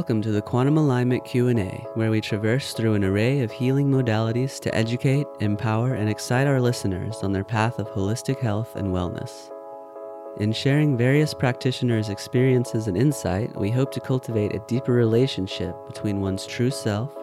Welcome 0.00 0.22
to 0.22 0.32
the 0.32 0.40
Quantum 0.40 0.78
Alignment 0.78 1.26
Q&A, 1.26 1.86
where 1.92 2.10
we 2.10 2.22
traverse 2.22 2.72
through 2.72 2.94
an 2.94 3.04
array 3.04 3.40
of 3.40 3.52
healing 3.52 3.90
modalities 3.90 4.58
to 4.60 4.74
educate, 4.74 5.26
empower, 5.40 5.92
and 5.92 6.08
excite 6.08 6.46
our 6.46 6.58
listeners 6.58 7.16
on 7.16 7.32
their 7.32 7.44
path 7.44 7.78
of 7.78 7.86
holistic 7.90 8.40
health 8.40 8.76
and 8.76 8.94
wellness. 8.94 9.50
In 10.38 10.52
sharing 10.52 10.96
various 10.96 11.34
practitioners' 11.34 12.08
experiences 12.08 12.88
and 12.88 12.96
insight, 12.96 13.54
we 13.60 13.70
hope 13.70 13.92
to 13.92 14.00
cultivate 14.00 14.54
a 14.54 14.64
deeper 14.66 14.94
relationship 14.94 15.76
between 15.86 16.22
one's 16.22 16.46
true 16.46 16.70
self, 16.70 17.14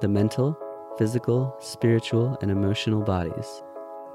the 0.00 0.08
mental, 0.08 0.58
physical, 0.96 1.54
spiritual, 1.60 2.38
and 2.40 2.50
emotional 2.50 3.02
bodies. 3.02 3.62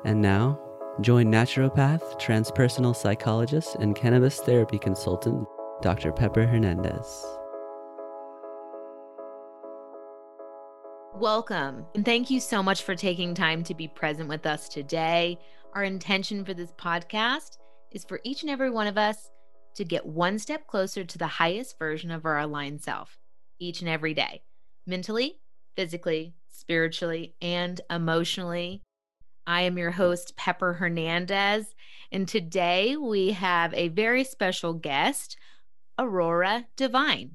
And 0.03 0.19
now, 0.19 0.59
join 1.01 1.27
naturopath, 1.27 2.19
transpersonal 2.19 2.95
psychologist, 2.95 3.75
and 3.75 3.95
cannabis 3.95 4.39
therapy 4.39 4.79
consultant, 4.79 5.47
Dr. 5.83 6.11
Pepper 6.11 6.47
Hernandez. 6.47 7.38
Welcome, 11.19 11.85
and 11.95 12.05
thank 12.05 12.29
you 12.29 12.39
so 12.39 12.63
much 12.63 12.83
for 12.83 12.95
taking 12.95 13.33
time 13.33 13.61
to 13.65 13.75
be 13.75 13.89
present 13.89 14.29
with 14.29 14.45
us 14.45 14.69
today. 14.69 15.37
Our 15.73 15.83
intention 15.83 16.45
for 16.45 16.53
this 16.53 16.71
podcast 16.71 17.57
is 17.91 18.05
for 18.05 18.21
each 18.23 18.41
and 18.41 18.49
every 18.49 18.69
one 18.69 18.87
of 18.87 18.97
us 18.97 19.29
to 19.75 19.83
get 19.83 20.05
one 20.05 20.39
step 20.39 20.65
closer 20.65 21.03
to 21.03 21.17
the 21.17 21.27
highest 21.27 21.77
version 21.77 22.09
of 22.09 22.25
our 22.25 22.39
aligned 22.39 22.81
self 22.81 23.17
each 23.59 23.81
and 23.81 23.89
every 23.89 24.13
day, 24.13 24.43
mentally, 24.87 25.41
physically, 25.75 26.35
spiritually, 26.47 27.35
and 27.41 27.81
emotionally. 27.89 28.81
I 29.45 29.63
am 29.63 29.77
your 29.77 29.91
host, 29.91 30.37
Pepper 30.37 30.71
Hernandez, 30.71 31.75
and 32.13 32.29
today 32.29 32.95
we 32.95 33.33
have 33.33 33.73
a 33.73 33.89
very 33.89 34.23
special 34.23 34.71
guest, 34.73 35.35
Aurora 35.99 36.65
Divine. 36.77 37.31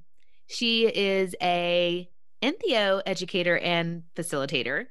She 0.47 0.87
is 0.87 1.35
a 1.43 2.09
Entheo 2.45 3.01
educator 3.07 3.59
and 3.59 4.03
facilitator. 4.15 4.87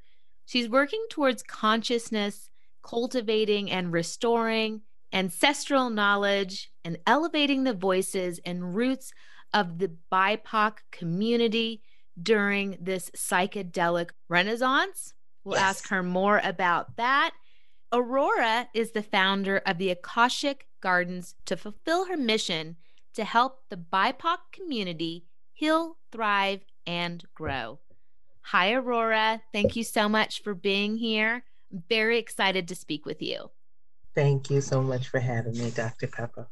She's 0.46 0.68
working 0.68 1.06
towards 1.10 1.44
consciousness, 1.44 2.50
cultivating 2.84 3.70
and 3.70 3.94
restoring 3.94 4.82
ancestral 5.14 5.92
knowledge, 5.92 6.72
and 6.84 6.98
elevating 7.06 7.64
the 7.64 7.74
voices 7.74 8.40
and 8.44 8.76
roots 8.76 9.14
of 9.54 9.78
the 9.78 9.92
BIPOC 10.12 10.78
community 10.92 11.84
during 12.22 12.76
this 12.82 13.12
psychedelic 13.12 14.10
renaissance. 14.28 15.14
We'll 15.44 15.60
Yes. 15.60 15.64
ask 15.64 15.90
her 15.90 16.02
more 16.02 16.42
about 16.44 16.96
that. 16.98 17.36
Aurora 17.92 18.70
is 18.74 18.92
the 18.92 19.04
founder 19.04 19.58
of 19.68 19.78
the 19.78 19.92
Akashic 19.92 20.68
Gardens 20.82 21.36
to 21.46 21.56
fulfill 21.56 22.06
her 22.06 22.18
mission 22.18 22.78
to 23.14 23.24
help 23.24 23.70
the 23.70 23.78
BIPOC 23.78 24.38
community 24.52 25.26
heal, 25.54 26.00
thrive, 26.12 26.66
and 26.86 27.24
grow. 27.34 27.80
Hi, 28.48 28.74
Aurora. 28.74 29.42
Thank 29.54 29.76
you 29.76 29.84
so 29.84 30.10
much 30.10 30.44
for 30.44 30.54
being 30.54 30.98
here. 30.98 31.44
I'm 31.72 31.84
very 31.90 32.20
excited 32.20 32.68
to 32.68 32.76
speak 32.76 33.06
with 33.06 33.22
you. 33.22 33.50
Thank 34.16 34.50
you 34.50 34.62
so 34.62 34.82
much 34.82 35.08
for 35.08 35.20
having 35.20 35.58
me, 35.58 35.72
Dr. 35.72 36.08
Pepper. 36.08 36.48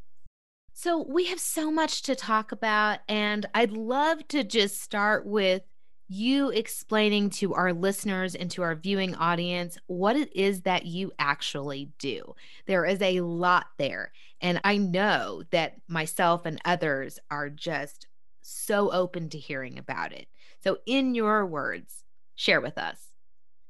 So, 0.74 1.06
we 1.08 1.26
have 1.26 1.40
so 1.40 1.70
much 1.70 2.02
to 2.04 2.16
talk 2.16 2.52
about, 2.52 3.00
and 3.08 3.46
I'd 3.54 3.72
love 3.72 4.28
to 4.30 4.44
just 4.44 4.82
start 4.82 5.26
with 5.26 5.64
you 6.08 6.50
explaining 6.50 7.30
to 7.30 7.54
our 7.54 7.72
listeners 7.72 8.36
and 8.36 8.52
to 8.52 8.62
our 8.62 8.76
viewing 8.76 9.16
audience 9.16 9.78
what 9.88 10.18
it 10.18 10.36
is 10.36 10.62
that 10.62 10.86
you 10.86 11.12
actually 11.20 11.90
do. 12.00 12.36
There 12.66 12.86
is 12.86 13.02
a 13.02 13.22
lot 13.22 13.68
there, 13.78 14.12
and 14.42 14.60
I 14.64 14.78
know 14.78 15.44
that 15.52 15.76
myself 15.88 16.46
and 16.46 16.60
others 16.66 17.20
are 17.30 17.50
just 17.50 18.08
so 18.52 18.92
open 18.92 19.30
to 19.30 19.38
hearing 19.38 19.78
about 19.78 20.14
it. 20.14 20.28
So, 20.64 20.78
in 20.86 21.16
your 21.16 21.46
words, 21.46 22.04
share 22.36 22.62
with 22.62 22.78
us. 22.78 23.10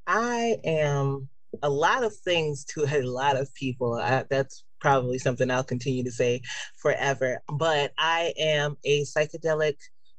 I 0.08 0.58
am 0.64 1.30
a 1.62 1.70
lot 1.70 2.04
of 2.04 2.16
things 2.16 2.66
to 2.66 2.86
a 2.86 3.02
lot 3.02 3.38
of 3.38 3.54
people. 3.54 3.94
I, 3.96 4.26
that's 4.30 4.64
probably 4.80 5.20
something 5.20 5.50
I'll 5.50 5.64
continue 5.64 6.04
to 6.04 6.12
say 6.12 6.42
forever. 6.78 7.42
But 7.48 7.94
I 7.98 8.34
am 8.38 8.78
a 8.84 9.04
psychedelic 9.04 9.76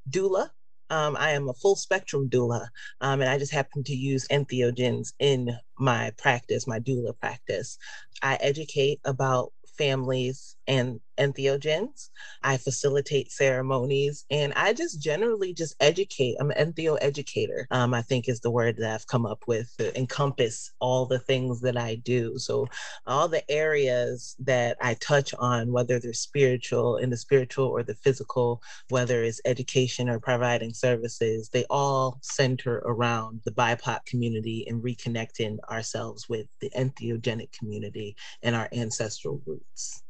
doula. 0.08 0.50
Um, 0.90 1.16
I 1.18 1.30
am 1.30 1.48
a 1.48 1.54
full 1.54 1.74
spectrum 1.74 2.28
doula, 2.28 2.66
um, 3.00 3.22
and 3.22 3.30
I 3.30 3.38
just 3.38 3.52
happen 3.52 3.82
to 3.84 3.94
use 3.94 4.28
entheogens 4.28 5.14
in 5.18 5.50
my 5.78 6.12
practice, 6.18 6.66
my 6.66 6.80
doula 6.80 7.18
practice. 7.18 7.78
I 8.22 8.36
educate 8.42 9.00
about 9.06 9.52
families 9.78 10.54
and 10.66 11.00
entheogens. 11.18 12.08
I 12.42 12.56
facilitate 12.56 13.30
ceremonies 13.30 14.24
and 14.30 14.52
I 14.54 14.72
just 14.72 15.00
generally 15.00 15.54
just 15.54 15.74
educate. 15.80 16.36
I'm 16.40 16.50
an 16.50 16.72
entheo 16.72 16.98
educator, 17.00 17.66
um, 17.70 17.94
I 17.94 18.02
think 18.02 18.28
is 18.28 18.40
the 18.40 18.50
word 18.50 18.76
that 18.78 18.94
I've 18.94 19.06
come 19.06 19.26
up 19.26 19.44
with 19.46 19.72
to 19.78 19.96
encompass 19.98 20.72
all 20.80 21.06
the 21.06 21.18
things 21.18 21.60
that 21.60 21.76
I 21.76 21.96
do. 21.96 22.38
So, 22.38 22.66
all 23.06 23.28
the 23.28 23.48
areas 23.50 24.36
that 24.40 24.76
I 24.80 24.94
touch 24.94 25.34
on, 25.38 25.72
whether 25.72 25.98
they're 25.98 26.12
spiritual, 26.12 26.96
in 26.96 27.10
the 27.10 27.16
spiritual 27.16 27.66
or 27.66 27.82
the 27.82 27.94
physical, 27.94 28.62
whether 28.88 29.22
it's 29.22 29.40
education 29.44 30.08
or 30.08 30.20
providing 30.20 30.72
services, 30.72 31.48
they 31.52 31.64
all 31.70 32.18
center 32.22 32.82
around 32.84 33.40
the 33.44 33.52
BIPOC 33.52 34.04
community 34.06 34.64
and 34.68 34.82
reconnecting 34.82 35.58
ourselves 35.70 36.28
with 36.28 36.46
the 36.60 36.70
entheogenic 36.70 37.52
community 37.52 38.16
and 38.42 38.56
our 38.56 38.68
ancestral 38.72 39.40
roots. 39.46 40.01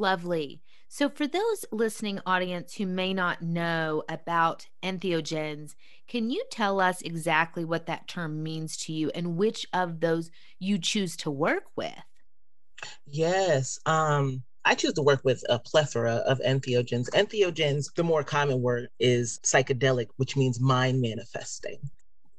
Lovely. 0.00 0.62
So, 0.88 1.10
for 1.10 1.26
those 1.26 1.66
listening 1.70 2.20
audience 2.24 2.74
who 2.74 2.86
may 2.86 3.12
not 3.12 3.42
know 3.42 4.02
about 4.08 4.66
entheogens, 4.82 5.74
can 6.08 6.30
you 6.30 6.42
tell 6.50 6.80
us 6.80 7.02
exactly 7.02 7.66
what 7.66 7.84
that 7.84 8.08
term 8.08 8.42
means 8.42 8.78
to 8.78 8.94
you 8.94 9.10
and 9.14 9.36
which 9.36 9.66
of 9.74 10.00
those 10.00 10.30
you 10.58 10.78
choose 10.78 11.16
to 11.18 11.30
work 11.30 11.64
with? 11.76 11.92
Yes. 13.04 13.78
Um, 13.84 14.42
I 14.64 14.74
choose 14.74 14.94
to 14.94 15.02
work 15.02 15.20
with 15.22 15.44
a 15.50 15.58
plethora 15.58 16.14
of 16.26 16.40
entheogens. 16.40 17.10
Entheogens, 17.10 17.92
the 17.94 18.02
more 18.02 18.24
common 18.24 18.62
word 18.62 18.88
is 18.98 19.38
psychedelic, 19.44 20.06
which 20.16 20.34
means 20.34 20.60
mind 20.60 21.02
manifesting. 21.02 21.78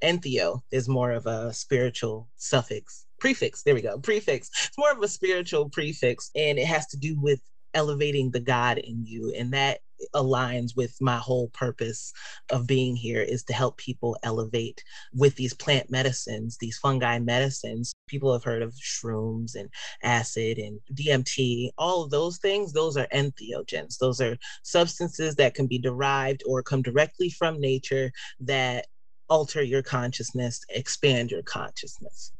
Entheo 0.01 0.61
is 0.71 0.89
more 0.89 1.11
of 1.11 1.27
a 1.27 1.53
spiritual 1.53 2.27
suffix, 2.37 3.05
prefix. 3.19 3.61
There 3.61 3.75
we 3.75 3.83
go, 3.83 3.99
prefix. 3.99 4.49
It's 4.65 4.77
more 4.79 4.91
of 4.91 5.03
a 5.03 5.07
spiritual 5.07 5.69
prefix, 5.69 6.31
and 6.35 6.57
it 6.57 6.65
has 6.65 6.87
to 6.87 6.97
do 6.97 7.19
with 7.21 7.39
elevating 7.73 8.31
the 8.31 8.39
God 8.39 8.77
in 8.77 9.05
you. 9.05 9.33
And 9.37 9.53
that 9.53 9.79
aligns 10.15 10.75
with 10.75 10.95
my 10.99 11.17
whole 11.17 11.49
purpose 11.49 12.11
of 12.49 12.67
being 12.67 12.95
here 12.95 13.21
is 13.21 13.43
to 13.43 13.53
help 13.53 13.77
people 13.77 14.17
elevate 14.23 14.83
with 15.13 15.35
these 15.35 15.53
plant 15.53 15.89
medicines, 15.89 16.57
these 16.59 16.77
fungi 16.77 17.19
medicines. 17.19 17.93
People 18.07 18.33
have 18.33 18.43
heard 18.43 18.61
of 18.61 18.73
shrooms 18.73 19.55
and 19.55 19.69
acid 20.03 20.57
and 20.57 20.79
DMT, 20.93 21.69
all 21.77 22.03
of 22.03 22.11
those 22.11 22.37
things, 22.37 22.73
those 22.73 22.97
are 22.97 23.07
entheogens. 23.13 23.97
Those 23.99 24.21
are 24.21 24.37
substances 24.63 25.35
that 25.35 25.53
can 25.53 25.67
be 25.67 25.77
derived 25.77 26.43
or 26.47 26.63
come 26.63 26.81
directly 26.81 27.29
from 27.29 27.59
nature 27.59 28.11
that 28.39 28.87
alter 29.29 29.61
your 29.63 29.81
consciousness, 29.81 30.59
expand 30.69 31.31
your 31.31 31.43
consciousness. 31.43 32.33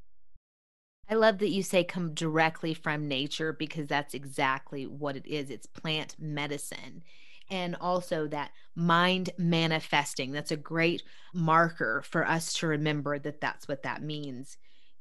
I 1.12 1.16
love 1.16 1.40
that 1.40 1.50
you 1.50 1.62
say 1.62 1.84
come 1.84 2.14
directly 2.14 2.74
from 2.74 3.10
nature 3.10 3.52
because 3.52 3.88
that's 3.88 4.14
exactly 4.14 4.88
what 4.88 5.18
it 5.18 5.28
is. 5.28 5.50
It's 5.50 5.68
plant 5.68 6.16
medicine. 6.18 7.04
And 7.50 7.76
also 7.82 8.28
that 8.30 8.52
mind 8.76 9.32
manifesting. 9.38 10.32
That's 10.32 10.52
a 10.52 10.58
great 10.58 11.04
marker 11.34 12.02
for 12.06 12.26
us 12.26 12.54
to 12.54 12.68
remember 12.68 13.20
that 13.20 13.42
that's 13.42 13.68
what 13.68 13.84
that 13.84 14.02
means. 14.02 14.56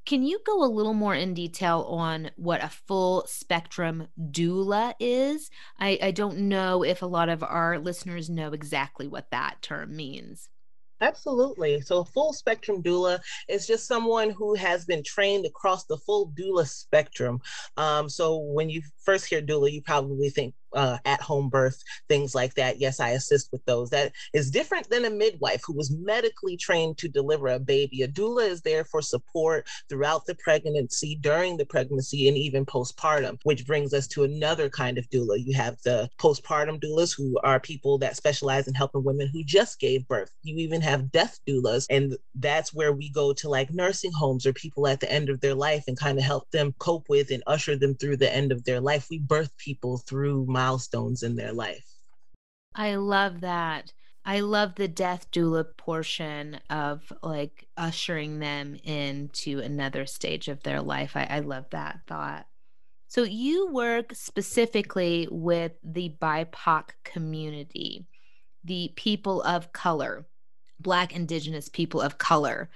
Can 0.05 0.25
you 0.25 0.41
go 0.45 0.65
a 0.65 0.67
little 0.67 0.95
more 0.95 1.15
in 1.15 1.33
detail 1.33 1.87
on 1.89 2.33
what 2.35 2.65
a 2.65 2.69
full 2.69 3.25
spectrum 3.29 4.09
doula 4.19 4.95
is? 4.99 5.49
I, 5.79 5.97
I 6.03 6.11
don't 6.11 6.39
know 6.49 6.83
if 6.83 7.03
a 7.03 7.07
lot 7.07 7.29
of 7.29 7.45
our 7.45 7.79
listeners 7.79 8.29
know 8.29 8.49
exactly 8.49 9.07
what 9.07 9.31
that 9.31 9.63
term 9.63 9.95
means. 9.95 10.49
Absolutely. 11.01 11.81
So, 11.81 12.01
a 12.01 12.05
full 12.05 12.33
spectrum 12.33 12.83
doula 12.83 13.21
is 13.49 13.67
just 13.67 13.87
someone 13.87 14.31
who 14.31 14.55
has 14.55 14.85
been 14.85 15.03
trained 15.03 15.47
across 15.47 15.85
the 15.87 15.97
full 15.97 16.31
doula 16.33 16.67
spectrum. 16.69 17.41
Um, 17.77 18.09
so, 18.09 18.37
when 18.39 18.69
you 18.69 18.83
first 19.03 19.27
hear 19.27 19.41
doula, 19.41 19.73
you 19.73 19.83
probably 19.83 20.29
think 20.31 20.55
uh, 20.75 20.99
at 21.05 21.21
home 21.21 21.49
birth, 21.49 21.83
things 22.09 22.35
like 22.35 22.55
that. 22.55 22.81
Yes, 22.81 23.01
I 23.01 23.11
assist 23.11 23.51
with 23.53 23.65
those. 23.65 23.91
That 23.91 24.13
is 24.33 24.51
different 24.51 24.89
than 24.91 25.05
a 25.05 25.11
midwife 25.11 25.63
who 25.67 25.75
was 25.75 25.91
medically 25.91 26.57
trained 26.57 26.99
to 26.99 27.09
deliver 27.09 27.49
a 27.49 27.59
baby. 27.59 28.03
A 28.03 28.09
doula 28.09 28.49
is 28.49 28.63
there 28.63 28.85
for 28.85 29.03
support 29.03 29.67
throughout 29.89 30.27
the 30.27 30.35
pregnancy, 30.37 31.19
during 31.21 31.57
the 31.57 31.67
pregnancy, 31.67 32.29
and 32.29 32.37
even 32.37 32.65
postpartum, 32.67 33.39
which 33.45 33.67
brings 33.67 33.93
us 33.95 34.07
to 34.09 34.25
another 34.25 34.69
kind 34.69 34.99
of 34.99 35.09
doula. 35.11 35.43
You 35.45 35.55
have 35.55 35.77
the 35.83 36.09
postpartum 36.19 36.81
doulas, 36.81 37.15
who 37.17 37.39
are 37.43 37.61
people 37.61 37.99
that 37.99 38.17
specialize 38.17 38.69
in 38.69 38.75
helping 38.75 39.05
women 39.05 39.29
who 39.33 39.43
just 39.45 39.81
gave 39.81 40.07
birth. 40.09 40.31
You 40.43 40.57
even 40.57 40.81
have 40.81 41.11
death 41.11 41.39
doulas, 41.49 41.87
and 41.91 42.17
that's 42.37 42.73
where 42.73 42.93
we 42.93 43.11
go 43.11 43.33
to 43.33 43.49
like 43.49 43.73
nursing 43.73 44.13
homes 44.13 44.47
or 44.47 44.53
people 44.53 44.87
at 44.87 45.01
the 45.01 45.11
end 45.11 45.29
of 45.29 45.41
their 45.41 45.55
life 45.55 45.85
and 45.87 45.99
kind 45.99 46.19
of 46.19 46.25
help 46.25 46.51
them 46.51 46.75
cope 46.79 47.09
with 47.09 47.31
and 47.31 47.43
usher 47.47 47.77
them 47.77 47.95
through 47.95 48.17
the 48.17 48.35
end 48.35 48.53
of 48.53 48.65
their 48.65 48.81
life. 48.81 49.07
We 49.11 49.19
birth 49.19 49.57
people 49.59 49.99
through 49.99 50.47
milestones 50.61 51.23
in 51.23 51.37
their 51.37 51.53
life. 51.53 51.87
I 52.75 52.97
love 52.97 53.41
that. 53.41 53.93
I 54.25 54.41
love 54.41 54.75
the 54.75 54.89
death 54.89 55.31
doula 55.31 55.65
portion 55.77 56.61
of 56.69 57.11
like 57.23 57.67
ushering 57.77 58.39
them 58.39 58.77
into 58.85 59.61
another 59.61 60.05
stage 60.05 60.49
of 60.49 60.63
their 60.63 60.83
life. 60.83 61.17
I, 61.17 61.27
I 61.31 61.39
love 61.41 61.65
that 61.71 62.01
thought. 62.07 62.47
So, 63.09 63.23
you 63.23 63.73
work 63.73 64.15
specifically 64.15 65.27
with 65.31 65.73
the 65.83 66.15
BIPOC 66.21 66.91
community, 67.03 68.07
the 68.63 68.93
people 68.95 69.43
of 69.43 69.73
color, 69.73 70.27
Black, 70.79 71.17
Indigenous 71.17 71.69
people 71.69 72.01
of 72.01 72.19
color. 72.19 72.71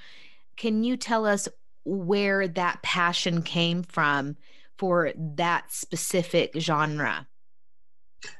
Can 0.56 0.82
you 0.82 0.96
tell 0.96 1.24
us 1.24 1.48
where 1.84 2.48
that 2.48 2.82
passion 2.82 3.42
came 3.42 3.82
from 3.82 4.36
for 4.76 5.12
that 5.16 5.70
specific 5.70 6.52
genre? 6.58 7.28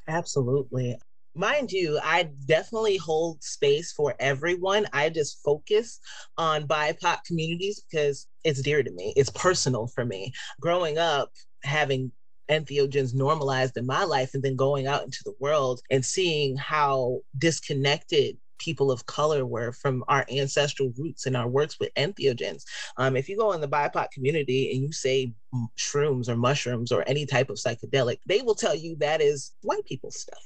Absolutely. 0.07 0.97
Mind 1.35 1.71
you, 1.71 1.99
I 2.01 2.29
definitely 2.47 2.97
hold 2.97 3.43
space 3.43 3.91
for 3.91 4.15
everyone. 4.19 4.85
I 4.93 5.09
just 5.09 5.41
focus 5.43 5.99
on 6.37 6.67
BIPOC 6.67 7.17
communities 7.27 7.83
because 7.89 8.27
it's 8.45 8.61
dear 8.61 8.83
to 8.83 8.91
me. 8.91 9.13
It's 9.17 9.29
personal 9.31 9.87
for 9.87 10.05
me. 10.05 10.31
Growing 10.61 10.97
up, 10.97 11.31
having 11.63 12.11
entheogens 12.49 13.13
normalized 13.13 13.75
in 13.75 13.85
my 13.85 14.03
life 14.03 14.31
and 14.33 14.43
then 14.43 14.55
going 14.55 14.87
out 14.87 15.03
into 15.03 15.19
the 15.25 15.33
world 15.39 15.81
and 15.89 16.05
seeing 16.05 16.55
how 16.55 17.19
disconnected 17.37 18.37
people 18.57 18.91
of 18.91 19.05
color 19.05 19.45
were 19.45 19.71
from 19.71 20.03
our 20.07 20.25
ancestral 20.29 20.91
roots 20.97 21.25
and 21.25 21.35
our 21.35 21.47
works 21.47 21.79
with 21.79 21.93
entheogens. 21.95 22.63
Um, 22.97 23.15
if 23.15 23.29
you 23.29 23.37
go 23.37 23.51
in 23.53 23.61
the 23.61 23.67
BIPOC 23.67 24.11
community 24.11 24.71
and 24.71 24.81
you 24.81 24.91
say 24.91 25.33
shrooms 25.77 26.29
or 26.29 26.35
mushrooms 26.35 26.91
or 26.91 27.03
any 27.07 27.25
type 27.25 27.49
of 27.49 27.57
psychedelic, 27.57 28.19
they 28.25 28.41
will 28.41 28.55
tell 28.55 28.75
you 28.75 28.95
that 28.97 29.21
is 29.21 29.53
white 29.61 29.85
people 29.85 30.11
stuff. 30.11 30.39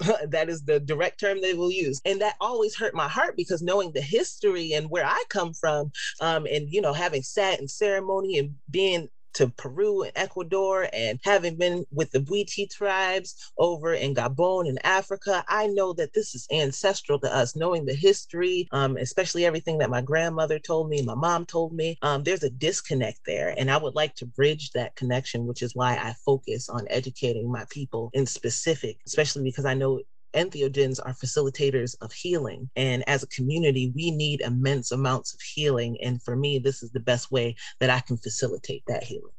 that 0.28 0.48
is 0.48 0.64
the 0.64 0.80
direct 0.80 1.20
term 1.20 1.40
they 1.40 1.54
will 1.54 1.70
use 1.70 2.00
and 2.04 2.20
that 2.20 2.34
always 2.40 2.74
hurt 2.74 2.94
my 2.94 3.06
heart 3.06 3.36
because 3.36 3.62
knowing 3.62 3.92
the 3.92 4.00
history 4.00 4.72
and 4.72 4.90
where 4.90 5.06
i 5.06 5.22
come 5.28 5.52
from 5.54 5.90
um, 6.20 6.46
and 6.50 6.68
you 6.68 6.80
know 6.80 6.92
having 6.92 7.22
sat 7.22 7.60
in 7.60 7.68
ceremony 7.68 8.38
and 8.38 8.52
being 8.70 9.08
to 9.34 9.48
Peru 9.48 10.02
and 10.02 10.12
Ecuador 10.14 10.88
and 10.92 11.20
having 11.22 11.56
been 11.56 11.84
with 11.90 12.10
the 12.10 12.20
Bwiti 12.20 12.70
tribes 12.70 13.52
over 13.58 13.94
in 13.94 14.14
Gabon 14.14 14.68
and 14.68 14.84
Africa, 14.84 15.44
I 15.48 15.66
know 15.68 15.92
that 15.94 16.12
this 16.14 16.34
is 16.34 16.46
ancestral 16.52 17.18
to 17.20 17.34
us, 17.34 17.56
knowing 17.56 17.84
the 17.84 17.94
history, 17.94 18.68
um, 18.72 18.96
especially 18.96 19.44
everything 19.44 19.78
that 19.78 19.90
my 19.90 20.00
grandmother 20.00 20.58
told 20.58 20.88
me, 20.88 21.02
my 21.02 21.14
mom 21.14 21.46
told 21.46 21.72
me. 21.72 21.98
Um, 22.02 22.22
there's 22.22 22.42
a 22.42 22.50
disconnect 22.50 23.20
there. 23.26 23.54
And 23.56 23.70
I 23.70 23.76
would 23.76 23.94
like 23.94 24.14
to 24.16 24.26
bridge 24.26 24.70
that 24.72 24.96
connection, 24.96 25.46
which 25.46 25.62
is 25.62 25.74
why 25.74 25.94
I 25.94 26.14
focus 26.24 26.68
on 26.68 26.86
educating 26.88 27.50
my 27.50 27.64
people 27.70 28.10
in 28.12 28.26
specific, 28.26 28.98
especially 29.06 29.42
because 29.42 29.64
I 29.64 29.74
know 29.74 30.00
entheogens 30.34 30.98
are 31.04 31.14
facilitators 31.14 31.96
of 32.00 32.12
healing. 32.12 32.68
And 32.76 33.06
as 33.08 33.22
a 33.22 33.28
community, 33.28 33.92
we 33.94 34.10
need 34.10 34.40
immense 34.40 34.92
amounts 34.92 35.34
of 35.34 35.40
healing. 35.40 35.96
And 36.02 36.22
for 36.22 36.36
me, 36.36 36.58
this 36.58 36.82
is 36.82 36.90
the 36.90 37.00
best 37.00 37.30
way 37.30 37.56
that 37.80 37.90
I 37.90 38.00
can 38.00 38.16
facilitate 38.16 38.82
that 38.86 39.04
healing. 39.04 39.32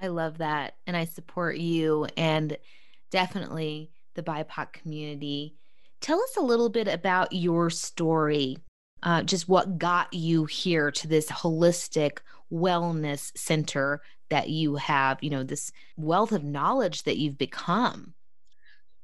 I 0.00 0.08
love 0.08 0.38
that. 0.38 0.74
And 0.86 0.96
I 0.96 1.04
support 1.04 1.56
you 1.56 2.06
and 2.16 2.56
definitely 3.10 3.90
the 4.14 4.22
BIPOC 4.22 4.72
community. 4.72 5.56
Tell 6.00 6.20
us 6.20 6.36
a 6.36 6.42
little 6.42 6.68
bit 6.68 6.88
about 6.88 7.32
your 7.32 7.70
story, 7.70 8.58
uh, 9.02 9.22
just 9.22 9.48
what 9.48 9.78
got 9.78 10.12
you 10.12 10.44
here 10.44 10.90
to 10.90 11.08
this 11.08 11.28
holistic 11.28 12.18
wellness 12.52 13.36
center 13.36 14.00
that 14.28 14.48
you 14.48 14.76
have, 14.76 15.22
you 15.22 15.30
know, 15.30 15.42
this 15.42 15.70
wealth 15.96 16.32
of 16.32 16.44
knowledge 16.44 17.04
that 17.04 17.16
you've 17.16 17.38
become. 17.38 18.14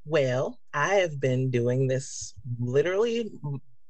Well, 0.07 0.59
I 0.75 0.97
have 0.97 1.21
been 1.21 1.51
doing 1.53 1.89
this 1.89 2.35
literally 2.61 3.31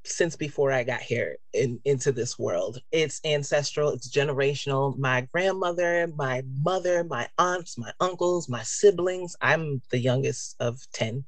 since 0.05 0.37
before 0.37 0.73
I 0.73 0.85
got 0.85 1.01
here 1.03 1.39
in, 1.55 1.81
into 1.87 2.13
this 2.13 2.39
world. 2.39 2.81
It's 2.93 3.21
ancestral, 3.25 3.91
it's 3.93 4.11
generational. 4.15 4.99
My 4.99 5.23
grandmother, 5.33 6.09
my 6.17 6.43
mother, 6.63 7.05
my 7.05 7.29
aunts, 7.39 7.79
my 7.79 7.93
uncles, 8.01 8.49
my 8.51 8.63
siblings. 8.65 9.37
I'm 9.41 9.83
the 9.91 10.01
youngest 10.01 10.57
of 10.61 10.81
10. 10.95 11.25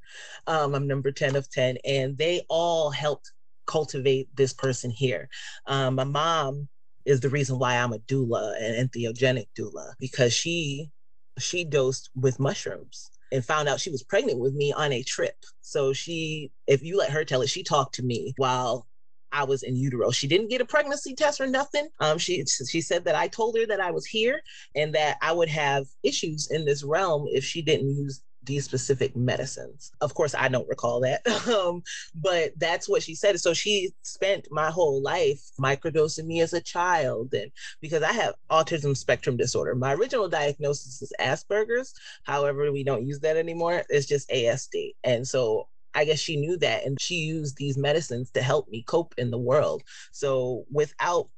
Um, 0.48 0.74
I'm 0.76 0.88
number 0.88 1.12
10 1.12 1.36
of 1.36 1.50
10, 1.50 1.78
and 1.86 2.18
they 2.18 2.42
all 2.50 2.90
helped 2.90 3.32
cultivate 3.66 4.28
this 4.36 4.52
person 4.52 4.90
here. 4.90 5.30
Um, 5.66 5.96
my 5.96 6.04
mom 6.04 6.68
is 7.06 7.20
the 7.20 7.30
reason 7.30 7.58
why 7.58 7.76
I'm 7.76 7.94
a 7.94 8.00
doula, 8.00 8.54
an 8.60 8.88
entheogenic 8.88 9.46
doula, 9.58 9.94
because 10.00 10.34
she 10.34 10.90
she 11.38 11.64
dosed 11.64 12.10
with 12.16 12.40
mushrooms 12.40 13.10
and 13.32 13.44
found 13.44 13.68
out 13.68 13.80
she 13.80 13.90
was 13.90 14.02
pregnant 14.02 14.38
with 14.38 14.54
me 14.54 14.72
on 14.72 14.92
a 14.92 15.02
trip. 15.02 15.36
So 15.60 15.92
she, 15.92 16.50
if 16.66 16.82
you 16.82 16.96
let 16.96 17.10
her 17.10 17.24
tell 17.24 17.42
it, 17.42 17.48
she 17.48 17.62
talked 17.62 17.94
to 17.96 18.02
me 18.02 18.34
while 18.36 18.86
I 19.32 19.44
was 19.44 19.64
in 19.64 19.74
utero. 19.76 20.12
She 20.12 20.28
didn't 20.28 20.48
get 20.48 20.60
a 20.60 20.64
pregnancy 20.64 21.14
test 21.14 21.40
or 21.40 21.46
nothing. 21.48 21.88
Um, 21.98 22.18
she 22.18 22.44
she 22.46 22.80
said 22.80 23.04
that 23.04 23.16
I 23.16 23.26
told 23.26 23.56
her 23.58 23.66
that 23.66 23.80
I 23.80 23.90
was 23.90 24.06
here 24.06 24.40
and 24.76 24.94
that 24.94 25.16
I 25.20 25.32
would 25.32 25.48
have 25.48 25.86
issues 26.04 26.50
in 26.50 26.64
this 26.64 26.84
realm 26.84 27.26
if 27.28 27.44
she 27.44 27.60
didn't 27.60 27.90
use 27.90 28.22
these 28.46 28.64
specific 28.64 29.14
medicines. 29.16 29.92
Of 30.00 30.14
course, 30.14 30.34
I 30.34 30.48
don't 30.48 30.68
recall 30.68 31.00
that, 31.00 31.26
um, 31.48 31.82
but 32.14 32.52
that's 32.58 32.88
what 32.88 33.02
she 33.02 33.14
said. 33.14 33.38
So 33.40 33.54
she 33.54 33.92
spent 34.02 34.48
my 34.50 34.70
whole 34.70 35.02
life 35.02 35.40
microdosing 35.60 36.26
me 36.26 36.40
as 36.40 36.52
a 36.52 36.60
child, 36.60 37.34
and 37.34 37.50
because 37.80 38.02
I 38.02 38.12
have 38.12 38.34
autism 38.50 38.96
spectrum 38.96 39.36
disorder, 39.36 39.74
my 39.74 39.94
original 39.94 40.28
diagnosis 40.28 41.02
is 41.02 41.12
Asperger's. 41.20 41.94
However, 42.24 42.72
we 42.72 42.84
don't 42.84 43.06
use 43.06 43.20
that 43.20 43.36
anymore. 43.36 43.84
It's 43.88 44.06
just 44.06 44.28
ASD, 44.30 44.94
and 45.04 45.26
so 45.26 45.68
I 45.94 46.04
guess 46.04 46.18
she 46.18 46.36
knew 46.36 46.56
that, 46.58 46.84
and 46.84 47.00
she 47.00 47.16
used 47.16 47.56
these 47.56 47.78
medicines 47.78 48.30
to 48.32 48.42
help 48.42 48.68
me 48.68 48.82
cope 48.82 49.14
in 49.16 49.30
the 49.30 49.38
world. 49.38 49.82
So 50.12 50.64
without 50.70 51.28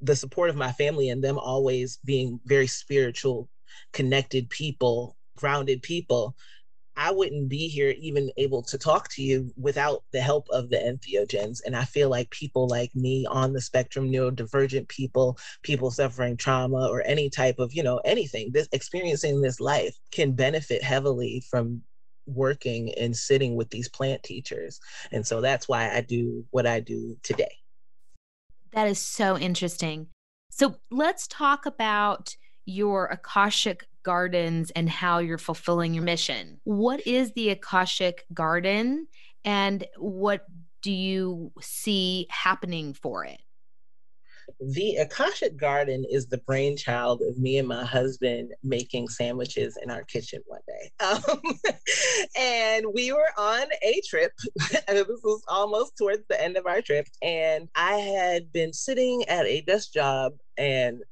the 0.00 0.16
support 0.16 0.50
of 0.50 0.56
my 0.56 0.72
family 0.72 1.10
and 1.10 1.22
them 1.22 1.38
always 1.38 1.98
being 2.04 2.40
very 2.46 2.66
spiritual, 2.66 3.48
connected 3.92 4.48
people 4.50 5.16
grounded 5.40 5.82
people, 5.82 6.36
I 6.96 7.12
wouldn't 7.12 7.48
be 7.48 7.68
here 7.68 7.94
even 7.98 8.30
able 8.36 8.62
to 8.64 8.76
talk 8.76 9.08
to 9.12 9.22
you 9.22 9.50
without 9.56 10.04
the 10.12 10.20
help 10.20 10.46
of 10.50 10.68
the 10.68 10.76
entheogens. 10.76 11.60
And 11.64 11.74
I 11.74 11.84
feel 11.84 12.10
like 12.10 12.28
people 12.30 12.68
like 12.68 12.94
me 12.94 13.26
on 13.26 13.52
the 13.54 13.60
spectrum, 13.60 14.10
neurodivergent 14.10 14.88
people, 14.88 15.38
people 15.62 15.90
suffering 15.90 16.36
trauma 16.36 16.88
or 16.88 17.02
any 17.06 17.30
type 17.30 17.58
of, 17.58 17.72
you 17.72 17.82
know, 17.82 17.98
anything, 18.04 18.50
this 18.52 18.68
experiencing 18.72 19.40
this 19.40 19.60
life 19.60 19.96
can 20.12 20.32
benefit 20.32 20.82
heavily 20.82 21.42
from 21.48 21.80
working 22.26 22.92
and 22.94 23.16
sitting 23.16 23.56
with 23.56 23.70
these 23.70 23.88
plant 23.88 24.22
teachers. 24.22 24.78
And 25.10 25.26
so 25.26 25.40
that's 25.40 25.68
why 25.68 25.90
I 25.94 26.02
do 26.02 26.44
what 26.50 26.66
I 26.66 26.80
do 26.80 27.16
today. 27.22 27.56
That 28.72 28.88
is 28.88 28.98
so 28.98 29.38
interesting. 29.38 30.08
So 30.50 30.76
let's 30.90 31.26
talk 31.26 31.64
about 31.64 32.36
your 32.64 33.06
Akashic 33.06 33.86
gardens 34.02 34.70
and 34.70 34.88
how 34.88 35.18
you're 35.18 35.38
fulfilling 35.38 35.94
your 35.94 36.04
mission. 36.04 36.60
What 36.64 37.06
is 37.06 37.32
the 37.32 37.50
Akashic 37.50 38.24
Garden 38.32 39.06
and 39.44 39.84
what 39.96 40.46
do 40.82 40.92
you 40.92 41.52
see 41.60 42.26
happening 42.30 42.94
for 42.94 43.24
it? 43.24 43.40
The 44.58 44.96
Akashic 44.96 45.56
Garden 45.56 46.04
is 46.10 46.26
the 46.26 46.38
brainchild 46.38 47.22
of 47.22 47.38
me 47.38 47.58
and 47.58 47.68
my 47.68 47.84
husband 47.84 48.52
making 48.64 49.08
sandwiches 49.08 49.78
in 49.82 49.90
our 49.90 50.02
kitchen 50.04 50.42
one 50.46 50.60
day. 50.66 50.90
Um, 51.00 51.40
and 52.36 52.86
we 52.92 53.12
were 53.12 53.28
on 53.38 53.66
a 53.82 54.00
trip. 54.08 54.32
this 54.88 55.20
was 55.22 55.42
almost 55.48 55.96
towards 55.96 56.22
the 56.28 56.42
end 56.42 56.56
of 56.56 56.66
our 56.66 56.82
trip. 56.82 57.06
And 57.22 57.68
I 57.74 57.94
had 57.94 58.52
been 58.52 58.72
sitting 58.72 59.24
at 59.28 59.46
a 59.46 59.60
desk 59.62 59.92
job 59.92 60.32
and 60.56 61.02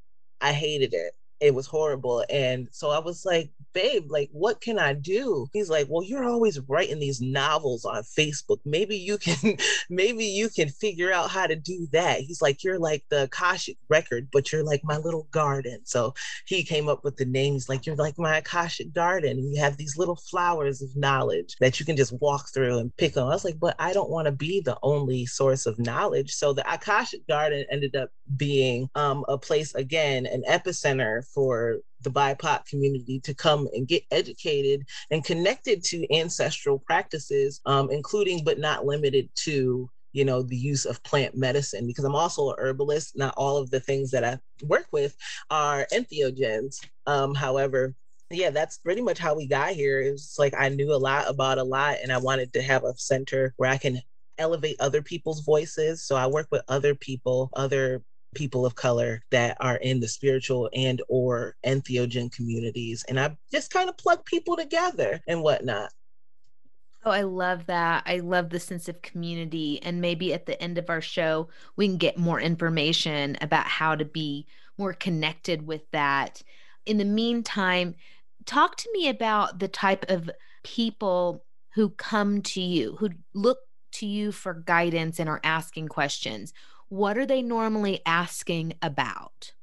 I 0.41 0.53
hated 0.53 0.93
it 0.93 1.13
it 1.39 1.53
was 1.53 1.67
horrible. 1.67 2.25
And 2.29 2.67
so 2.71 2.89
I 2.89 2.99
was 2.99 3.25
like, 3.25 3.49
babe, 3.73 4.05
like, 4.09 4.29
what 4.31 4.61
can 4.61 4.79
I 4.79 4.93
do? 4.93 5.47
He's 5.53 5.69
like, 5.69 5.87
well, 5.89 6.03
you're 6.03 6.25
always 6.25 6.59
writing 6.67 6.99
these 6.99 7.21
novels 7.21 7.85
on 7.85 8.03
Facebook. 8.03 8.59
Maybe 8.65 8.95
you 8.95 9.17
can, 9.17 9.57
maybe 9.89 10.25
you 10.25 10.49
can 10.49 10.69
figure 10.69 11.11
out 11.11 11.29
how 11.29 11.47
to 11.47 11.55
do 11.55 11.87
that. 11.91 12.21
He's 12.21 12.41
like, 12.41 12.63
you're 12.63 12.79
like 12.79 13.03
the 13.09 13.23
Akashic 13.23 13.77
record, 13.89 14.29
but 14.31 14.51
you're 14.51 14.63
like 14.63 14.81
my 14.83 14.97
little 14.97 15.27
garden. 15.31 15.81
So 15.85 16.13
he 16.45 16.63
came 16.63 16.89
up 16.89 17.03
with 17.03 17.17
the 17.17 17.25
names 17.25 17.69
like, 17.69 17.85
you're 17.85 17.95
like 17.95 18.17
my 18.17 18.37
Akashic 18.37 18.93
garden. 18.93 19.37
And 19.37 19.53
you 19.53 19.59
have 19.61 19.77
these 19.77 19.97
little 19.97 20.15
flowers 20.15 20.81
of 20.81 20.95
knowledge 20.95 21.55
that 21.59 21.79
you 21.79 21.85
can 21.85 21.95
just 21.97 22.13
walk 22.21 22.49
through 22.53 22.79
and 22.79 22.95
pick 22.97 23.17
on. 23.17 23.23
I 23.23 23.29
was 23.29 23.45
like, 23.45 23.59
but 23.59 23.75
I 23.79 23.93
don't 23.93 24.09
want 24.09 24.25
to 24.25 24.31
be 24.31 24.61
the 24.61 24.77
only 24.83 25.25
source 25.25 25.65
of 25.65 25.79
knowledge. 25.79 26.33
So 26.33 26.53
the 26.53 26.71
Akashic 26.71 27.27
garden 27.27 27.65
ended 27.71 27.95
up 27.95 28.09
being 28.35 28.89
um, 28.95 29.25
a 29.27 29.37
place, 29.37 29.73
again, 29.75 30.25
an 30.25 30.43
epicenter 30.47 31.25
for 31.33 31.79
the 32.01 32.11
BIPOC 32.11 32.65
community 32.65 33.19
to 33.21 33.33
come 33.33 33.67
and 33.73 33.87
get 33.87 34.03
educated 34.11 34.85
and 35.11 35.23
connected 35.23 35.83
to 35.85 36.11
ancestral 36.13 36.79
practices, 36.79 37.61
um, 37.65 37.89
including 37.91 38.43
but 38.43 38.59
not 38.59 38.85
limited 38.85 39.29
to 39.35 39.89
you 40.11 40.25
know 40.25 40.41
the 40.41 40.57
use 40.57 40.85
of 40.85 41.03
plant 41.03 41.35
medicine 41.35 41.85
because 41.85 42.03
i'm 42.03 42.15
also 42.15 42.49
a 42.49 42.55
herbalist. 42.57 43.17
Not 43.17 43.33
all 43.37 43.57
of 43.57 43.69
the 43.69 43.79
things 43.79 44.11
that 44.11 44.23
i 44.23 44.39
work 44.65 44.87
with 44.91 45.15
are 45.49 45.87
entheogens. 45.93 46.77
Um, 47.05 47.35
however 47.35 47.95
yeah 48.31 48.51
that's 48.51 48.77
pretty 48.77 49.01
much 49.01 49.17
how 49.17 49.35
we 49.35 49.47
got 49.47 49.71
here. 49.71 50.01
It 50.01 50.11
was 50.11 50.35
like 50.39 50.53
i 50.57 50.69
knew 50.69 50.93
a 50.93 50.97
lot 50.97 51.29
about 51.29 51.57
a 51.57 51.63
lot 51.63 51.97
and 52.01 52.11
i 52.11 52.17
wanted 52.17 52.53
to 52.53 52.61
have 52.61 52.83
a 52.83 52.93
center 52.95 53.53
where 53.57 53.69
i 53.69 53.77
can 53.77 54.01
elevate 54.37 54.77
other 54.79 55.01
people's 55.01 55.41
voices. 55.41 56.03
So 56.03 56.15
i 56.15 56.25
work 56.25 56.47
with 56.51 56.63
other 56.67 56.95
people 56.95 57.49
other 57.53 58.01
people 58.35 58.65
of 58.65 58.75
color 58.75 59.21
that 59.31 59.57
are 59.59 59.77
in 59.77 59.99
the 59.99 60.07
spiritual 60.07 60.69
and 60.73 61.01
or 61.09 61.55
entheogen 61.65 62.31
communities 62.31 63.03
and 63.07 63.19
i 63.19 63.35
just 63.51 63.71
kind 63.71 63.89
of 63.89 63.97
plug 63.97 64.23
people 64.25 64.55
together 64.55 65.19
and 65.27 65.41
whatnot 65.41 65.89
Oh, 67.05 67.11
I 67.11 67.21
love 67.21 67.65
that. 67.67 68.03
I 68.05 68.17
love 68.19 68.49
the 68.49 68.59
sense 68.59 68.89
of 68.89 69.01
community. 69.01 69.81
And 69.83 70.01
maybe 70.01 70.33
at 70.33 70.45
the 70.45 70.61
end 70.61 70.77
of 70.77 70.89
our 70.89 70.99
show, 70.99 71.47
we 71.77 71.87
can 71.87 71.95
get 71.95 72.17
more 72.17 72.41
information 72.41 73.37
about 73.39 73.67
how 73.67 73.95
to 73.95 74.03
be 74.03 74.45
more 74.77 74.93
connected 74.93 75.65
with 75.65 75.89
that. 75.91 76.43
In 76.85 76.97
the 76.97 77.05
meantime, 77.05 77.95
talk 78.45 78.75
to 78.77 78.89
me 78.91 79.07
about 79.07 79.59
the 79.59 79.69
type 79.69 80.05
of 80.09 80.29
people 80.63 81.45
who 81.75 81.89
come 81.91 82.41
to 82.41 82.61
you, 82.61 82.97
who 82.97 83.11
look 83.33 83.59
to 83.93 84.05
you 84.05 84.33
for 84.33 84.53
guidance 84.53 85.19
and 85.19 85.29
are 85.29 85.41
asking 85.43 85.87
questions 85.87 86.53
what 86.89 87.17
are 87.17 87.25
they 87.25 87.41
normally 87.41 88.01
asking 88.05 88.73
about? 88.81 89.53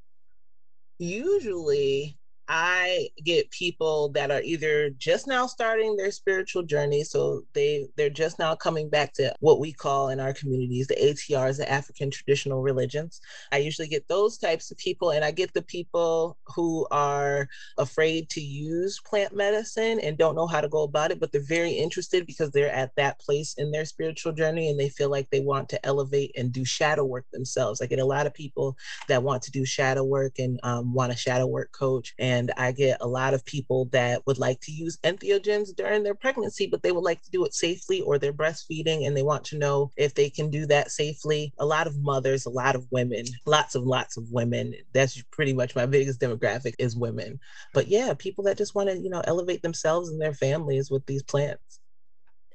Usually, 0.99 2.19
I 2.49 3.09
get 3.25 3.51
people 3.51 4.11
that 4.11 4.31
are 4.31 4.43
either 4.43 4.91
just 4.91 5.27
now 5.27 5.47
starting 5.47 5.97
their 5.97 6.11
spiritual 6.11 6.63
journey, 6.63 7.03
so 7.03 7.43
they 7.55 7.89
they're 7.97 8.11
just 8.11 8.39
now 8.39 8.55
coming 8.55 8.89
back 8.89 9.13
to 9.15 9.35
what 9.41 9.59
we 9.59 9.73
call 9.73 10.11
in 10.11 10.21
our 10.21 10.33
communities 10.33 10.87
the 10.87 10.95
ATRs, 10.95 11.59
the 11.59 11.71
African 11.71 12.11
traditional 12.11 12.63
religions. 12.63 13.21
I 13.51 13.59
usually 13.59 13.89
get 13.89 14.07
those 14.09 14.39
types 14.39 14.71
of 14.71 14.79
people, 14.79 15.11
and 15.11 15.25
I 15.25 15.31
get 15.31 15.55
the 15.55 15.63
people 15.63 16.37
who 16.55 16.87
are 16.91 17.49
afraid 17.79 18.31
to 18.31 18.41
use 18.41 19.01
plant 19.01 19.35
medicine 19.35 19.99
and 20.01 20.17
don't 20.17 20.37
know 20.37 20.47
how 20.47 20.61
to 20.61 20.69
go 20.69 20.85
about 20.85 21.11
it, 21.11 21.19
but 21.19 21.33
they're 21.33 21.43
very 21.43 21.73
interested 21.73 22.27
because 22.27 22.51
they're 22.51 22.73
at 22.73 22.95
that 22.97 23.19
place 23.19 23.55
in 23.59 23.71
their 23.73 23.85
spiritual 23.85 24.33
journey 24.33 24.71
and 24.71 24.79
they 24.79 24.89
feel 24.89 25.11
like 25.11 25.29
they 25.31 25.41
want 25.41 25.69
to 25.71 25.87
elevate 25.87 26.33
and 26.37 26.53
do 26.53 26.65
shadow 26.65 27.05
work 27.05 27.27
themselves. 27.33 27.81
I 27.81 27.87
get 27.87 27.99
a 27.99 28.05
lot 28.05 28.27
of 28.27 28.35
people 28.35 28.77
that 29.09 29.23
want 29.23 29.43
to 29.43 29.51
do 29.51 29.65
shadow 29.65 30.05
work 30.05 30.39
and 30.39 30.61
um, 30.63 30.93
want 30.95 31.13
a 31.13 31.17
shadow 31.17 31.47
work 31.47 31.73
coach 31.73 32.15
and 32.19 32.36
and 32.37 32.53
I 32.57 32.73
get 32.73 32.99
a 33.01 33.07
lot 33.07 33.33
of 33.33 33.45
people 33.45 33.87
that 33.93 34.23
would 34.27 34.39
like 34.39 34.61
to 34.61 34.73
use 34.73 34.99
entheogens 34.99 35.75
during 35.75 36.03
their 36.03 36.15
pregnancy, 36.15 36.67
but 36.67 36.83
they 36.83 36.93
would 36.93 37.05
like 37.05 37.23
to 37.23 37.31
do 37.31 37.45
it 37.45 37.55
safely 37.55 38.03
or 38.03 38.19
they're 38.19 38.33
breastfeeding 38.33 39.07
and 39.07 39.17
they 39.17 39.23
want 39.23 39.45
to 39.47 39.59
know 39.59 39.91
if 39.97 40.15
they 40.15 40.29
can 40.29 40.51
do 40.51 40.67
that 40.67 40.91
safely. 40.91 41.53
A 41.59 41.67
lot 41.67 41.87
of 41.87 41.99
mothers, 42.03 42.45
a 42.45 42.51
lot 42.51 42.77
of 42.77 42.87
women, 42.91 43.25
lots 43.47 43.75
and 43.75 43.87
lots 43.87 44.17
of 44.17 44.25
women. 44.31 44.75
That's 44.93 45.23
pretty 45.33 45.55
much 45.55 45.75
my 45.75 45.87
biggest 45.87 46.21
demographic 46.21 46.75
is 46.79 46.95
women. 46.95 47.41
But 47.73 47.89
yeah, 47.89 48.13
people 48.19 48.45
that 48.45 48.59
just 48.59 48.75
want 48.75 48.91
to, 48.91 48.99
you 48.99 49.09
know, 49.09 49.23
elevate 49.25 49.63
themselves 49.63 50.11
and 50.11 50.21
their 50.21 50.35
families 50.35 50.91
with 50.91 51.07
these 51.07 51.23
plants. 51.23 51.81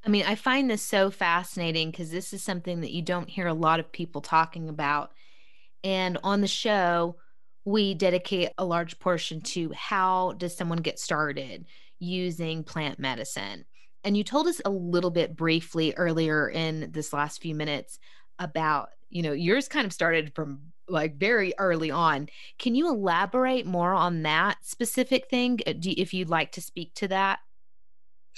I 0.05 0.09
mean, 0.09 0.25
I 0.27 0.35
find 0.35 0.69
this 0.69 0.81
so 0.81 1.09
fascinating 1.09 1.91
because 1.91 2.11
this 2.11 2.33
is 2.33 2.43
something 2.43 2.81
that 2.81 2.91
you 2.91 3.01
don't 3.01 3.29
hear 3.29 3.47
a 3.47 3.53
lot 3.53 3.79
of 3.79 3.91
people 3.91 4.21
talking 4.21 4.69
about. 4.69 5.11
And 5.83 6.19
on 6.23 6.41
the 6.41 6.47
show, 6.47 7.17
we 7.65 7.93
dedicate 7.93 8.49
a 8.57 8.65
large 8.65 8.99
portion 8.99 9.41
to 9.41 9.71
how 9.75 10.33
does 10.33 10.55
someone 10.55 10.79
get 10.79 10.99
started 10.99 11.65
using 11.99 12.63
plant 12.63 12.99
medicine. 12.99 13.65
And 14.03 14.17
you 14.17 14.23
told 14.23 14.47
us 14.47 14.61
a 14.65 14.69
little 14.69 15.11
bit 15.11 15.35
briefly 15.35 15.93
earlier 15.95 16.49
in 16.49 16.91
this 16.91 17.13
last 17.13 17.41
few 17.41 17.53
minutes 17.53 17.99
about, 18.39 18.89
you 19.09 19.21
know, 19.21 19.33
yours 19.33 19.67
kind 19.67 19.85
of 19.85 19.93
started 19.93 20.33
from 20.33 20.61
like 20.87 21.17
very 21.17 21.53
early 21.59 21.91
on. 21.91 22.27
Can 22.57 22.73
you 22.73 22.89
elaborate 22.89 23.67
more 23.67 23.93
on 23.93 24.23
that 24.23 24.57
specific 24.63 25.29
thing 25.29 25.59
uh, 25.67 25.73
if 25.83 26.13
you'd 26.13 26.29
like 26.29 26.51
to 26.53 26.61
speak 26.61 26.93
to 26.95 27.07
that? 27.09 27.39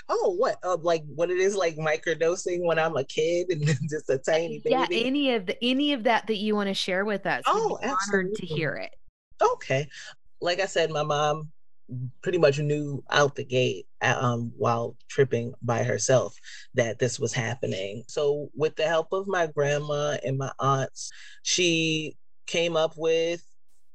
oh 0.09 0.35
what 0.37 0.57
uh, 0.63 0.75
like 0.81 1.03
what 1.15 1.29
it 1.29 1.37
is 1.37 1.55
like 1.55 1.75
microdosing 1.77 2.65
when 2.65 2.77
i'm 2.77 2.97
a 2.97 3.03
kid 3.03 3.47
and 3.49 3.65
just 3.89 4.09
a 4.09 4.17
tiny 4.17 4.59
baby 4.59 4.71
yeah 4.71 4.87
any 4.91 5.33
of 5.33 5.45
the 5.45 5.63
any 5.63 5.93
of 5.93 6.03
that 6.03 6.25
that 6.27 6.37
you 6.37 6.55
want 6.55 6.67
to 6.67 6.73
share 6.73 7.05
with 7.05 7.25
us 7.25 7.43
oh 7.45 7.77
absolutely. 7.81 8.19
honored 8.19 8.35
to 8.35 8.45
hear 8.45 8.73
it 8.73 8.91
Okay. 9.43 9.87
Like 10.41 10.59
I 10.59 10.65
said, 10.65 10.91
my 10.91 11.03
mom 11.03 11.51
pretty 12.21 12.37
much 12.37 12.59
knew 12.59 13.03
out 13.09 13.35
the 13.35 13.43
gate 13.43 13.85
um, 14.01 14.51
while 14.57 14.95
tripping 15.09 15.53
by 15.61 15.83
herself 15.83 16.35
that 16.73 16.99
this 16.99 17.19
was 17.19 17.33
happening. 17.33 18.03
So, 18.07 18.49
with 18.55 18.75
the 18.75 18.87
help 18.87 19.11
of 19.11 19.27
my 19.27 19.47
grandma 19.47 20.17
and 20.25 20.37
my 20.37 20.51
aunts, 20.59 21.11
she 21.43 22.15
came 22.47 22.75
up 22.75 22.93
with 22.97 23.43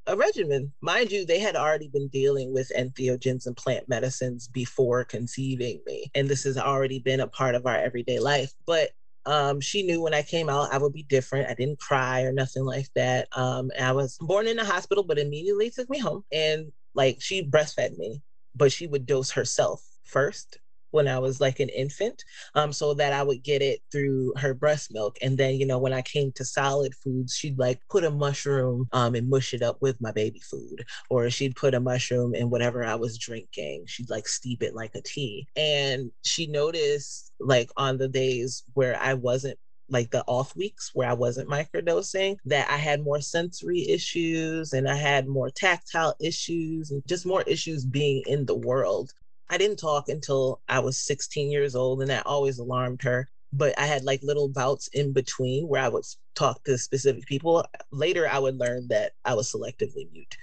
a 0.07 0.17
regimen. 0.17 0.73
Mind 0.81 1.13
you, 1.13 1.27
they 1.27 1.39
had 1.39 1.57
already 1.57 1.89
been 1.89 2.09
dealing 2.09 2.53
with 2.53 2.73
entheogens 2.77 3.47
and 3.47 3.57
plant 3.57 3.89
medicines 3.89 4.49
before 4.49 5.05
conceiving 5.05 5.81
me. 5.87 6.11
And 6.15 6.29
this 6.29 6.45
has 6.45 6.57
already 6.57 6.99
been 6.99 7.21
a 7.21 7.29
part 7.29 7.55
of 7.55 7.67
our 7.67 7.77
everyday 7.77 8.19
life. 8.19 8.53
But 8.67 8.91
um, 9.29 9.61
she 9.61 9.83
knew 9.83 10.01
when 10.01 10.15
I 10.15 10.23
came 10.23 10.49
out, 10.49 10.73
I 10.73 10.79
would 10.79 10.95
be 10.95 11.03
different. 11.03 11.51
I 11.51 11.55
didn't 11.55 11.79
cry 11.79 12.23
or 12.23 12.33
nothing 12.33 12.65
like 12.65 12.89
that. 12.95 13.29
Um, 13.37 13.71
I 13.79 13.93
was 13.93 14.17
born 14.21 14.47
in 14.47 14.59
a 14.59 14.65
hospital, 14.65 15.05
but 15.05 15.19
immediately 15.19 15.71
took 15.71 15.91
me 15.91 15.99
home 15.99 16.25
and 16.33 16.73
like 16.95 17.19
she 17.21 17.47
breastfed 17.47 17.99
me, 17.99 18.23
but 18.57 18.73
she 18.73 18.87
would 18.87 19.05
dose 19.05 19.31
herself 19.33 19.85
first 20.03 20.59
when 20.91 21.09
I 21.09 21.19
was 21.19 21.41
like 21.41 21.61
an 21.61 21.69
infant, 21.69 22.25
um, 22.55 22.73
so 22.73 22.95
that 22.95 23.13
I 23.13 23.23
would 23.23 23.43
get 23.43 23.63
it 23.63 23.81
through 23.93 24.33
her 24.37 24.55
breast 24.55 24.93
milk. 24.93 25.19
And 25.23 25.37
then, 25.37 25.57
you 25.57 25.67
know, 25.67 25.79
when 25.79 25.93
I 25.93 26.03
came 26.03 26.33
to 26.33 26.45
solid 26.45 26.95
foods, 26.95 27.35
she'd 27.35 27.59
like 27.59 27.81
put 27.91 28.05
a 28.05 28.11
mushroom 28.11 28.89
um, 28.93 29.15
and 29.15 29.29
mush 29.29 29.55
it 29.55 29.63
up 29.63 29.79
with 29.81 30.01
my 30.01 30.13
baby 30.13 30.41
food, 30.41 30.85
or 31.11 31.31
she'd 31.31 31.57
put 31.57 31.75
a 31.75 31.81
mushroom 31.81 32.35
in 32.35 32.51
whatever 32.51 32.85
I 32.85 32.95
was 32.95 33.19
drinking. 33.19 33.85
She'd 33.87 34.11
like 34.11 34.29
steep 34.29 34.63
it 34.63 34.75
like 34.75 34.95
a 34.95 35.03
tea. 35.03 35.47
And 35.57 36.11
she 36.25 36.47
noticed, 36.47 37.33
like, 37.41 37.71
on 37.77 37.99
the 37.99 38.09
days 38.09 38.65
where 38.75 38.99
I 39.01 39.15
wasn't 39.15 39.59
like 39.91 40.11
the 40.11 40.23
off 40.27 40.55
weeks 40.55 40.91
where 40.93 41.09
I 41.09 41.15
wasn't 41.15 41.49
microdosing, 41.49 42.37
that 42.45 42.69
I 42.71 42.77
had 42.77 43.01
more 43.01 43.23
sensory 43.23 43.89
issues 43.89 44.75
and 44.75 44.87
I 44.87 44.97
had 44.97 45.27
more 45.27 45.49
tactile 45.51 46.15
issues 46.21 46.91
and 46.91 47.03
just 47.07 47.25
more 47.25 47.43
issues 47.43 47.87
being 47.87 48.23
in 48.27 48.45
the 48.45 48.55
world. 48.57 49.13
I 49.51 49.57
didn't 49.57 49.79
talk 49.79 50.09
until 50.09 50.61
I 50.69 50.81
was 50.81 50.99
16 50.99 51.51
years 51.51 51.75
old, 51.75 52.01
and 52.01 52.11
that 52.11 52.27
always 52.27 52.59
alarmed 52.59 53.03
her. 53.03 53.29
But 53.53 53.79
I 53.79 53.87
had 53.87 54.05
like 54.05 54.23
little 54.23 54.49
bouts 54.49 54.89
in 54.89 55.13
between 55.15 55.67
where 55.69 55.83
I 55.83 55.89
would 55.89 56.05
talk 56.35 56.63
to 56.65 56.77
specific 56.77 57.25
people. 57.25 57.65
Later, 57.91 58.29
I 58.29 58.39
would 58.39 58.59
learn 58.59 58.89
that 58.89 59.13
I 59.25 59.35
was 59.35 59.51
selectively 59.51 60.11
mute. 60.13 60.37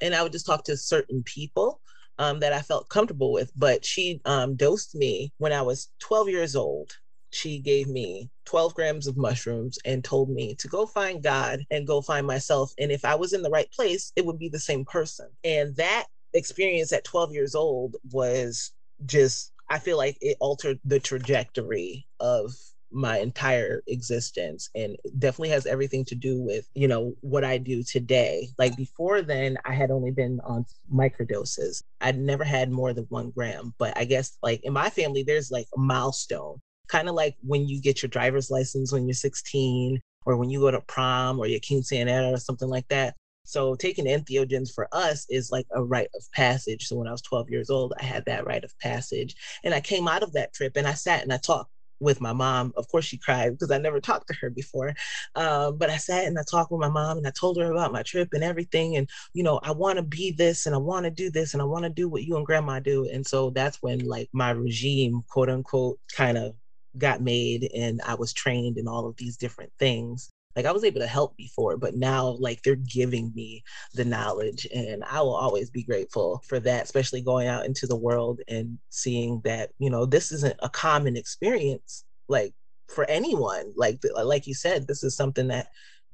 And 0.00 0.14
I 0.14 0.22
would 0.22 0.32
just 0.32 0.46
talk 0.46 0.62
to 0.64 0.76
certain 0.76 1.24
people 1.24 1.80
um, 2.18 2.38
that 2.38 2.52
I 2.52 2.60
felt 2.60 2.88
comfortable 2.88 3.32
with. 3.32 3.50
But 3.56 3.84
she 3.84 4.20
um, 4.26 4.54
dosed 4.54 4.94
me 4.94 5.32
when 5.38 5.52
I 5.52 5.62
was 5.62 5.90
12 6.00 6.28
years 6.28 6.54
old. 6.54 6.92
She 7.30 7.58
gave 7.58 7.88
me 7.88 8.30
12 8.44 8.74
grams 8.74 9.06
of 9.06 9.16
mushrooms 9.16 9.78
and 9.84 10.04
told 10.04 10.30
me 10.30 10.54
to 10.56 10.68
go 10.68 10.86
find 10.86 11.22
God 11.22 11.64
and 11.70 11.86
go 11.86 12.00
find 12.00 12.26
myself. 12.26 12.72
And 12.78 12.92
if 12.92 13.04
I 13.04 13.14
was 13.16 13.32
in 13.32 13.42
the 13.42 13.50
right 13.50 13.70
place, 13.72 14.12
it 14.14 14.24
would 14.24 14.38
be 14.38 14.50
the 14.50 14.60
same 14.60 14.84
person. 14.84 15.28
And 15.42 15.74
that 15.76 16.06
experience 16.34 16.92
at 16.92 17.04
12 17.04 17.32
years 17.32 17.54
old 17.54 17.96
was 18.10 18.72
just 19.06 19.52
I 19.70 19.78
feel 19.78 19.96
like 19.96 20.18
it 20.20 20.36
altered 20.40 20.78
the 20.84 21.00
trajectory 21.00 22.06
of 22.20 22.52
my 22.94 23.18
entire 23.18 23.82
existence 23.86 24.68
and 24.74 24.96
definitely 25.18 25.48
has 25.48 25.64
everything 25.64 26.04
to 26.04 26.14
do 26.14 26.42
with 26.42 26.68
you 26.74 26.86
know 26.86 27.14
what 27.22 27.42
i 27.42 27.56
do 27.56 27.82
today. 27.82 28.48
Like 28.58 28.76
before 28.76 29.22
then 29.22 29.56
i 29.64 29.74
had 29.74 29.90
only 29.90 30.10
been 30.10 30.40
on 30.44 30.66
microdoses. 30.92 31.82
I'd 32.00 32.18
never 32.18 32.44
had 32.44 32.70
more 32.70 32.92
than 32.92 33.06
one 33.08 33.30
gram 33.30 33.72
but 33.78 33.96
i 33.96 34.04
guess 34.04 34.36
like 34.42 34.60
in 34.62 34.72
my 34.72 34.90
family 34.90 35.22
there's 35.22 35.50
like 35.50 35.66
a 35.74 35.80
milestone. 35.80 36.58
Kind 36.88 37.08
of 37.08 37.14
like 37.14 37.36
when 37.40 37.66
you 37.66 37.80
get 37.80 38.02
your 38.02 38.10
driver's 38.10 38.50
license 38.50 38.92
when 38.92 39.06
you're 39.06 39.14
16 39.14 39.98
or 40.26 40.36
when 40.36 40.50
you 40.50 40.60
go 40.60 40.70
to 40.70 40.80
prom 40.82 41.38
or 41.38 41.46
your 41.46 41.60
quinceanera 41.60 42.32
or 42.32 42.36
something 42.36 42.68
like 42.68 42.86
that 42.88 43.14
So 43.44 43.74
taking 43.74 44.06
entheogens 44.06 44.72
for 44.72 44.88
us 44.92 45.26
is 45.28 45.50
like 45.50 45.66
a 45.72 45.82
rite 45.82 46.10
of 46.14 46.24
passage. 46.32 46.86
So 46.86 46.96
when 46.96 47.08
I 47.08 47.12
was 47.12 47.22
12 47.22 47.50
years 47.50 47.70
old, 47.70 47.94
I 47.98 48.04
had 48.04 48.24
that 48.26 48.46
rite 48.46 48.64
of 48.64 48.78
passage. 48.78 49.34
And 49.64 49.74
I 49.74 49.80
came 49.80 50.08
out 50.08 50.22
of 50.22 50.32
that 50.34 50.52
trip 50.52 50.76
and 50.76 50.86
I 50.86 50.94
sat 50.94 51.22
and 51.22 51.32
I 51.32 51.38
talked 51.38 51.70
with 52.00 52.20
my 52.20 52.32
mom. 52.32 52.72
Of 52.76 52.88
course, 52.88 53.04
she 53.04 53.18
cried 53.18 53.52
because 53.52 53.70
I 53.70 53.78
never 53.78 54.00
talked 54.00 54.28
to 54.28 54.34
her 54.40 54.50
before. 54.50 54.94
Um, 55.36 55.78
but 55.78 55.90
I 55.90 55.96
sat 55.96 56.26
and 56.26 56.38
I 56.38 56.42
talked 56.50 56.72
with 56.72 56.80
my 56.80 56.88
mom 56.88 57.18
and 57.18 57.26
I 57.26 57.32
told 57.38 57.58
her 57.58 57.70
about 57.70 57.92
my 57.92 58.02
trip 58.02 58.28
and 58.32 58.44
everything. 58.44 58.96
And, 58.96 59.08
you 59.34 59.42
know, 59.42 59.60
I 59.62 59.72
want 59.72 59.98
to 59.98 60.02
be 60.02 60.32
this 60.32 60.66
and 60.66 60.74
I 60.74 60.78
want 60.78 61.04
to 61.04 61.10
do 61.10 61.30
this 61.30 61.54
and 61.54 61.62
I 61.62 61.66
want 61.66 61.84
to 61.84 61.90
do 61.90 62.08
what 62.08 62.24
you 62.24 62.36
and 62.36 62.46
grandma 62.46 62.80
do. 62.80 63.08
And 63.08 63.26
so 63.26 63.50
that's 63.50 63.78
when, 63.82 64.00
like, 64.00 64.28
my 64.32 64.50
regime, 64.50 65.22
quote 65.28 65.48
unquote, 65.48 65.98
kind 66.16 66.38
of 66.38 66.54
got 66.98 67.22
made 67.22 67.70
and 67.74 68.00
I 68.06 68.14
was 68.14 68.32
trained 68.34 68.78
in 68.78 68.88
all 68.88 69.06
of 69.06 69.16
these 69.16 69.36
different 69.38 69.72
things 69.78 70.31
like 70.56 70.66
I 70.66 70.72
was 70.72 70.84
able 70.84 71.00
to 71.00 71.06
help 71.06 71.36
before, 71.36 71.76
but 71.76 71.94
now 71.94 72.36
like 72.38 72.62
they're 72.62 72.76
giving 72.76 73.32
me 73.34 73.62
the 73.94 74.04
knowledge 74.04 74.66
and 74.74 75.02
I 75.04 75.20
will 75.20 75.34
always 75.34 75.70
be 75.70 75.82
grateful 75.82 76.42
for 76.46 76.60
that, 76.60 76.84
especially 76.84 77.22
going 77.22 77.48
out 77.48 77.66
into 77.66 77.86
the 77.86 77.96
world 77.96 78.40
and 78.48 78.78
seeing 78.90 79.40
that, 79.44 79.70
you 79.78 79.90
know, 79.90 80.04
this 80.04 80.32
isn't 80.32 80.56
a 80.62 80.68
common 80.68 81.16
experience 81.16 82.04
like 82.28 82.54
for 82.88 83.08
anyone. 83.08 83.72
Like 83.76 84.00
uh, 84.16 84.24
like 84.24 84.46
you 84.46 84.54
said, 84.54 84.86
this 84.86 85.02
is 85.02 85.16
something 85.16 85.48
that 85.48 85.68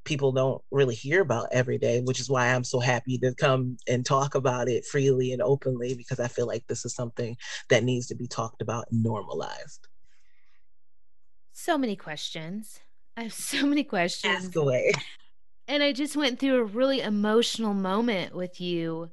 people 0.04 0.33
don't 0.33 0.62
really 0.71 0.95
hear 0.95 1.21
about 1.21 1.49
every 1.52 1.76
day, 1.76 2.00
which 2.00 2.21
is 2.21 2.30
why 2.30 2.49
I'm 2.49 2.64
so 2.64 2.80
happy 2.80 3.18
to 3.18 3.35
come 3.35 3.76
and 3.87 4.07
talk 4.07 4.35
about 4.35 4.68
it 4.68 4.87
freely 4.87 5.33
and 5.33 5.42
openly 5.42 5.95
because 5.95 6.21
I 6.21 6.28
feel 6.28 6.47
like 6.47 6.66
this 6.66 6.85
is 6.85 6.95
something 6.95 7.37
that 7.68 7.85
needs 7.85 8.07
to 8.07 8.14
be 8.14 8.26
talked 8.26 8.62
about 8.62 8.87
and 8.90 9.02
normalized. 9.02 9.88
So 11.52 11.76
many 11.76 11.97
questions. 11.97 12.80
I 13.18 13.25
have 13.25 13.34
so 13.34 13.66
many 13.66 13.82
questions. 13.82 14.44
Ask 14.44 14.54
away. 14.54 14.92
And 15.66 15.82
I 15.82 15.92
just 15.92 16.16
went 16.16 16.38
through 16.38 16.60
a 16.60 16.64
really 16.64 17.00
emotional 17.00 17.75
moment 17.75 18.32
with 18.32 18.60
you. 18.60 19.10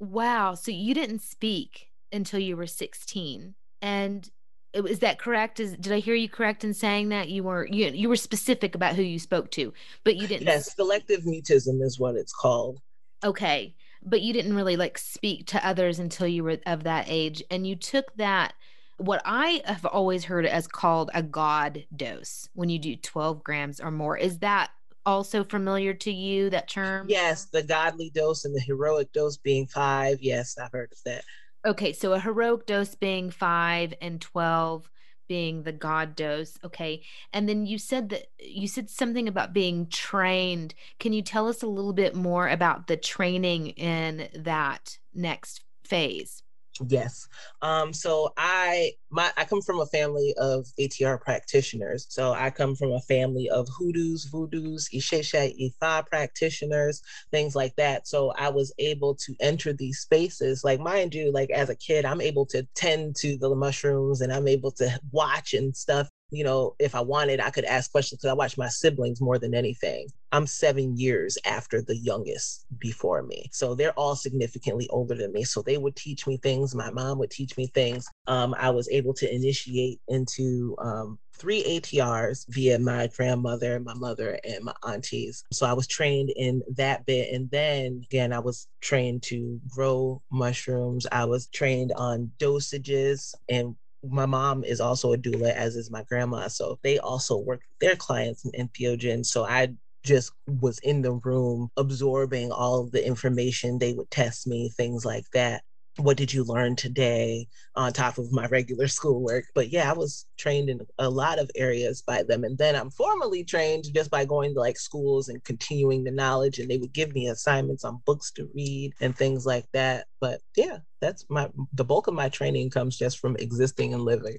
Wow. 0.00 0.54
So 0.54 0.70
you 0.70 0.94
didn't 0.94 1.20
speak 1.20 1.90
until 2.10 2.40
you 2.40 2.56
were 2.56 2.66
16. 2.66 3.54
And 3.82 4.30
is 4.72 5.00
that 5.00 5.18
correct? 5.18 5.60
Is 5.60 5.76
did 5.76 5.92
I 5.92 5.98
hear 5.98 6.14
you 6.14 6.30
correct 6.30 6.64
in 6.64 6.72
saying 6.72 7.10
that 7.10 7.28
you 7.28 7.42
were 7.42 7.66
you 7.66 7.88
you 7.88 8.08
were 8.08 8.16
specific 8.16 8.74
about 8.74 8.96
who 8.96 9.02
you 9.02 9.18
spoke 9.18 9.50
to, 9.52 9.74
but 10.02 10.16
you 10.16 10.26
didn't 10.26 10.46
Yes, 10.46 10.74
selective 10.74 11.20
mutism 11.24 11.82
is 11.82 12.00
what 12.00 12.16
it's 12.16 12.32
called. 12.32 12.80
Okay. 13.22 13.74
But 14.02 14.22
you 14.22 14.32
didn't 14.32 14.56
really 14.56 14.76
like 14.76 14.96
speak 14.96 15.46
to 15.48 15.66
others 15.66 15.98
until 15.98 16.26
you 16.26 16.42
were 16.42 16.58
of 16.64 16.84
that 16.84 17.04
age. 17.08 17.42
And 17.50 17.66
you 17.66 17.76
took 17.76 18.14
that 18.16 18.54
what 18.98 19.22
I 19.24 19.62
have 19.64 19.84
always 19.84 20.24
heard 20.24 20.46
as 20.46 20.66
called 20.66 21.10
a 21.14 21.22
God 21.22 21.84
dose 21.94 22.48
when 22.54 22.68
you 22.68 22.78
do 22.78 22.96
12 22.96 23.42
grams 23.44 23.80
or 23.80 23.90
more. 23.90 24.16
Is 24.16 24.38
that 24.38 24.70
also 25.04 25.44
familiar 25.44 25.94
to 25.94 26.12
you, 26.12 26.50
that 26.50 26.68
term? 26.68 27.06
Yes, 27.08 27.46
the 27.46 27.62
godly 27.62 28.10
dose 28.10 28.44
and 28.44 28.54
the 28.54 28.60
heroic 28.60 29.12
dose 29.12 29.36
being 29.36 29.66
five. 29.66 30.18
Yes, 30.20 30.58
I've 30.58 30.72
heard 30.72 30.92
of 30.92 31.02
that. 31.04 31.24
Okay, 31.64 31.92
so 31.92 32.12
a 32.12 32.20
heroic 32.20 32.66
dose 32.66 32.94
being 32.94 33.30
five 33.30 33.92
and 34.00 34.20
12 34.20 34.88
being 35.28 35.62
the 35.62 35.72
God 35.72 36.14
dose. 36.14 36.56
Okay. 36.64 37.02
And 37.32 37.48
then 37.48 37.66
you 37.66 37.78
said 37.78 38.10
that 38.10 38.26
you 38.38 38.68
said 38.68 38.88
something 38.88 39.28
about 39.28 39.52
being 39.52 39.88
trained. 39.88 40.74
Can 41.00 41.12
you 41.12 41.22
tell 41.22 41.48
us 41.48 41.62
a 41.62 41.68
little 41.68 41.92
bit 41.92 42.14
more 42.14 42.48
about 42.48 42.86
the 42.86 42.96
training 42.96 43.68
in 43.70 44.28
that 44.34 44.98
next 45.14 45.64
phase? 45.84 46.42
Yes. 46.88 47.26
Um, 47.62 47.92
so 47.92 48.32
I 48.36 48.92
my 49.10 49.30
I 49.36 49.44
come 49.44 49.62
from 49.62 49.80
a 49.80 49.86
family 49.86 50.34
of 50.38 50.66
ATR 50.78 51.20
practitioners. 51.20 52.06
So 52.08 52.32
I 52.32 52.50
come 52.50 52.74
from 52.74 52.92
a 52.92 53.00
family 53.00 53.48
of 53.48 53.68
hoodoos, 53.68 54.30
voodoos, 54.30 54.90
Isese, 54.94 55.72
Ifa 55.80 56.06
practitioners, 56.06 57.02
things 57.30 57.54
like 57.54 57.74
that. 57.76 58.06
So 58.06 58.32
I 58.36 58.50
was 58.50 58.72
able 58.78 59.14
to 59.16 59.34
enter 59.40 59.72
these 59.72 60.00
spaces. 60.00 60.64
Like 60.64 60.80
mind 60.80 61.14
you, 61.14 61.32
like 61.32 61.50
as 61.50 61.70
a 61.70 61.76
kid, 61.76 62.04
I'm 62.04 62.20
able 62.20 62.46
to 62.46 62.66
tend 62.74 63.16
to 63.16 63.36
the 63.38 63.54
mushrooms 63.54 64.20
and 64.20 64.32
I'm 64.32 64.48
able 64.48 64.72
to 64.72 65.00
watch 65.12 65.54
and 65.54 65.74
stuff 65.76 66.08
you 66.30 66.42
know, 66.44 66.74
if 66.78 66.94
I 66.94 67.00
wanted, 67.00 67.40
I 67.40 67.50
could 67.50 67.64
ask 67.64 67.90
questions 67.90 68.20
because 68.20 68.30
I 68.30 68.34
watch 68.34 68.58
my 68.58 68.68
siblings 68.68 69.20
more 69.20 69.38
than 69.38 69.54
anything. 69.54 70.08
I'm 70.32 70.46
seven 70.46 70.96
years 70.96 71.38
after 71.46 71.80
the 71.80 71.96
youngest 71.96 72.66
before 72.78 73.22
me. 73.22 73.48
So 73.52 73.74
they're 73.74 73.92
all 73.92 74.16
significantly 74.16 74.88
older 74.90 75.14
than 75.14 75.32
me. 75.32 75.44
So 75.44 75.62
they 75.62 75.78
would 75.78 75.94
teach 75.94 76.26
me 76.26 76.36
things. 76.38 76.74
My 76.74 76.90
mom 76.90 77.18
would 77.18 77.30
teach 77.30 77.56
me 77.56 77.68
things. 77.68 78.08
Um, 78.26 78.54
I 78.58 78.70
was 78.70 78.88
able 78.88 79.14
to 79.14 79.32
initiate 79.32 80.00
into 80.08 80.74
um, 80.78 81.18
three 81.32 81.62
ATRs 81.62 82.44
via 82.48 82.78
my 82.78 83.08
grandmother, 83.16 83.78
my 83.78 83.94
mother, 83.94 84.38
and 84.44 84.64
my 84.64 84.74
aunties. 84.84 85.44
So 85.52 85.64
I 85.64 85.74
was 85.74 85.86
trained 85.86 86.30
in 86.34 86.62
that 86.76 87.06
bit. 87.06 87.32
And 87.32 87.48
then 87.50 88.02
again, 88.04 88.32
I 88.32 88.40
was 88.40 88.66
trained 88.80 89.22
to 89.24 89.60
grow 89.68 90.20
mushrooms. 90.32 91.06
I 91.12 91.24
was 91.24 91.46
trained 91.48 91.92
on 91.96 92.32
dosages 92.38 93.34
and 93.48 93.76
my 94.10 94.26
mom 94.26 94.64
is 94.64 94.80
also 94.80 95.12
a 95.12 95.18
doula, 95.18 95.52
as 95.52 95.76
is 95.76 95.90
my 95.90 96.02
grandma. 96.04 96.48
So 96.48 96.78
they 96.82 96.98
also 96.98 97.38
work 97.38 97.60
with 97.60 97.78
their 97.80 97.96
clients 97.96 98.44
in 98.44 98.68
entheogen. 98.68 99.24
So 99.24 99.44
I 99.44 99.68
just 100.04 100.32
was 100.46 100.78
in 100.80 101.02
the 101.02 101.12
room 101.12 101.68
absorbing 101.76 102.52
all 102.52 102.80
of 102.82 102.92
the 102.92 103.04
information. 103.04 103.78
They 103.78 103.92
would 103.92 104.10
test 104.10 104.46
me, 104.46 104.70
things 104.76 105.04
like 105.04 105.24
that 105.32 105.62
what 105.98 106.16
did 106.16 106.32
you 106.32 106.44
learn 106.44 106.76
today 106.76 107.46
on 107.74 107.92
top 107.92 108.18
of 108.18 108.32
my 108.32 108.46
regular 108.46 108.88
schoolwork? 108.88 109.44
But 109.54 109.70
yeah 109.70 109.90
i 109.90 109.94
was 109.94 110.26
trained 110.38 110.68
in 110.68 110.80
a 110.98 111.08
lot 111.08 111.38
of 111.38 111.50
areas 111.54 112.02
by 112.02 112.22
them. 112.22 112.44
And 112.44 112.56
then 112.58 112.76
i'm 112.76 112.90
formally 112.90 113.44
trained 113.44 113.86
just 113.94 114.10
by 114.10 114.24
going 114.24 114.54
to 114.54 114.60
like 114.60 114.78
schools 114.78 115.28
and 115.28 115.42
continuing 115.44 116.04
the 116.04 116.10
knowledge 116.10 116.58
and 116.58 116.70
they 116.70 116.78
would 116.78 116.92
give 116.92 117.12
me 117.14 117.28
assignments 117.28 117.84
on 117.84 118.02
books 118.06 118.30
to 118.32 118.48
read 118.54 118.92
and 119.00 119.16
things 119.16 119.46
like 119.46 119.66
that. 119.72 120.06
But 120.20 120.40
yeah 120.56 120.78
that's 121.00 121.24
my 121.28 121.48
the 121.72 121.84
bulk 121.84 122.06
of 122.06 122.14
my 122.14 122.28
training 122.28 122.70
comes 122.70 122.96
just 122.96 123.18
from 123.18 123.36
existing 123.36 123.94
and 123.94 124.02
living. 124.02 124.38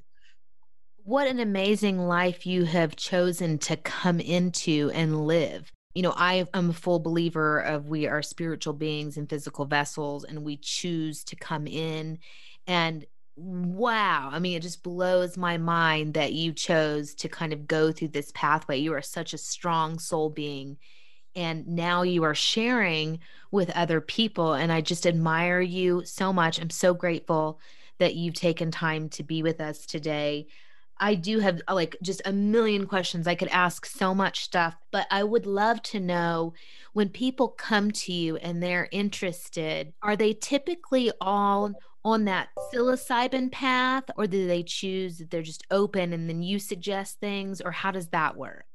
What 1.04 1.28
an 1.28 1.40
amazing 1.40 2.00
life 2.00 2.46
you 2.46 2.66
have 2.66 2.98
chosen 2.98 3.60
to 3.60 3.78
come 3.78 4.20
into 4.20 4.92
and 4.94 5.26
live 5.26 5.72
you 5.98 6.04
know, 6.04 6.14
I 6.16 6.46
am 6.54 6.70
a 6.70 6.74
full 6.74 7.00
believer 7.00 7.60
of 7.60 7.90
we 7.90 8.06
are 8.06 8.22
spiritual 8.22 8.74
beings 8.74 9.18
and 9.18 9.28
physical 9.28 9.66
vessels, 9.66 10.26
and 10.26 10.44
we 10.44 10.58
choose 10.58 11.24
to 11.24 11.36
come 11.36 11.66
in. 11.66 12.20
And 12.68 13.04
wow, 13.36 14.30
I 14.32 14.38
mean, 14.38 14.56
it 14.56 14.62
just 14.62 14.84
blows 14.84 15.38
my 15.38 15.58
mind 15.58 16.14
that 16.14 16.34
you 16.34 16.54
chose 16.54 17.16
to 17.16 17.30
kind 17.30 17.52
of 17.52 17.66
go 17.66 17.92
through 17.92 18.10
this 18.10 18.32
pathway. 18.36 18.78
You 18.78 18.94
are 18.94 19.02
such 19.02 19.34
a 19.34 19.40
strong 19.40 19.98
soul 19.98 20.30
being. 20.30 20.78
And 21.36 21.68
now 21.68 22.04
you 22.04 22.26
are 22.26 22.36
sharing 22.36 23.18
with 23.50 23.72
other 23.72 24.00
people. 24.00 24.54
And 24.54 24.72
I 24.72 24.82
just 24.82 25.08
admire 25.08 25.62
you 25.62 26.04
so 26.06 26.32
much. 26.32 26.62
I'm 26.62 26.70
so 26.70 26.94
grateful 26.94 27.60
that 27.98 28.14
you've 28.14 28.36
taken 28.36 28.70
time 28.70 29.10
to 29.10 29.24
be 29.24 29.42
with 29.42 29.60
us 29.60 29.88
today. 29.88 30.46
I 31.00 31.16
do 31.16 31.40
have 31.40 31.62
uh, 31.68 31.76
like 31.76 31.96
just 32.02 32.22
a 32.26 32.34
million 32.34 32.88
questions. 32.88 33.28
I 33.28 33.36
could 33.36 33.50
ask 33.50 33.86
so 33.86 34.14
much 34.14 34.44
stuff, 34.44 34.76
but 34.92 35.08
I 35.12 35.24
would 35.24 35.46
love 35.46 35.82
to 35.84 36.00
know 36.00 36.54
when 36.94 37.10
people 37.10 37.50
come 37.50 37.92
to 37.92 38.14
you 38.14 38.38
and 38.38 38.62
they're 38.62 38.90
interested, 38.92 39.94
are 40.02 40.16
they 40.16 40.34
typically 40.34 41.12
all 41.22 41.74
on 42.06 42.26
that 42.26 42.50
psilocybin 42.74 43.52
path 43.52 44.06
or 44.16 44.28
do 44.28 44.48
they 44.48 44.64
choose 44.64 45.18
that 45.18 45.30
they're 45.30 45.42
just 45.42 45.66
open 45.72 46.14
and 46.14 46.30
then 46.30 46.42
you 46.42 46.60
suggest 46.60 47.20
things 47.20 47.60
or 47.60 47.72
how 47.72 47.92
does 47.92 48.08
that 48.10 48.38
work? 48.38 48.67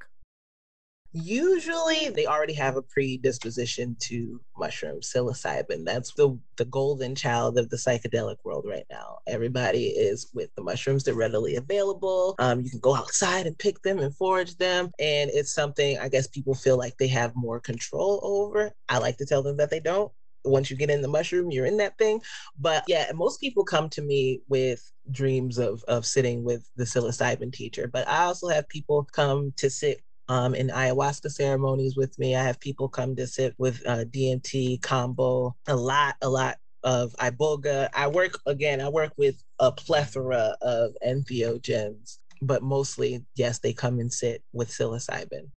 Usually 1.12 2.08
they 2.08 2.26
already 2.26 2.54
have 2.54 2.76
a 2.76 2.82
predisposition 2.82 3.96
to 4.00 4.40
mushroom 4.58 5.00
psilocybin. 5.00 5.84
That's 5.84 6.14
the 6.14 6.38
the 6.56 6.64
golden 6.64 7.14
child 7.14 7.58
of 7.58 7.68
the 7.68 7.76
psychedelic 7.76 8.36
world 8.44 8.66
right 8.68 8.86
now. 8.90 9.18
Everybody 9.26 9.86
is 9.88 10.30
with 10.34 10.54
the 10.54 10.62
mushrooms. 10.62 11.04
They're 11.04 11.14
readily 11.14 11.56
available. 11.56 12.34
Um, 12.38 12.60
you 12.60 12.70
can 12.70 12.80
go 12.80 12.94
outside 12.94 13.46
and 13.46 13.58
pick 13.58 13.82
them 13.82 13.98
and 13.98 14.14
forage 14.16 14.56
them. 14.56 14.90
And 14.98 15.30
it's 15.32 15.54
something 15.54 15.98
i 15.98 16.08
guess 16.08 16.26
people 16.26 16.54
feel 16.54 16.78
like 16.78 16.96
they 16.96 17.08
have 17.08 17.36
more 17.36 17.60
control 17.60 18.20
over. 18.22 18.72
I 18.88 18.98
like 18.98 19.18
to 19.18 19.26
tell 19.26 19.42
them 19.42 19.56
that 19.58 19.70
they 19.70 19.80
don't. 19.80 20.10
Once 20.44 20.70
you 20.70 20.76
get 20.76 20.90
in 20.90 21.02
the 21.02 21.08
mushroom, 21.08 21.52
you're 21.52 21.66
in 21.66 21.76
that 21.76 21.96
thing. 21.98 22.20
But 22.58 22.84
yeah, 22.88 23.12
most 23.14 23.40
people 23.40 23.64
come 23.64 23.88
to 23.90 24.02
me 24.02 24.40
with 24.48 24.82
dreams 25.10 25.58
of 25.58 25.84
of 25.88 26.06
sitting 26.06 26.42
with 26.42 26.68
the 26.76 26.84
psilocybin 26.84 27.52
teacher. 27.52 27.86
But 27.86 28.08
I 28.08 28.24
also 28.24 28.48
have 28.48 28.68
people 28.68 29.06
come 29.12 29.52
to 29.58 29.68
sit 29.70 30.00
um, 30.32 30.54
in 30.54 30.68
ayahuasca 30.68 31.30
ceremonies 31.30 31.94
with 31.94 32.18
me. 32.18 32.34
I 32.34 32.42
have 32.42 32.58
people 32.58 32.88
come 32.88 33.14
to 33.16 33.26
sit 33.26 33.54
with 33.58 33.86
uh, 33.86 34.04
DMT, 34.06 34.80
kambo 34.80 35.52
a 35.66 35.76
lot, 35.76 36.16
a 36.22 36.28
lot 36.28 36.56
of 36.82 37.12
iboga. 37.20 37.90
I 37.92 38.06
work 38.06 38.38
again. 38.46 38.80
I 38.80 38.88
work 38.88 39.12
with 39.18 39.44
a 39.58 39.70
plethora 39.70 40.56
of 40.62 40.96
entheogens, 41.06 42.16
but 42.40 42.62
mostly, 42.62 43.26
yes, 43.34 43.58
they 43.58 43.74
come 43.74 44.00
and 44.00 44.10
sit 44.10 44.42
with 44.54 44.70
psilocybin. 44.70 45.50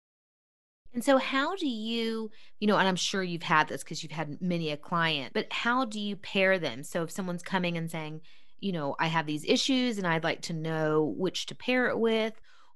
And 0.95 1.03
so, 1.03 1.17
how 1.17 1.55
do 1.55 1.67
you, 1.67 2.31
you 2.59 2.65
know, 2.65 2.77
and 2.77 2.87
I'm 2.87 2.95
sure 2.95 3.21
you've 3.21 3.43
had 3.43 3.67
this 3.67 3.83
because 3.83 4.01
you've 4.01 4.11
had 4.11 4.41
many 4.41 4.71
a 4.71 4.77
client, 4.77 5.33
but 5.35 5.53
how 5.53 5.85
do 5.85 5.99
you 5.99 6.15
pair 6.15 6.57
them? 6.57 6.83
So, 6.83 7.03
if 7.03 7.11
someone's 7.11 7.43
coming 7.43 7.77
and 7.77 7.91
saying, 7.91 8.21
you 8.59 8.71
know, 8.71 8.95
I 8.99 9.05
have 9.05 9.27
these 9.27 9.45
issues 9.45 9.99
and 9.99 10.07
I'd 10.07 10.23
like 10.23 10.41
to 10.43 10.53
know 10.53 11.13
which 11.15 11.45
to 11.47 11.55
pair 11.55 11.89
it 11.89 11.99
with, 11.99 12.33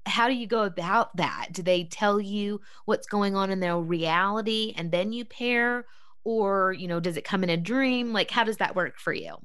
how 0.08 0.28
do 0.28 0.34
you 0.34 0.48
go 0.48 0.64
about 0.64 1.16
that? 1.18 1.50
Do 1.52 1.62
they 1.62 1.84
tell 1.84 2.20
you 2.20 2.62
what's 2.86 3.08
going 3.08 3.36
on 3.36 3.50
in 3.52 3.60
their 3.60 3.78
reality 3.78 4.74
and 4.78 4.92
then 4.92 5.14
you 5.14 5.26
pair? 5.26 5.86
Or, 6.24 6.74
you 6.74 6.88
know, 6.88 7.00
does 7.00 7.18
it 7.18 7.24
come 7.24 7.44
in 7.44 7.50
a 7.50 7.58
dream? 7.58 8.12
Like, 8.12 8.32
how 8.32 8.44
does 8.44 8.58
that 8.58 8.76
work 8.76 9.00
for 9.00 9.14
you? 9.14 9.38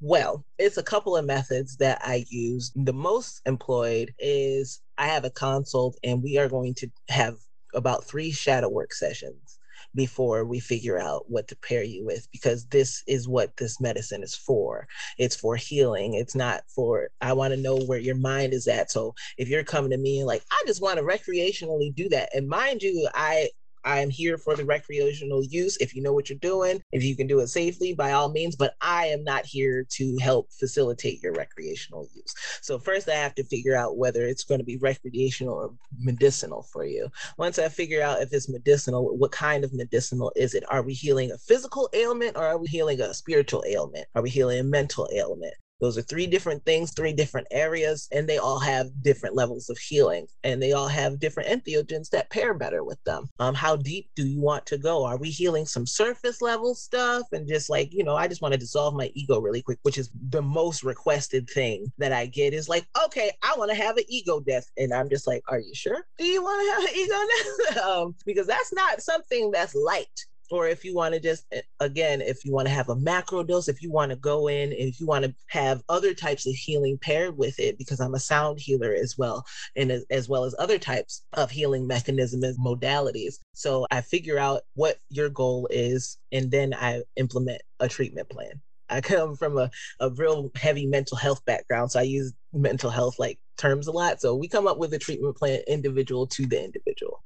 Well, 0.00 0.44
it's 0.58 0.76
a 0.76 0.82
couple 0.82 1.16
of 1.16 1.24
methods 1.24 1.76
that 1.78 2.00
I 2.02 2.24
use. 2.28 2.72
The 2.74 2.92
most 2.92 3.40
employed 3.46 4.14
is 4.18 4.80
I 4.98 5.06
have 5.06 5.24
a 5.24 5.30
consult 5.30 5.98
and 6.04 6.22
we 6.22 6.38
are 6.38 6.48
going 6.48 6.74
to 6.76 6.88
have 7.08 7.36
about 7.74 8.04
three 8.04 8.30
shadow 8.30 8.68
work 8.68 8.94
sessions 8.94 9.55
before 9.96 10.44
we 10.44 10.60
figure 10.60 10.98
out 10.98 11.24
what 11.28 11.48
to 11.48 11.56
pair 11.56 11.82
you 11.82 12.04
with 12.04 12.28
because 12.30 12.66
this 12.66 13.02
is 13.08 13.26
what 13.26 13.56
this 13.56 13.80
medicine 13.80 14.22
is 14.22 14.34
for. 14.34 14.86
It's 15.18 15.34
for 15.34 15.56
healing. 15.56 16.14
It's 16.14 16.36
not 16.36 16.62
for, 16.68 17.08
I 17.20 17.32
want 17.32 17.52
to 17.54 17.60
know 17.60 17.76
where 17.76 17.98
your 17.98 18.14
mind 18.14 18.52
is 18.52 18.68
at. 18.68 18.90
So 18.90 19.14
if 19.38 19.48
you're 19.48 19.64
coming 19.64 19.90
to 19.90 19.98
me 19.98 20.18
and 20.18 20.26
like, 20.26 20.44
I 20.52 20.62
just 20.66 20.82
want 20.82 20.98
to 20.98 21.04
recreationally 21.04 21.94
do 21.94 22.08
that. 22.10 22.28
And 22.34 22.48
mind 22.48 22.82
you, 22.82 23.08
I 23.14 23.48
I 23.86 24.00
am 24.00 24.10
here 24.10 24.36
for 24.36 24.56
the 24.56 24.64
recreational 24.64 25.44
use. 25.44 25.76
If 25.78 25.94
you 25.94 26.02
know 26.02 26.12
what 26.12 26.28
you're 26.28 26.38
doing, 26.40 26.82
if 26.90 27.04
you 27.04 27.16
can 27.16 27.28
do 27.28 27.38
it 27.38 27.46
safely, 27.46 27.94
by 27.94 28.12
all 28.12 28.30
means, 28.30 28.56
but 28.56 28.74
I 28.80 29.06
am 29.06 29.22
not 29.22 29.46
here 29.46 29.86
to 29.90 30.18
help 30.20 30.52
facilitate 30.52 31.22
your 31.22 31.32
recreational 31.32 32.08
use. 32.12 32.34
So, 32.62 32.80
first, 32.80 33.08
I 33.08 33.14
have 33.14 33.36
to 33.36 33.44
figure 33.44 33.76
out 33.76 33.96
whether 33.96 34.26
it's 34.26 34.42
going 34.42 34.58
to 34.58 34.64
be 34.64 34.76
recreational 34.76 35.54
or 35.54 35.74
medicinal 35.98 36.64
for 36.64 36.84
you. 36.84 37.08
Once 37.38 37.60
I 37.60 37.68
figure 37.68 38.02
out 38.02 38.20
if 38.20 38.32
it's 38.32 38.48
medicinal, 38.48 39.16
what 39.16 39.30
kind 39.30 39.62
of 39.62 39.72
medicinal 39.72 40.32
is 40.34 40.54
it? 40.54 40.64
Are 40.68 40.82
we 40.82 40.92
healing 40.92 41.30
a 41.30 41.38
physical 41.38 41.88
ailment 41.92 42.36
or 42.36 42.44
are 42.44 42.58
we 42.58 42.66
healing 42.66 43.00
a 43.00 43.14
spiritual 43.14 43.64
ailment? 43.68 44.06
Are 44.16 44.22
we 44.22 44.30
healing 44.30 44.58
a 44.58 44.64
mental 44.64 45.08
ailment? 45.14 45.54
Those 45.80 45.98
are 45.98 46.02
three 46.02 46.26
different 46.26 46.64
things, 46.64 46.92
three 46.92 47.12
different 47.12 47.46
areas, 47.50 48.08
and 48.12 48.28
they 48.28 48.38
all 48.38 48.58
have 48.58 48.88
different 49.02 49.34
levels 49.34 49.68
of 49.68 49.78
healing 49.78 50.26
and 50.42 50.62
they 50.62 50.72
all 50.72 50.88
have 50.88 51.20
different 51.20 51.48
entheogens 51.48 52.08
that 52.10 52.30
pair 52.30 52.54
better 52.54 52.82
with 52.82 53.02
them. 53.04 53.28
Um, 53.38 53.54
how 53.54 53.76
deep 53.76 54.10
do 54.16 54.26
you 54.26 54.40
want 54.40 54.64
to 54.66 54.78
go? 54.78 55.04
Are 55.04 55.18
we 55.18 55.28
healing 55.28 55.66
some 55.66 55.86
surface 55.86 56.40
level 56.40 56.74
stuff 56.74 57.26
and 57.32 57.46
just 57.46 57.68
like, 57.68 57.92
you 57.92 58.04
know, 58.04 58.16
I 58.16 58.26
just 58.26 58.40
want 58.40 58.52
to 58.52 58.58
dissolve 58.58 58.94
my 58.94 59.10
ego 59.14 59.38
really 59.40 59.62
quick, 59.62 59.78
which 59.82 59.98
is 59.98 60.10
the 60.30 60.42
most 60.42 60.82
requested 60.82 61.48
thing 61.50 61.92
that 61.98 62.12
I 62.12 62.26
get 62.26 62.54
is 62.54 62.68
like, 62.68 62.86
okay, 63.04 63.30
I 63.42 63.54
want 63.58 63.70
to 63.70 63.76
have 63.76 63.96
an 63.96 64.04
ego 64.08 64.40
death. 64.40 64.66
And 64.78 64.92
I'm 64.94 65.10
just 65.10 65.26
like, 65.26 65.42
are 65.48 65.58
you 65.58 65.74
sure? 65.74 66.06
Do 66.18 66.24
you 66.24 66.42
want 66.42 66.62
to 66.62 66.72
have 66.72 66.90
an 66.90 67.00
ego 67.00 67.74
death? 67.74 67.84
um, 67.86 68.14
because 68.24 68.46
that's 68.46 68.72
not 68.72 69.02
something 69.02 69.50
that's 69.50 69.74
light 69.74 70.08
or 70.50 70.68
if 70.68 70.84
you 70.84 70.94
want 70.94 71.14
to 71.14 71.20
just 71.20 71.46
eh, 71.52 71.60
again 71.80 72.20
if 72.20 72.44
you 72.44 72.52
want 72.52 72.66
to 72.66 72.74
have 72.74 72.88
a 72.88 72.96
macro 72.96 73.42
dose 73.42 73.68
if 73.68 73.82
you 73.82 73.90
want 73.90 74.10
to 74.10 74.16
go 74.16 74.48
in 74.48 74.72
if 74.72 75.00
you 75.00 75.06
want 75.06 75.24
to 75.24 75.34
have 75.48 75.82
other 75.88 76.14
types 76.14 76.46
of 76.46 76.54
healing 76.54 76.98
paired 77.00 77.36
with 77.36 77.58
it 77.58 77.78
because 77.78 78.00
i'm 78.00 78.14
a 78.14 78.20
sound 78.20 78.58
healer 78.58 78.94
as 78.94 79.16
well 79.18 79.44
and 79.76 79.90
as, 79.90 80.04
as 80.10 80.28
well 80.28 80.44
as 80.44 80.54
other 80.58 80.78
types 80.78 81.24
of 81.34 81.50
healing 81.50 81.86
mechanisms 81.86 82.44
and 82.44 82.58
modalities. 82.58 83.36
So 83.52 83.86
i 83.90 84.00
figure 84.00 84.38
out 84.38 84.62
what 84.74 84.96
your 85.08 85.28
goal 85.28 85.68
is 85.70 86.18
and 86.32 86.50
then 86.50 86.74
i 86.74 87.02
implement 87.16 87.62
a 87.80 87.88
treatment 87.88 88.28
plan. 88.28 88.60
I 88.88 89.00
come 89.02 89.36
from 89.36 89.58
a, 89.58 89.70
a 90.00 90.10
real 90.10 90.50
heavy 90.54 90.86
mental 90.86 91.16
health 91.16 91.44
background 91.44 91.90
so 91.90 92.00
i 92.00 92.02
use 92.02 92.32
mental 92.52 92.90
health 92.90 93.18
like 93.18 93.38
terms 93.56 93.86
a 93.86 93.92
lot. 93.92 94.20
So 94.20 94.34
we 94.34 94.48
come 94.48 94.66
up 94.66 94.78
with 94.78 94.92
a 94.94 94.98
treatment 94.98 95.36
plan 95.36 95.60
individual 95.66 96.26
to 96.28 96.46
the 96.46 96.62
individual. 96.62 97.22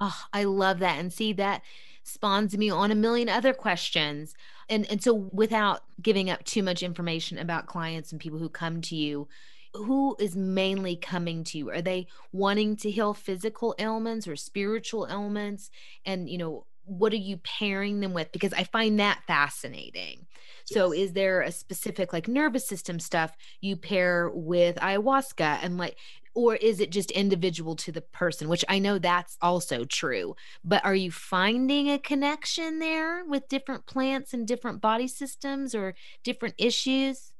Oh, 0.00 0.16
I 0.32 0.44
love 0.44 0.78
that. 0.80 0.98
And 0.98 1.12
see 1.12 1.32
that 1.34 1.62
spawns 2.08 2.56
me 2.56 2.70
on 2.70 2.90
a 2.90 2.94
million 2.94 3.28
other 3.28 3.52
questions. 3.52 4.34
And 4.68 4.90
and 4.90 5.02
so 5.02 5.14
without 5.32 5.82
giving 6.00 6.30
up 6.30 6.44
too 6.44 6.62
much 6.62 6.82
information 6.82 7.38
about 7.38 7.66
clients 7.66 8.12
and 8.12 8.20
people 8.20 8.38
who 8.38 8.48
come 8.48 8.80
to 8.82 8.96
you, 8.96 9.28
who 9.74 10.16
is 10.18 10.36
mainly 10.36 10.96
coming 10.96 11.44
to 11.44 11.58
you? 11.58 11.70
Are 11.70 11.82
they 11.82 12.06
wanting 12.32 12.76
to 12.76 12.90
heal 12.90 13.14
physical 13.14 13.74
ailments 13.78 14.26
or 14.26 14.36
spiritual 14.36 15.06
ailments? 15.10 15.70
And 16.04 16.28
you 16.28 16.38
know, 16.38 16.66
what 16.84 17.12
are 17.12 17.16
you 17.16 17.36
pairing 17.38 18.00
them 18.00 18.14
with? 18.14 18.32
Because 18.32 18.52
I 18.54 18.64
find 18.64 18.98
that 18.98 19.22
fascinating. 19.26 20.26
Yes. 20.70 20.74
So 20.74 20.92
is 20.92 21.12
there 21.12 21.42
a 21.42 21.52
specific 21.52 22.12
like 22.12 22.28
nervous 22.28 22.66
system 22.66 22.98
stuff 22.98 23.36
you 23.60 23.76
pair 23.76 24.30
with 24.32 24.76
ayahuasca 24.76 25.58
and 25.62 25.76
like 25.76 25.96
or 26.38 26.54
is 26.54 26.78
it 26.78 26.90
just 26.90 27.10
individual 27.10 27.74
to 27.74 27.90
the 27.90 28.00
person 28.00 28.48
which 28.48 28.64
i 28.68 28.78
know 28.78 28.96
that's 28.96 29.36
also 29.42 29.84
true 29.84 30.36
but 30.62 30.84
are 30.84 30.94
you 30.94 31.10
finding 31.10 31.90
a 31.90 31.98
connection 31.98 32.78
there 32.78 33.24
with 33.24 33.48
different 33.48 33.84
plants 33.86 34.32
and 34.32 34.46
different 34.46 34.80
body 34.80 35.08
systems 35.08 35.74
or 35.74 35.94
different 36.22 36.54
issues 36.56 37.32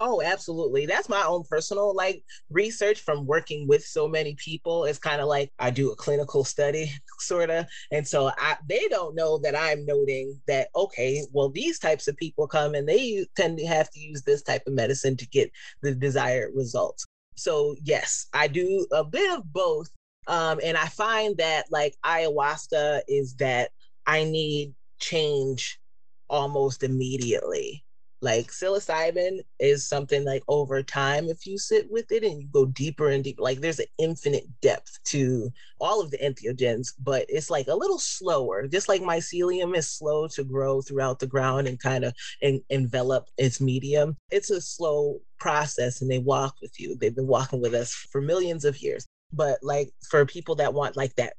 Oh, 0.00 0.22
absolutely. 0.22 0.86
That's 0.86 1.08
my 1.08 1.24
own 1.24 1.42
personal 1.50 1.92
like 1.92 2.22
research 2.50 3.00
from 3.00 3.26
working 3.26 3.66
with 3.66 3.84
so 3.84 4.06
many 4.06 4.36
people. 4.36 4.84
It's 4.84 4.98
kind 4.98 5.20
of 5.20 5.26
like 5.26 5.50
I 5.58 5.70
do 5.70 5.90
a 5.90 5.96
clinical 5.96 6.44
study, 6.44 6.92
sort 7.18 7.50
of. 7.50 7.66
And 7.90 8.06
so 8.06 8.30
I, 8.38 8.58
they 8.68 8.86
don't 8.88 9.16
know 9.16 9.38
that 9.38 9.56
I'm 9.56 9.84
noting 9.86 10.40
that, 10.46 10.68
okay, 10.76 11.24
well, 11.32 11.48
these 11.48 11.80
types 11.80 12.06
of 12.06 12.16
people 12.16 12.46
come 12.46 12.76
and 12.76 12.88
they 12.88 13.26
tend 13.34 13.58
to 13.58 13.66
have 13.66 13.90
to 13.90 13.98
use 13.98 14.22
this 14.22 14.42
type 14.42 14.62
of 14.68 14.74
medicine 14.74 15.16
to 15.16 15.26
get 15.26 15.50
the 15.82 15.94
desired 15.94 16.52
results. 16.54 17.07
So 17.38 17.76
yes, 17.82 18.26
I 18.32 18.48
do 18.48 18.86
a 18.92 19.04
bit 19.04 19.38
of 19.38 19.50
both. 19.52 19.88
Um, 20.26 20.60
and 20.62 20.76
I 20.76 20.86
find 20.86 21.36
that 21.38 21.66
like 21.70 21.96
ayahuasca 22.04 23.02
is 23.08 23.34
that 23.36 23.70
I 24.06 24.24
need 24.24 24.74
change 25.00 25.80
almost 26.28 26.82
immediately. 26.82 27.84
Like 28.20 28.48
psilocybin 28.48 29.40
is 29.60 29.88
something 29.88 30.24
like 30.24 30.42
over 30.48 30.82
time, 30.82 31.28
if 31.28 31.46
you 31.46 31.56
sit 31.56 31.88
with 31.90 32.10
it 32.10 32.24
and 32.24 32.40
you 32.42 32.48
go 32.52 32.66
deeper 32.66 33.08
and 33.10 33.22
deeper, 33.22 33.42
like 33.42 33.60
there's 33.60 33.78
an 33.78 33.86
infinite 33.98 34.44
depth 34.60 34.98
to 35.04 35.52
all 35.80 36.00
of 36.00 36.10
the 36.10 36.18
entheogens, 36.18 36.94
but 36.98 37.26
it's 37.28 37.48
like 37.48 37.68
a 37.68 37.76
little 37.76 37.98
slower. 37.98 38.66
Just 38.66 38.88
like 38.88 39.02
mycelium 39.02 39.76
is 39.76 39.88
slow 39.88 40.26
to 40.28 40.42
grow 40.42 40.82
throughout 40.82 41.20
the 41.20 41.28
ground 41.28 41.68
and 41.68 41.78
kind 41.78 42.04
of 42.04 42.12
en- 42.42 42.64
envelop 42.70 43.28
its 43.38 43.60
medium. 43.60 44.16
It's 44.30 44.50
a 44.50 44.60
slow 44.60 45.20
process 45.38 46.02
and 46.02 46.10
they 46.10 46.18
walk 46.18 46.56
with 46.60 46.80
you. 46.80 46.96
They've 46.96 47.14
been 47.14 47.28
walking 47.28 47.60
with 47.60 47.74
us 47.74 47.94
for 47.94 48.20
millions 48.20 48.64
of 48.64 48.82
years. 48.82 49.06
But 49.32 49.60
like 49.62 49.90
for 50.10 50.26
people 50.26 50.56
that 50.56 50.74
want 50.74 50.96
like 50.96 51.14
that 51.16 51.34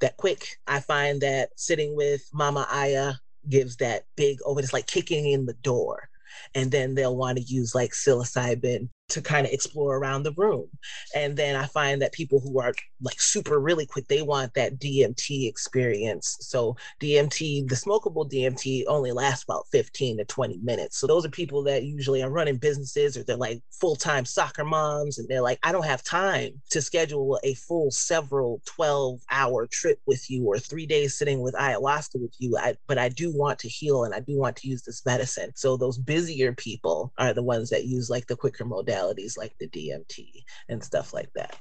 that 0.00 0.16
quick, 0.18 0.58
I 0.66 0.80
find 0.80 1.20
that 1.22 1.50
sitting 1.56 1.96
with 1.96 2.28
Mama 2.32 2.66
Aya 2.70 3.14
gives 3.48 3.76
that 3.76 4.04
big 4.16 4.38
over. 4.44 4.60
It's 4.60 4.72
like 4.72 4.86
kicking 4.86 5.30
in 5.30 5.46
the 5.46 5.54
door 5.54 6.08
and 6.54 6.70
then 6.70 6.94
they'll 6.94 7.16
want 7.16 7.38
to 7.38 7.44
use 7.44 7.74
like 7.74 7.92
psilocybin 7.92 8.88
to 9.12 9.20
kind 9.20 9.46
of 9.46 9.52
explore 9.52 9.96
around 9.96 10.22
the 10.22 10.32
room. 10.32 10.66
And 11.14 11.36
then 11.36 11.54
I 11.54 11.66
find 11.66 12.00
that 12.00 12.12
people 12.12 12.40
who 12.40 12.60
are 12.60 12.72
like 13.02 13.20
super 13.20 13.60
really 13.60 13.84
quick, 13.84 14.08
they 14.08 14.22
want 14.22 14.54
that 14.54 14.78
DMT 14.78 15.48
experience. 15.48 16.38
So 16.40 16.76
DMT, 17.00 17.68
the 17.68 17.74
smokable 17.74 18.30
DMT 18.30 18.84
only 18.88 19.12
lasts 19.12 19.44
about 19.44 19.66
15 19.70 20.18
to 20.18 20.24
20 20.24 20.58
minutes. 20.62 20.98
So 20.98 21.06
those 21.06 21.26
are 21.26 21.30
people 21.30 21.62
that 21.64 21.84
usually 21.84 22.22
are 22.22 22.30
running 22.30 22.56
businesses 22.56 23.16
or 23.16 23.24
they're 23.24 23.36
like 23.36 23.60
full-time 23.70 24.24
soccer 24.24 24.64
moms 24.64 25.18
and 25.18 25.28
they're 25.28 25.42
like, 25.42 25.58
I 25.62 25.72
don't 25.72 25.84
have 25.84 26.02
time 26.02 26.62
to 26.70 26.80
schedule 26.80 27.38
a 27.44 27.54
full 27.54 27.90
several 27.90 28.62
12 28.64 29.20
hour 29.30 29.66
trip 29.70 29.98
with 30.06 30.30
you 30.30 30.46
or 30.46 30.58
three 30.58 30.86
days 30.86 31.18
sitting 31.18 31.42
with 31.42 31.54
ayahuasca 31.54 32.20
with 32.20 32.34
you. 32.38 32.56
I, 32.56 32.76
but 32.86 32.96
I 32.96 33.10
do 33.10 33.36
want 33.36 33.58
to 33.60 33.68
heal 33.68 34.04
and 34.04 34.14
I 34.14 34.20
do 34.20 34.38
want 34.38 34.56
to 34.56 34.68
use 34.68 34.82
this 34.82 35.04
medicine. 35.04 35.52
So 35.54 35.76
those 35.76 35.98
busier 35.98 36.54
people 36.54 37.12
are 37.18 37.34
the 37.34 37.42
ones 37.42 37.68
that 37.70 37.84
use 37.84 38.08
like 38.08 38.26
the 38.26 38.36
quicker 38.36 38.64
modality 38.64 39.01
modalities 39.02 39.36
like 39.36 39.56
the 39.58 39.68
DMT 39.68 40.44
and 40.68 40.82
stuff 40.82 41.12
like 41.12 41.32
that. 41.34 41.58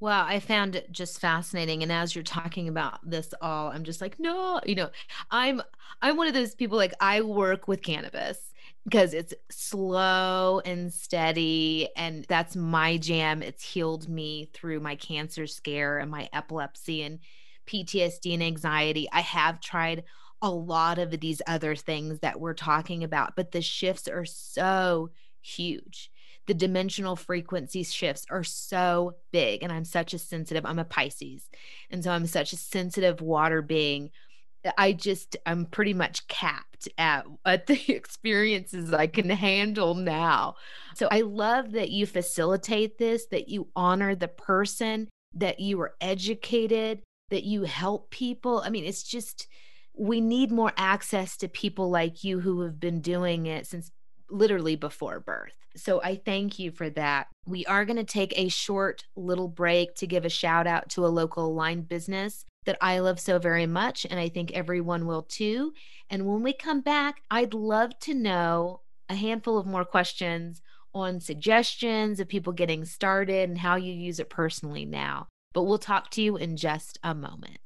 Wow, 0.00 0.24
I 0.26 0.38
found 0.38 0.76
it 0.76 0.92
just 0.92 1.20
fascinating. 1.20 1.82
And 1.82 1.90
as 1.90 2.14
you're 2.14 2.22
talking 2.22 2.68
about 2.68 3.00
this 3.02 3.34
all, 3.40 3.72
I'm 3.72 3.82
just 3.82 4.00
like, 4.00 4.20
no, 4.20 4.60
you 4.64 4.76
know, 4.76 4.90
I'm 5.32 5.60
I'm 6.00 6.16
one 6.16 6.28
of 6.28 6.34
those 6.34 6.54
people 6.54 6.76
like 6.76 6.94
I 7.00 7.20
work 7.22 7.66
with 7.66 7.82
cannabis 7.82 8.38
because 8.84 9.12
it's 9.12 9.34
slow 9.50 10.60
and 10.64 10.92
steady 10.92 11.88
and 11.96 12.24
that's 12.28 12.54
my 12.54 12.96
jam. 12.96 13.42
It's 13.42 13.64
healed 13.64 14.08
me 14.08 14.50
through 14.54 14.78
my 14.78 14.94
cancer 14.94 15.48
scare 15.48 15.98
and 15.98 16.10
my 16.12 16.28
epilepsy 16.32 17.02
and 17.02 17.18
PTSD 17.66 18.34
and 18.34 18.42
anxiety. 18.42 19.08
I 19.12 19.22
have 19.22 19.60
tried 19.60 20.04
a 20.40 20.50
lot 20.50 21.00
of 21.00 21.18
these 21.18 21.42
other 21.48 21.74
things 21.74 22.20
that 22.20 22.38
we're 22.38 22.54
talking 22.54 23.02
about, 23.02 23.34
but 23.34 23.50
the 23.50 23.62
shifts 23.62 24.06
are 24.06 24.24
so 24.24 25.10
huge 25.40 26.12
the 26.48 26.54
dimensional 26.54 27.14
frequency 27.14 27.84
shifts 27.84 28.24
are 28.30 28.42
so 28.42 29.14
big. 29.30 29.62
And 29.62 29.70
I'm 29.70 29.84
such 29.84 30.14
a 30.14 30.18
sensitive, 30.18 30.64
I'm 30.66 30.78
a 30.78 30.84
Pisces. 30.84 31.48
And 31.90 32.02
so 32.02 32.10
I'm 32.10 32.26
such 32.26 32.52
a 32.52 32.56
sensitive 32.56 33.20
water 33.20 33.62
being. 33.62 34.10
I 34.76 34.92
just, 34.92 35.36
I'm 35.46 35.66
pretty 35.66 35.94
much 35.94 36.26
capped 36.26 36.88
at, 36.96 37.26
at 37.44 37.66
the 37.66 37.80
experiences 37.94 38.92
I 38.92 39.06
can 39.06 39.28
handle 39.28 39.94
now. 39.94 40.56
So 40.96 41.06
I 41.12 41.20
love 41.20 41.72
that 41.72 41.90
you 41.90 42.06
facilitate 42.06 42.98
this, 42.98 43.26
that 43.26 43.48
you 43.50 43.68
honor 43.76 44.14
the 44.14 44.28
person, 44.28 45.08
that 45.34 45.60
you 45.60 45.78
are 45.82 45.94
educated, 46.00 47.02
that 47.28 47.44
you 47.44 47.64
help 47.64 48.10
people. 48.10 48.62
I 48.64 48.70
mean, 48.70 48.86
it's 48.86 49.02
just, 49.02 49.46
we 49.94 50.22
need 50.22 50.50
more 50.50 50.72
access 50.78 51.36
to 51.36 51.48
people 51.48 51.90
like 51.90 52.24
you 52.24 52.40
who 52.40 52.62
have 52.62 52.80
been 52.80 53.02
doing 53.02 53.44
it 53.46 53.66
since 53.66 53.92
literally 54.30 54.76
before 54.76 55.20
birth. 55.20 55.52
So 55.76 56.02
I 56.02 56.16
thank 56.16 56.58
you 56.58 56.70
for 56.70 56.90
that. 56.90 57.28
We 57.46 57.64
are 57.66 57.84
going 57.84 57.96
to 57.96 58.04
take 58.04 58.32
a 58.36 58.48
short 58.48 59.04
little 59.16 59.48
break 59.48 59.94
to 59.96 60.06
give 60.06 60.24
a 60.24 60.30
shout 60.30 60.66
out 60.66 60.88
to 60.90 61.06
a 61.06 61.08
local 61.08 61.46
aligned 61.46 61.88
business 61.88 62.44
that 62.66 62.78
I 62.80 62.98
love 62.98 63.20
so 63.20 63.38
very 63.38 63.66
much. 63.66 64.06
And 64.08 64.18
I 64.18 64.28
think 64.28 64.52
everyone 64.52 65.06
will 65.06 65.22
too. 65.22 65.72
And 66.10 66.26
when 66.26 66.42
we 66.42 66.52
come 66.52 66.80
back, 66.80 67.22
I'd 67.30 67.54
love 67.54 67.98
to 68.00 68.14
know 68.14 68.80
a 69.08 69.14
handful 69.14 69.56
of 69.56 69.66
more 69.66 69.84
questions 69.84 70.60
on 70.94 71.20
suggestions 71.20 72.18
of 72.18 72.28
people 72.28 72.52
getting 72.52 72.84
started 72.84 73.48
and 73.48 73.58
how 73.58 73.76
you 73.76 73.92
use 73.92 74.18
it 74.18 74.30
personally 74.30 74.84
now. 74.84 75.28
But 75.54 75.62
we'll 75.62 75.78
talk 75.78 76.10
to 76.10 76.22
you 76.22 76.36
in 76.36 76.56
just 76.56 76.98
a 77.02 77.14
moment. 77.14 77.58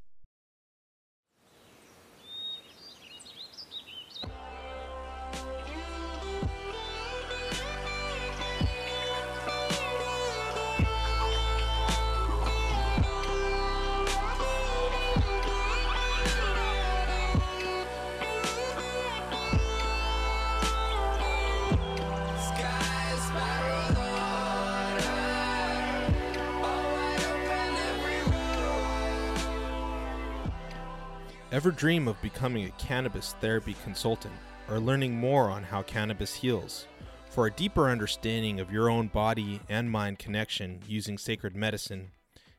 Ever 31.52 31.70
dream 31.70 32.08
of 32.08 32.22
becoming 32.22 32.64
a 32.64 32.70
cannabis 32.82 33.34
therapy 33.42 33.76
consultant 33.84 34.32
or 34.70 34.80
learning 34.80 35.14
more 35.14 35.50
on 35.50 35.62
how 35.64 35.82
cannabis 35.82 36.32
heals? 36.32 36.86
For 37.28 37.46
a 37.46 37.50
deeper 37.50 37.90
understanding 37.90 38.58
of 38.58 38.72
your 38.72 38.88
own 38.88 39.08
body 39.08 39.60
and 39.68 39.90
mind 39.90 40.18
connection 40.18 40.80
using 40.88 41.18
sacred 41.18 41.54
medicine, 41.54 42.12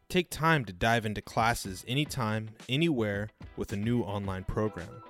take 0.10 0.30
time 0.30 0.64
to 0.66 0.74
dive 0.74 1.08
into 1.08 1.24
classes 1.24 1.84
anytime, 1.88 2.52
anywhere 2.70 3.30
with 3.58 3.74
a 3.74 3.78
new 3.78 4.04
online 4.04 4.44
program. 4.44 5.02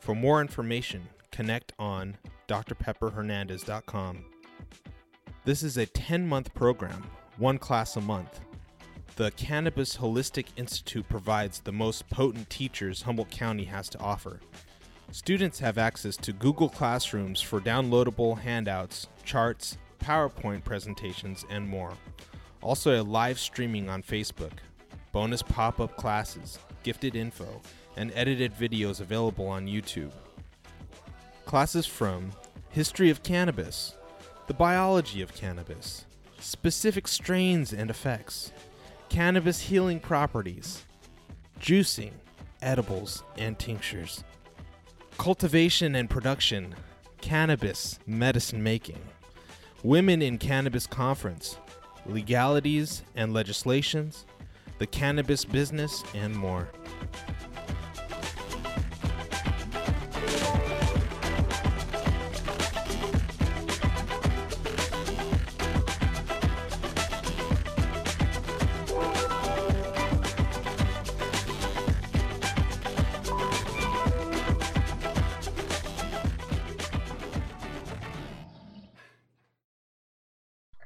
For 0.00 0.14
more 0.14 0.42
information, 0.42 1.08
connect 1.32 1.72
on 1.78 2.18
drpepperhernandez.com. 2.46 4.24
This 5.46 5.62
is 5.62 5.78
a 5.78 5.86
10 5.86 6.28
month 6.28 6.52
program, 6.52 7.06
one 7.38 7.56
class 7.56 7.96
a 7.96 8.02
month 8.02 8.40
the 9.16 9.30
Cannabis 9.32 9.96
Holistic 9.96 10.46
Institute 10.56 11.08
provides 11.08 11.60
the 11.60 11.72
most 11.72 12.08
potent 12.08 12.48
teachers 12.48 13.02
Humboldt 13.02 13.30
County 13.30 13.64
has 13.64 13.88
to 13.90 13.98
offer. 13.98 14.40
Students 15.12 15.58
have 15.58 15.76
access 15.76 16.16
to 16.18 16.32
Google 16.32 16.68
Classrooms 16.68 17.40
for 17.40 17.60
downloadable 17.60 18.38
handouts, 18.38 19.08
charts, 19.24 19.76
PowerPoint 19.98 20.64
presentations, 20.64 21.44
and 21.50 21.68
more. 21.68 21.92
Also, 22.62 23.00
a 23.00 23.02
live 23.02 23.38
streaming 23.38 23.88
on 23.88 24.02
Facebook, 24.02 24.52
bonus 25.12 25.42
pop 25.42 25.80
up 25.80 25.96
classes, 25.96 26.58
gifted 26.82 27.16
info, 27.16 27.60
and 27.96 28.12
edited 28.14 28.54
videos 28.54 29.00
available 29.00 29.46
on 29.46 29.66
YouTube. 29.66 30.12
Classes 31.44 31.86
from 31.86 32.30
History 32.70 33.10
of 33.10 33.22
Cannabis, 33.22 33.96
the 34.46 34.54
biology 34.54 35.22
of 35.22 35.34
cannabis, 35.34 36.06
specific 36.38 37.08
strains 37.08 37.72
and 37.72 37.90
effects, 37.90 38.52
cannabis 39.10 39.60
healing 39.60 39.98
properties, 39.98 40.86
juicing, 41.60 42.12
edibles, 42.62 43.24
and 43.36 43.58
tinctures, 43.58 44.22
cultivation 45.18 45.96
and 45.96 46.08
production, 46.08 46.74
cannabis 47.20 47.98
medicine 48.06 48.62
making, 48.62 49.00
women 49.82 50.22
in 50.22 50.38
cannabis 50.38 50.86
conference, 50.86 51.58
legalities 52.06 53.02
and 53.16 53.34
legislations, 53.34 54.26
the 54.78 54.86
cannabis 54.86 55.44
business, 55.44 56.04
and 56.14 56.34
more. 56.34 56.68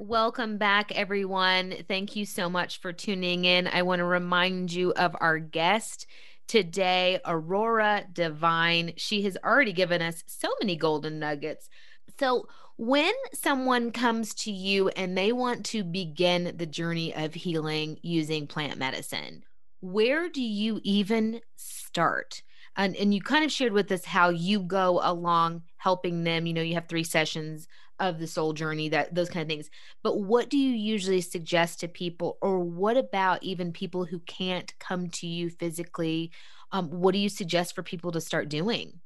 Welcome 0.07 0.59
back, 0.59 0.93
everyone. 0.93 1.77
Thank 1.89 2.15
you 2.15 2.27
so 2.27 2.51
much 2.51 2.79
for 2.83 2.93
tuning 2.93 3.47
in. 3.47 3.67
I 3.67 3.81
want 3.81 4.01
to 4.01 4.05
remind 4.05 4.71
you 4.71 4.93
of 4.93 5.17
our 5.19 5.39
guest 5.39 6.07
today, 6.47 7.21
Aurora 7.25 8.05
Divine. 8.13 8.93
She 8.99 9.23
has 9.23 9.39
already 9.43 9.73
given 9.73 10.03
us 10.03 10.23
so 10.27 10.51
many 10.61 10.77
golden 10.77 11.19
nuggets. 11.19 11.71
So, 12.21 12.49
when 12.77 13.15
someone 13.33 13.93
comes 13.93 14.35
to 14.35 14.53
you 14.53 14.91
and 14.91 15.17
they 15.17 15.33
want 15.33 15.65
to 15.67 15.83
begin 15.83 16.53
the 16.55 16.67
journey 16.67 17.15
of 17.15 17.33
healing 17.33 17.99
using 18.03 18.47
plant 18.47 18.77
medicine, 18.77 19.43
where 19.81 20.29
do 20.29 20.43
you 20.43 20.81
even 20.83 21.41
start? 21.57 22.43
And, 22.77 22.97
and 22.97 23.15
you 23.15 23.21
kind 23.21 23.45
of 23.45 23.53
shared 23.53 23.73
with 23.73 23.91
us 23.93 24.05
how 24.05 24.31
you 24.31 24.61
go 24.61 25.01
along 25.03 25.63
helping 25.77 26.25
them. 26.25 26.47
You 26.47 26.55
know, 26.55 26.63
you 26.63 26.75
have 26.75 26.89
three 26.89 27.05
sessions 27.05 27.69
of 28.01 28.19
the 28.19 28.27
soul 28.27 28.53
journey 28.53 28.89
that 28.89 29.15
those 29.15 29.29
kind 29.29 29.43
of 29.43 29.49
things 29.49 29.71
but 30.03 30.19
what 30.19 30.51
do 30.51 30.59
you 30.59 30.75
usually 30.75 31.21
suggest 31.21 31.79
to 31.79 31.87
people 31.87 32.39
or 32.43 32.59
what 32.59 32.97
about 32.97 33.43
even 33.43 33.73
people 33.73 34.05
who 34.05 34.19
can't 34.21 34.77
come 34.81 35.09
to 35.09 35.27
you 35.27 35.49
physically 35.49 36.33
um, 36.73 36.89
what 36.89 37.13
do 37.13 37.19
you 37.19 37.29
suggest 37.29 37.75
for 37.75 37.85
people 37.85 38.11
to 38.11 38.21
start 38.21 38.49
doing 38.49 39.01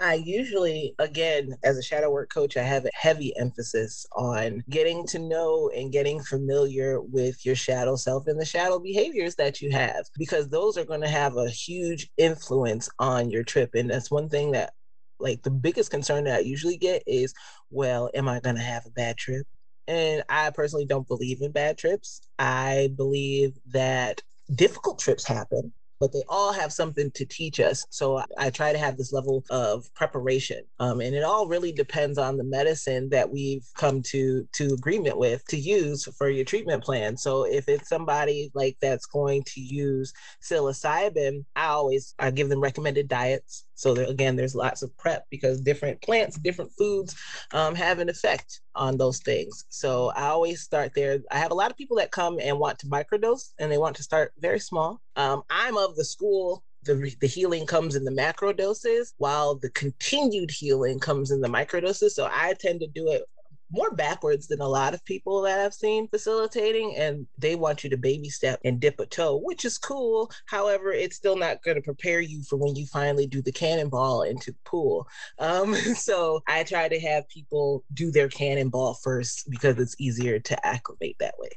I 0.00 0.14
usually, 0.14 0.94
again, 0.98 1.54
as 1.62 1.76
a 1.76 1.82
shadow 1.82 2.10
work 2.10 2.30
coach, 2.32 2.56
I 2.56 2.62
have 2.62 2.86
a 2.86 2.90
heavy 2.94 3.36
emphasis 3.36 4.06
on 4.16 4.64
getting 4.70 5.06
to 5.08 5.18
know 5.18 5.70
and 5.76 5.92
getting 5.92 6.22
familiar 6.22 7.02
with 7.02 7.44
your 7.44 7.54
shadow 7.54 7.96
self 7.96 8.26
and 8.26 8.40
the 8.40 8.46
shadow 8.46 8.78
behaviors 8.78 9.34
that 9.36 9.60
you 9.60 9.70
have, 9.72 10.06
because 10.16 10.48
those 10.48 10.78
are 10.78 10.86
going 10.86 11.02
to 11.02 11.08
have 11.08 11.36
a 11.36 11.50
huge 11.50 12.08
influence 12.16 12.88
on 12.98 13.30
your 13.30 13.44
trip. 13.44 13.74
And 13.74 13.90
that's 13.90 14.10
one 14.10 14.30
thing 14.30 14.52
that 14.52 14.72
like 15.18 15.42
the 15.42 15.50
biggest 15.50 15.90
concern 15.90 16.24
that 16.24 16.38
I 16.38 16.40
usually 16.40 16.78
get 16.78 17.02
is, 17.06 17.34
well, 17.68 18.10
am 18.14 18.26
I 18.26 18.40
going 18.40 18.56
to 18.56 18.62
have 18.62 18.86
a 18.86 18.90
bad 18.90 19.18
trip? 19.18 19.46
And 19.86 20.22
I 20.30 20.48
personally 20.48 20.86
don't 20.86 21.06
believe 21.06 21.42
in 21.42 21.52
bad 21.52 21.76
trips. 21.76 22.22
I 22.38 22.90
believe 22.96 23.58
that 23.66 24.22
difficult 24.54 24.98
trips 24.98 25.26
happen 25.26 25.74
but 26.00 26.12
they 26.12 26.22
all 26.28 26.52
have 26.52 26.72
something 26.72 27.10
to 27.12 27.26
teach 27.26 27.60
us. 27.60 27.86
So 27.90 28.22
I, 28.38 28.50
try 28.50 28.72
to 28.72 28.78
have 28.78 28.96
this 28.96 29.12
level 29.12 29.44
of 29.50 29.92
preparation. 29.94 30.62
Um, 30.80 31.00
and 31.00 31.14
it 31.14 31.22
all 31.22 31.46
really 31.46 31.72
depends 31.72 32.18
on 32.18 32.36
the 32.36 32.44
medicine 32.44 33.10
that 33.10 33.30
we've 33.30 33.64
come 33.76 34.02
to 34.04 34.48
to 34.54 34.74
agreement 34.74 35.18
with 35.18 35.46
to 35.48 35.56
use 35.56 36.08
for 36.16 36.28
your 36.28 36.44
treatment 36.44 36.82
plan. 36.82 37.16
So 37.16 37.44
if 37.44 37.68
it's 37.68 37.88
somebody 37.88 38.50
like 38.54 38.76
that's 38.80 39.06
going 39.06 39.44
to 39.54 39.60
use 39.60 40.12
psilocybin, 40.42 41.44
I 41.54 41.66
always 41.66 42.14
I 42.18 42.30
give 42.30 42.48
them 42.48 42.60
recommended 42.60 43.06
diets. 43.06 43.66
So 43.80 43.94
there, 43.94 44.06
again, 44.06 44.36
there's 44.36 44.54
lots 44.54 44.82
of 44.82 44.94
prep 44.98 45.24
because 45.30 45.62
different 45.62 46.02
plants, 46.02 46.36
different 46.36 46.70
foods 46.76 47.16
um, 47.52 47.74
have 47.74 47.98
an 47.98 48.10
effect 48.10 48.60
on 48.74 48.98
those 48.98 49.20
things. 49.20 49.64
So 49.70 50.12
I 50.14 50.26
always 50.26 50.60
start 50.60 50.92
there. 50.94 51.20
I 51.30 51.38
have 51.38 51.50
a 51.50 51.54
lot 51.54 51.70
of 51.70 51.78
people 51.78 51.96
that 51.96 52.10
come 52.10 52.38
and 52.40 52.58
want 52.58 52.78
to 52.80 52.86
microdose 52.88 53.54
and 53.58 53.72
they 53.72 53.78
want 53.78 53.96
to 53.96 54.02
start 54.02 54.32
very 54.38 54.60
small. 54.60 55.00
Um, 55.16 55.42
I'm 55.48 55.78
of 55.78 55.96
the 55.96 56.04
school 56.04 56.62
the, 56.82 57.14
the 57.20 57.26
healing 57.26 57.66
comes 57.66 57.94
in 57.94 58.04
the 58.04 58.10
macro 58.10 58.52
doses 58.52 59.12
while 59.18 59.54
the 59.54 59.70
continued 59.70 60.50
healing 60.50 60.98
comes 60.98 61.30
in 61.30 61.40
the 61.40 61.48
micro 61.48 61.80
doses. 61.80 62.14
So 62.14 62.28
I 62.32 62.54
tend 62.58 62.80
to 62.80 62.86
do 62.86 63.08
it 63.08 63.24
more 63.70 63.92
backwards 63.92 64.48
than 64.48 64.60
a 64.60 64.68
lot 64.68 64.94
of 64.94 65.04
people 65.04 65.42
that 65.42 65.60
I've 65.60 65.74
seen 65.74 66.08
facilitating, 66.08 66.96
and 66.96 67.26
they 67.38 67.54
want 67.54 67.84
you 67.84 67.90
to 67.90 67.96
baby 67.96 68.28
step 68.28 68.60
and 68.64 68.80
dip 68.80 68.98
a 69.00 69.06
toe, 69.06 69.36
which 69.36 69.64
is 69.64 69.78
cool. 69.78 70.30
However, 70.46 70.92
it's 70.92 71.16
still 71.16 71.36
not 71.36 71.62
going 71.62 71.76
to 71.76 71.82
prepare 71.82 72.20
you 72.20 72.42
for 72.42 72.56
when 72.56 72.74
you 72.74 72.86
finally 72.86 73.26
do 73.26 73.42
the 73.42 73.52
cannonball 73.52 74.22
into 74.22 74.52
the 74.52 74.58
pool. 74.64 75.06
Um, 75.38 75.74
so 75.94 76.40
I 76.48 76.64
try 76.64 76.88
to 76.88 77.00
have 77.00 77.28
people 77.28 77.84
do 77.94 78.10
their 78.10 78.28
cannonball 78.28 78.94
first 78.94 79.50
because 79.50 79.78
it's 79.78 79.96
easier 79.98 80.38
to 80.40 80.66
acclimate 80.66 81.16
that 81.20 81.34
way. 81.38 81.50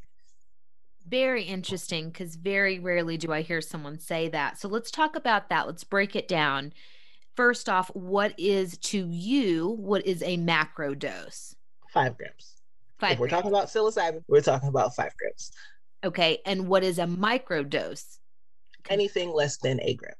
Very 1.08 1.44
interesting 1.44 2.10
because 2.10 2.36
very 2.36 2.80
rarely 2.80 3.18
do 3.18 3.34
I 3.34 3.42
hear 3.42 3.62
someone 3.62 4.00
say 4.00 4.30
that. 4.30 4.58
So 4.58 4.70
let's 4.70 4.90
talk 4.90 5.16
about 5.16 5.50
that. 5.50 5.68
Let's 5.68 5.84
break 5.84 6.16
it 6.16 6.28
down. 6.28 6.74
First 7.36 7.68
off, 7.68 7.90
what 7.94 8.34
is 8.38 8.78
to 8.78 9.08
you, 9.10 9.70
what 9.70 10.06
is 10.06 10.22
a 10.24 10.38
macro 10.38 10.94
dose? 10.94 11.56
Five 11.94 12.18
grams. 12.18 12.62
Five. 13.00 13.14
If 13.14 13.20
we're 13.20 13.30
talking 13.30 13.50
about 13.52 13.68
psilocybin, 13.68 14.24
we're 14.28 14.42
talking 14.42 14.70
about 14.70 14.96
five 14.96 15.12
grams. 15.20 15.52
Okay. 16.04 16.40
And 16.46 16.68
what 16.68 16.84
is 16.84 17.00
a 17.00 17.08
micro 17.08 17.64
dose? 17.64 18.20
Anything 18.90 19.32
less 19.34 19.58
than 19.58 19.80
a 19.82 19.94
gram. 19.94 20.16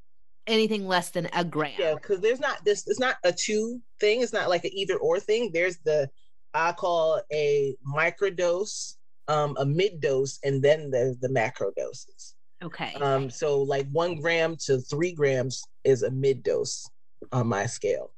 anything 0.48 0.88
less 0.88 1.10
than 1.10 1.28
a 1.34 1.44
gram. 1.44 1.72
Yeah, 1.78 1.96
because 1.96 2.20
there's 2.20 2.40
not 2.40 2.64
this. 2.66 2.88
It's 2.88 3.00
not 3.00 3.16
a 3.24 3.32
two 3.32 3.82
thing. 4.00 4.22
It's 4.22 4.34
not 4.34 4.50
like 4.50 4.64
an 4.66 4.72
either 4.74 4.98
or 4.98 5.20
thing. 5.20 5.52
There's 5.54 5.78
the 5.86 6.10
I 6.54 6.72
call 6.74 7.22
a 7.32 7.76
microdose, 7.88 8.96
um, 9.28 9.56
a 9.60 9.66
mid 9.66 10.02
dose, 10.02 10.40
and 10.44 10.62
then 10.62 10.92
there's 10.92 11.18
the 11.18 11.30
macro 11.30 11.72
doses. 11.78 12.36
Okay. 12.62 12.94
Um, 12.96 13.30
so 13.30 13.62
like 13.62 13.88
one 13.92 14.16
gram 14.16 14.56
to 14.66 14.80
three 14.80 15.14
grams 15.14 15.64
is 15.84 16.04
a 16.04 16.12
mid 16.12 16.44
dose 16.44 16.88
on 17.32 17.48
my 17.48 17.66
scale. 17.66 18.12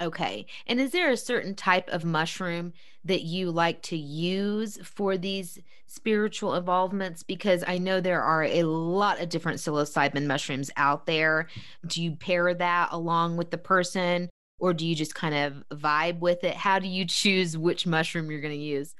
Okay. 0.00 0.46
And 0.66 0.80
is 0.80 0.92
there 0.92 1.10
a 1.10 1.16
certain 1.16 1.54
type 1.54 1.88
of 1.88 2.04
mushroom 2.04 2.72
that 3.04 3.22
you 3.22 3.50
like 3.50 3.82
to 3.82 3.96
use 3.96 4.78
for 4.84 5.18
these 5.18 5.58
spiritual 5.86 6.54
involvements? 6.54 7.24
Because 7.24 7.64
I 7.66 7.78
know 7.78 8.00
there 8.00 8.22
are 8.22 8.44
a 8.44 8.62
lot 8.62 9.20
of 9.20 9.28
different 9.28 9.58
psilocybin 9.58 10.26
mushrooms 10.26 10.70
out 10.76 11.06
there. 11.06 11.48
Do 11.84 12.00
you 12.02 12.12
pair 12.12 12.54
that 12.54 12.90
along 12.92 13.36
with 13.38 13.50
the 13.50 13.58
person 13.58 14.30
or 14.60 14.72
do 14.72 14.86
you 14.86 14.94
just 14.94 15.14
kind 15.14 15.34
of 15.34 15.78
vibe 15.78 16.20
with 16.20 16.44
it? 16.44 16.54
How 16.54 16.78
do 16.78 16.86
you 16.86 17.04
choose 17.08 17.58
which 17.58 17.86
mushroom 17.86 18.30
you're 18.30 18.40
going 18.40 18.54
to 18.54 18.64
use? 18.64 18.94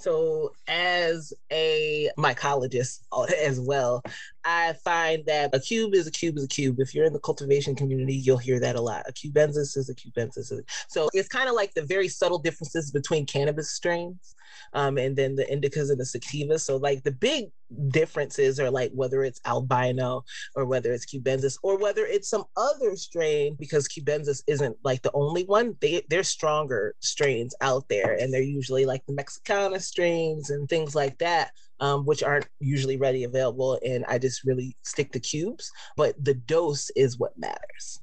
So, 0.00 0.54
as 0.66 1.34
a 1.52 2.08
mycologist 2.16 3.00
as 3.42 3.60
well, 3.60 4.02
I 4.44 4.72
find 4.82 5.26
that 5.26 5.54
a 5.54 5.60
cube 5.60 5.94
is 5.94 6.06
a 6.06 6.10
cube 6.10 6.38
is 6.38 6.44
a 6.44 6.48
cube. 6.48 6.76
If 6.78 6.94
you're 6.94 7.04
in 7.04 7.12
the 7.12 7.20
cultivation 7.20 7.74
community, 7.74 8.14
you'll 8.14 8.38
hear 8.38 8.58
that 8.60 8.76
a 8.76 8.80
lot. 8.80 9.04
A 9.06 9.12
cubensis 9.12 9.76
is 9.76 9.90
a 9.90 9.94
cubensis. 9.94 10.52
So, 10.88 11.10
it's 11.12 11.28
kind 11.28 11.50
of 11.50 11.54
like 11.54 11.74
the 11.74 11.82
very 11.82 12.08
subtle 12.08 12.38
differences 12.38 12.90
between 12.90 13.26
cannabis 13.26 13.72
strains 13.72 14.34
um, 14.72 14.98
and 14.98 15.16
then 15.16 15.34
the 15.36 15.44
indicas 15.44 15.90
and 15.90 15.98
the 15.98 16.04
sativas. 16.04 16.60
So 16.60 16.76
like 16.76 17.02
the 17.02 17.12
big 17.12 17.46
differences 17.88 18.58
are 18.58 18.70
like 18.70 18.90
whether 18.92 19.22
it's 19.22 19.40
albino 19.46 20.24
or 20.56 20.64
whether 20.64 20.92
it's 20.92 21.06
cubensis 21.06 21.56
or 21.62 21.78
whether 21.78 22.04
it's 22.04 22.28
some 22.28 22.44
other 22.56 22.96
strain 22.96 23.56
because 23.58 23.86
cubensis 23.88 24.42
isn't 24.46 24.76
like 24.82 25.02
the 25.02 25.12
only 25.14 25.44
one. 25.44 25.76
They 25.80 26.02
they're 26.08 26.22
stronger 26.24 26.94
strains 27.00 27.54
out 27.60 27.88
there 27.88 28.14
and 28.20 28.32
they're 28.32 28.42
usually 28.42 28.86
like 28.86 29.04
the 29.06 29.14
Mexicana 29.14 29.80
strains 29.80 30.50
and 30.50 30.68
things 30.68 30.94
like 30.94 31.18
that. 31.18 31.52
Um, 31.82 32.04
which 32.04 32.22
aren't 32.22 32.46
usually 32.58 32.98
ready 32.98 33.24
available, 33.24 33.80
and 33.82 34.04
I 34.06 34.18
just 34.18 34.44
really 34.44 34.76
stick 34.82 35.12
to 35.12 35.18
cubes. 35.18 35.70
But 35.96 36.14
the 36.22 36.34
dose 36.34 36.90
is 36.90 37.18
what 37.18 37.32
matters. 37.38 38.02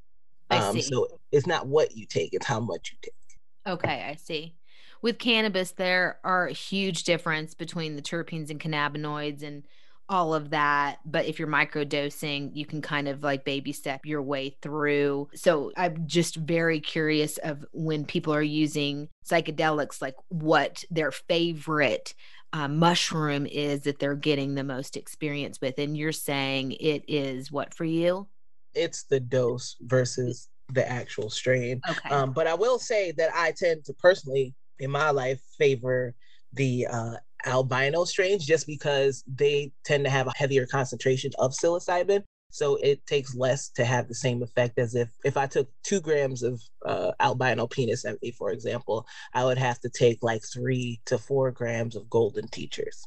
I 0.49 0.57
Um, 0.57 0.73
see. 0.73 0.81
so 0.81 1.19
it's 1.31 1.45
not 1.45 1.67
what 1.67 1.95
you 1.95 2.07
take; 2.07 2.33
it's 2.33 2.47
how 2.47 2.59
much 2.59 2.91
you 2.91 2.97
take. 3.03 3.73
Okay, 3.73 4.03
I 4.09 4.15
see. 4.15 4.55
With 5.01 5.19
cannabis, 5.19 5.71
there 5.71 6.19
are 6.23 6.47
a 6.47 6.53
huge 6.53 7.03
difference 7.03 7.53
between 7.53 7.95
the 7.95 8.01
terpenes 8.01 8.49
and 8.49 8.59
cannabinoids 8.59 9.43
and 9.43 9.63
all 10.09 10.33
of 10.33 10.51
that. 10.51 10.99
But 11.05 11.25
if 11.25 11.37
you're 11.39 11.47
microdosing, 11.47 12.55
you 12.55 12.65
can 12.65 12.81
kind 12.81 13.07
of 13.07 13.23
like 13.23 13.43
baby 13.43 13.73
step 13.73 14.05
your 14.05 14.21
way 14.21 14.57
through. 14.61 15.29
So 15.35 15.71
I'm 15.75 16.07
just 16.07 16.35
very 16.35 16.79
curious 16.79 17.37
of 17.37 17.65
when 17.73 18.05
people 18.05 18.33
are 18.33 18.41
using 18.41 19.09
psychedelics, 19.29 20.01
like 20.01 20.15
what 20.29 20.83
their 20.89 21.11
favorite 21.11 22.13
uh, 22.53 22.67
mushroom 22.67 23.45
is 23.45 23.81
that 23.81 23.99
they're 23.99 24.15
getting 24.15 24.55
the 24.55 24.63
most 24.63 24.95
experience 24.95 25.59
with. 25.61 25.77
And 25.77 25.97
you're 25.97 26.13
saying 26.13 26.71
it 26.73 27.03
is 27.07 27.51
what 27.51 27.73
for 27.73 27.85
you? 27.85 28.27
It's 28.73 29.03
the 29.03 29.19
dose 29.19 29.75
versus 29.81 30.47
the 30.71 30.89
actual 30.89 31.29
strain. 31.29 31.81
Okay. 31.89 32.09
Um, 32.09 32.31
but 32.31 32.47
I 32.47 32.53
will 32.53 32.79
say 32.79 33.11
that 33.13 33.31
I 33.33 33.53
tend 33.57 33.85
to 33.85 33.93
personally, 33.93 34.53
in 34.79 34.91
my 34.91 35.09
life, 35.09 35.39
favor 35.57 36.15
the 36.53 36.87
uh, 36.89 37.15
albino 37.45 38.03
strains 38.05 38.45
just 38.45 38.67
because 38.67 39.23
they 39.27 39.71
tend 39.85 40.03
to 40.05 40.09
have 40.09 40.27
a 40.27 40.33
heavier 40.35 40.65
concentration 40.65 41.31
of 41.39 41.53
psilocybin. 41.53 42.23
So 42.49 42.77
it 42.77 43.05
takes 43.05 43.35
less 43.35 43.69
to 43.71 43.83
have 43.85 44.07
the 44.07 44.15
same 44.15 44.41
effect 44.41 44.79
as 44.79 44.95
if 44.95 45.09
if 45.25 45.35
I 45.37 45.47
took 45.47 45.69
two 45.83 45.99
grams 45.99 46.43
of 46.43 46.61
uh, 46.85 47.11
albino 47.19 47.67
penis 47.67 48.05
envy, 48.05 48.31
for 48.31 48.51
example, 48.51 49.05
I 49.33 49.43
would 49.43 49.57
have 49.57 49.79
to 49.81 49.89
take 49.89 50.23
like 50.23 50.41
three 50.53 51.01
to 51.05 51.17
four 51.17 51.51
grams 51.51 51.95
of 51.95 52.09
golden 52.09 52.47
teachers. 52.47 53.05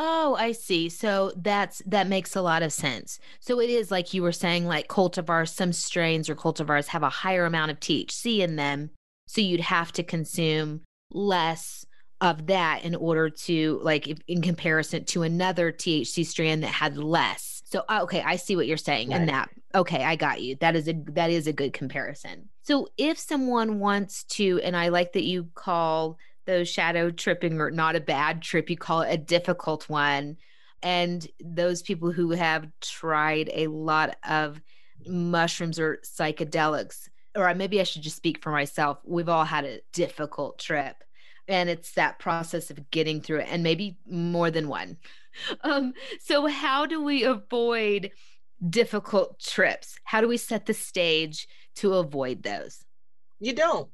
Oh, 0.00 0.36
I 0.38 0.52
see. 0.52 0.88
So 0.88 1.32
that's 1.36 1.82
that 1.86 2.06
makes 2.06 2.36
a 2.36 2.42
lot 2.42 2.62
of 2.62 2.72
sense. 2.72 3.18
So 3.40 3.60
it 3.60 3.68
is 3.68 3.90
like 3.90 4.14
you 4.14 4.22
were 4.22 4.32
saying, 4.32 4.64
like 4.64 4.86
cultivars, 4.86 5.48
some 5.48 5.72
strains 5.72 6.28
or 6.28 6.36
cultivars 6.36 6.88
have 6.88 7.02
a 7.02 7.08
higher 7.08 7.44
amount 7.44 7.72
of 7.72 7.80
THC 7.80 8.38
in 8.38 8.56
them. 8.56 8.90
So 9.28 9.42
you'd 9.42 9.60
have 9.60 9.92
to 9.92 10.02
consume 10.02 10.80
less 11.12 11.84
of 12.20 12.46
that 12.46 12.82
in 12.82 12.94
order 12.94 13.30
to 13.30 13.78
like 13.82 14.08
in 14.26 14.42
comparison 14.42 15.04
to 15.04 15.22
another 15.22 15.70
THC 15.70 16.26
strand 16.26 16.62
that 16.64 16.68
had 16.68 16.96
less. 16.96 17.62
So 17.66 17.84
uh, 17.88 18.00
okay, 18.02 18.22
I 18.22 18.36
see 18.36 18.56
what 18.56 18.66
you're 18.66 18.78
saying 18.78 19.12
and 19.12 19.28
that 19.28 19.50
okay, 19.74 20.02
I 20.02 20.16
got 20.16 20.40
you. 20.40 20.56
That 20.56 20.74
is 20.74 20.88
a 20.88 20.94
that 21.12 21.30
is 21.30 21.46
a 21.46 21.52
good 21.52 21.74
comparison. 21.74 22.48
So 22.62 22.88
if 22.96 23.18
someone 23.18 23.78
wants 23.78 24.24
to 24.24 24.60
and 24.64 24.76
I 24.76 24.88
like 24.88 25.12
that 25.12 25.24
you 25.24 25.48
call 25.54 26.16
those 26.46 26.68
shadow 26.68 27.10
tripping 27.10 27.60
or 27.60 27.70
not 27.70 27.96
a 27.96 28.00
bad 28.00 28.40
trip, 28.40 28.70
you 28.70 28.76
call 28.78 29.02
it 29.02 29.12
a 29.12 29.18
difficult 29.18 29.88
one. 29.88 30.38
And 30.82 31.26
those 31.44 31.82
people 31.82 32.12
who 32.12 32.30
have 32.30 32.66
tried 32.80 33.50
a 33.52 33.66
lot 33.66 34.16
of 34.26 34.60
mushrooms 35.06 35.78
or 35.78 35.98
psychedelics, 36.02 37.08
or 37.38 37.54
maybe 37.54 37.80
I 37.80 37.84
should 37.84 38.02
just 38.02 38.16
speak 38.16 38.42
for 38.42 38.50
myself, 38.50 38.98
we've 39.04 39.28
all 39.28 39.44
had 39.44 39.64
a 39.64 39.80
difficult 39.92 40.58
trip. 40.58 40.96
And 41.46 41.70
it's 41.70 41.92
that 41.92 42.18
process 42.18 42.70
of 42.70 42.90
getting 42.90 43.22
through 43.22 43.40
it, 43.40 43.48
and 43.50 43.62
maybe 43.62 43.98
more 44.06 44.50
than 44.50 44.68
one. 44.68 44.98
Um, 45.62 45.92
so, 46.20 46.48
how 46.48 46.84
do 46.84 47.00
we 47.00 47.22
avoid 47.22 48.10
difficult 48.68 49.38
trips? 49.38 49.94
How 50.02 50.20
do 50.20 50.26
we 50.26 50.36
set 50.36 50.66
the 50.66 50.74
stage 50.74 51.46
to 51.76 51.94
avoid 51.94 52.42
those? 52.42 52.82
You 53.38 53.52
don't. 53.52 53.88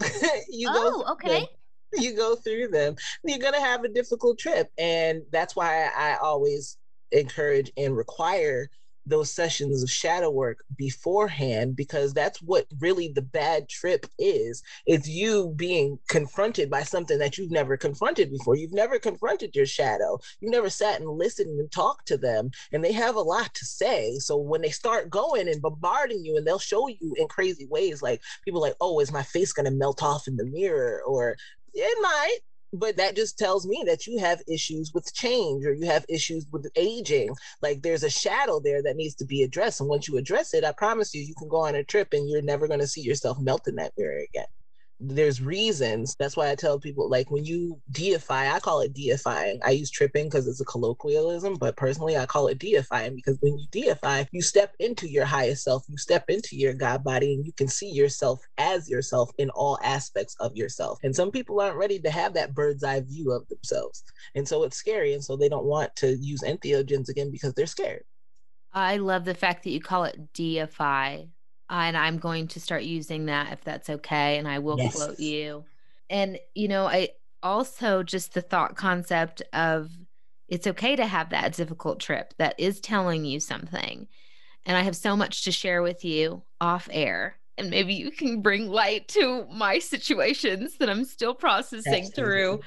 you 0.48 0.66
go 0.66 0.74
oh, 0.74 0.90
through 0.90 1.12
okay. 1.12 1.40
them. 1.40 1.48
you 1.92 2.16
go 2.16 2.36
through 2.36 2.68
them 2.68 2.94
you're 3.24 3.38
going 3.38 3.54
to 3.54 3.60
have 3.60 3.82
a 3.82 3.88
difficult 3.88 4.38
trip 4.38 4.70
and 4.76 5.22
that's 5.32 5.56
why 5.56 5.88
i 5.96 6.16
always 6.16 6.76
encourage 7.12 7.72
and 7.76 7.96
require 7.96 8.68
those 9.08 9.30
sessions 9.30 9.82
of 9.82 9.90
shadow 9.90 10.30
work 10.30 10.64
beforehand 10.76 11.76
because 11.76 12.12
that's 12.12 12.40
what 12.42 12.66
really 12.80 13.08
the 13.08 13.22
bad 13.22 13.68
trip 13.68 14.06
is. 14.18 14.62
It's 14.86 15.08
you 15.08 15.52
being 15.56 15.98
confronted 16.08 16.70
by 16.70 16.82
something 16.82 17.18
that 17.18 17.38
you've 17.38 17.50
never 17.50 17.76
confronted 17.76 18.30
before. 18.30 18.56
You've 18.56 18.72
never 18.72 18.98
confronted 18.98 19.54
your 19.54 19.66
shadow. 19.66 20.18
You 20.40 20.50
never 20.50 20.70
sat 20.70 21.00
and 21.00 21.10
listened 21.10 21.58
and 21.58 21.70
talked 21.70 22.06
to 22.08 22.16
them 22.16 22.50
and 22.72 22.84
they 22.84 22.92
have 22.92 23.16
a 23.16 23.20
lot 23.20 23.54
to 23.54 23.64
say. 23.64 24.18
So 24.18 24.36
when 24.36 24.62
they 24.62 24.70
start 24.70 25.10
going 25.10 25.48
and 25.48 25.62
bombarding 25.62 26.24
you 26.24 26.36
and 26.36 26.46
they'll 26.46 26.58
show 26.58 26.88
you 26.88 27.14
in 27.18 27.28
crazy 27.28 27.66
ways 27.66 28.02
like 28.02 28.22
people 28.44 28.60
like 28.60 28.74
oh 28.80 29.00
is 29.00 29.12
my 29.12 29.22
face 29.22 29.52
going 29.52 29.66
to 29.66 29.70
melt 29.70 30.02
off 30.02 30.28
in 30.28 30.36
the 30.36 30.44
mirror? 30.44 31.02
or 31.06 31.36
it 31.74 31.98
might, 32.00 32.38
but 32.72 32.96
that 32.96 33.16
just 33.16 33.38
tells 33.38 33.66
me 33.66 33.82
that 33.86 34.06
you 34.06 34.18
have 34.18 34.42
issues 34.46 34.92
with 34.92 35.12
change 35.14 35.64
or 35.64 35.72
you 35.72 35.86
have 35.86 36.04
issues 36.08 36.46
with 36.52 36.70
aging. 36.76 37.34
Like 37.62 37.82
there's 37.82 38.04
a 38.04 38.10
shadow 38.10 38.60
there 38.60 38.82
that 38.82 38.96
needs 38.96 39.14
to 39.16 39.24
be 39.24 39.42
addressed. 39.42 39.80
And 39.80 39.88
once 39.88 40.08
you 40.08 40.16
address 40.18 40.54
it, 40.54 40.64
I 40.64 40.72
promise 40.72 41.14
you, 41.14 41.22
you 41.22 41.34
can 41.34 41.48
go 41.48 41.58
on 41.58 41.74
a 41.74 41.84
trip 41.84 42.08
and 42.12 42.28
you're 42.28 42.42
never 42.42 42.68
going 42.68 42.80
to 42.80 42.86
see 42.86 43.00
yourself 43.00 43.38
melt 43.40 43.66
in 43.68 43.76
that 43.76 43.92
mirror 43.96 44.20
again. 44.28 44.46
There's 45.00 45.40
reasons. 45.40 46.16
That's 46.18 46.36
why 46.36 46.50
I 46.50 46.56
tell 46.56 46.80
people 46.80 47.08
like 47.08 47.30
when 47.30 47.44
you 47.44 47.80
deify, 47.92 48.52
I 48.52 48.58
call 48.58 48.80
it 48.80 48.94
deifying. 48.94 49.60
I 49.64 49.70
use 49.70 49.92
tripping 49.92 50.26
because 50.26 50.48
it's 50.48 50.60
a 50.60 50.64
colloquialism, 50.64 51.54
but 51.54 51.76
personally, 51.76 52.16
I 52.16 52.26
call 52.26 52.48
it 52.48 52.58
deifying 52.58 53.14
because 53.14 53.38
when 53.40 53.56
you 53.58 53.66
deify, 53.70 54.24
you 54.32 54.42
step 54.42 54.74
into 54.80 55.08
your 55.08 55.24
highest 55.24 55.62
self, 55.62 55.84
you 55.88 55.96
step 55.96 56.24
into 56.28 56.56
your 56.56 56.74
God 56.74 57.04
body, 57.04 57.34
and 57.34 57.46
you 57.46 57.52
can 57.52 57.68
see 57.68 57.88
yourself 57.88 58.44
as 58.58 58.90
yourself 58.90 59.30
in 59.38 59.50
all 59.50 59.78
aspects 59.84 60.34
of 60.40 60.56
yourself. 60.56 60.98
And 61.04 61.14
some 61.14 61.30
people 61.30 61.60
aren't 61.60 61.76
ready 61.76 62.00
to 62.00 62.10
have 62.10 62.34
that 62.34 62.52
bird's 62.52 62.82
eye 62.82 63.00
view 63.00 63.30
of 63.30 63.46
themselves. 63.46 64.02
And 64.34 64.48
so 64.48 64.64
it's 64.64 64.76
scary. 64.76 65.14
And 65.14 65.22
so 65.22 65.36
they 65.36 65.48
don't 65.48 65.64
want 65.66 65.94
to 65.96 66.16
use 66.16 66.40
entheogens 66.42 67.08
again 67.08 67.30
because 67.30 67.54
they're 67.54 67.66
scared. 67.66 68.02
I 68.72 68.96
love 68.96 69.24
the 69.24 69.34
fact 69.34 69.62
that 69.64 69.70
you 69.70 69.80
call 69.80 70.04
it 70.04 70.32
deify. 70.34 71.22
And 71.70 71.96
I'm 71.96 72.18
going 72.18 72.48
to 72.48 72.60
start 72.60 72.82
using 72.82 73.26
that 73.26 73.52
if 73.52 73.62
that's 73.62 73.90
okay. 73.90 74.38
And 74.38 74.48
I 74.48 74.58
will 74.58 74.78
Yes. 74.78 74.94
quote 74.94 75.20
you. 75.20 75.64
And, 76.10 76.38
you 76.54 76.68
know, 76.68 76.86
I 76.86 77.10
also 77.42 78.02
just 78.02 78.34
the 78.34 78.40
thought 78.40 78.76
concept 78.76 79.42
of 79.52 79.90
it's 80.48 80.66
okay 80.66 80.96
to 80.96 81.06
have 81.06 81.30
that 81.30 81.52
difficult 81.52 82.00
trip 82.00 82.32
that 82.38 82.54
is 82.58 82.80
telling 82.80 83.24
you 83.24 83.38
something. 83.38 84.08
And 84.64 84.76
I 84.76 84.82
have 84.82 84.96
so 84.96 85.16
much 85.16 85.44
to 85.44 85.52
share 85.52 85.82
with 85.82 86.04
you 86.04 86.42
off 86.60 86.88
air. 86.90 87.38
And 87.58 87.70
maybe 87.70 87.94
you 87.94 88.10
can 88.10 88.40
bring 88.40 88.68
light 88.68 89.08
to 89.08 89.46
my 89.52 89.78
situations 89.78 90.78
that 90.78 90.88
I'm 90.88 91.04
still 91.04 91.34
processing 91.34 92.10
through. 92.10 92.60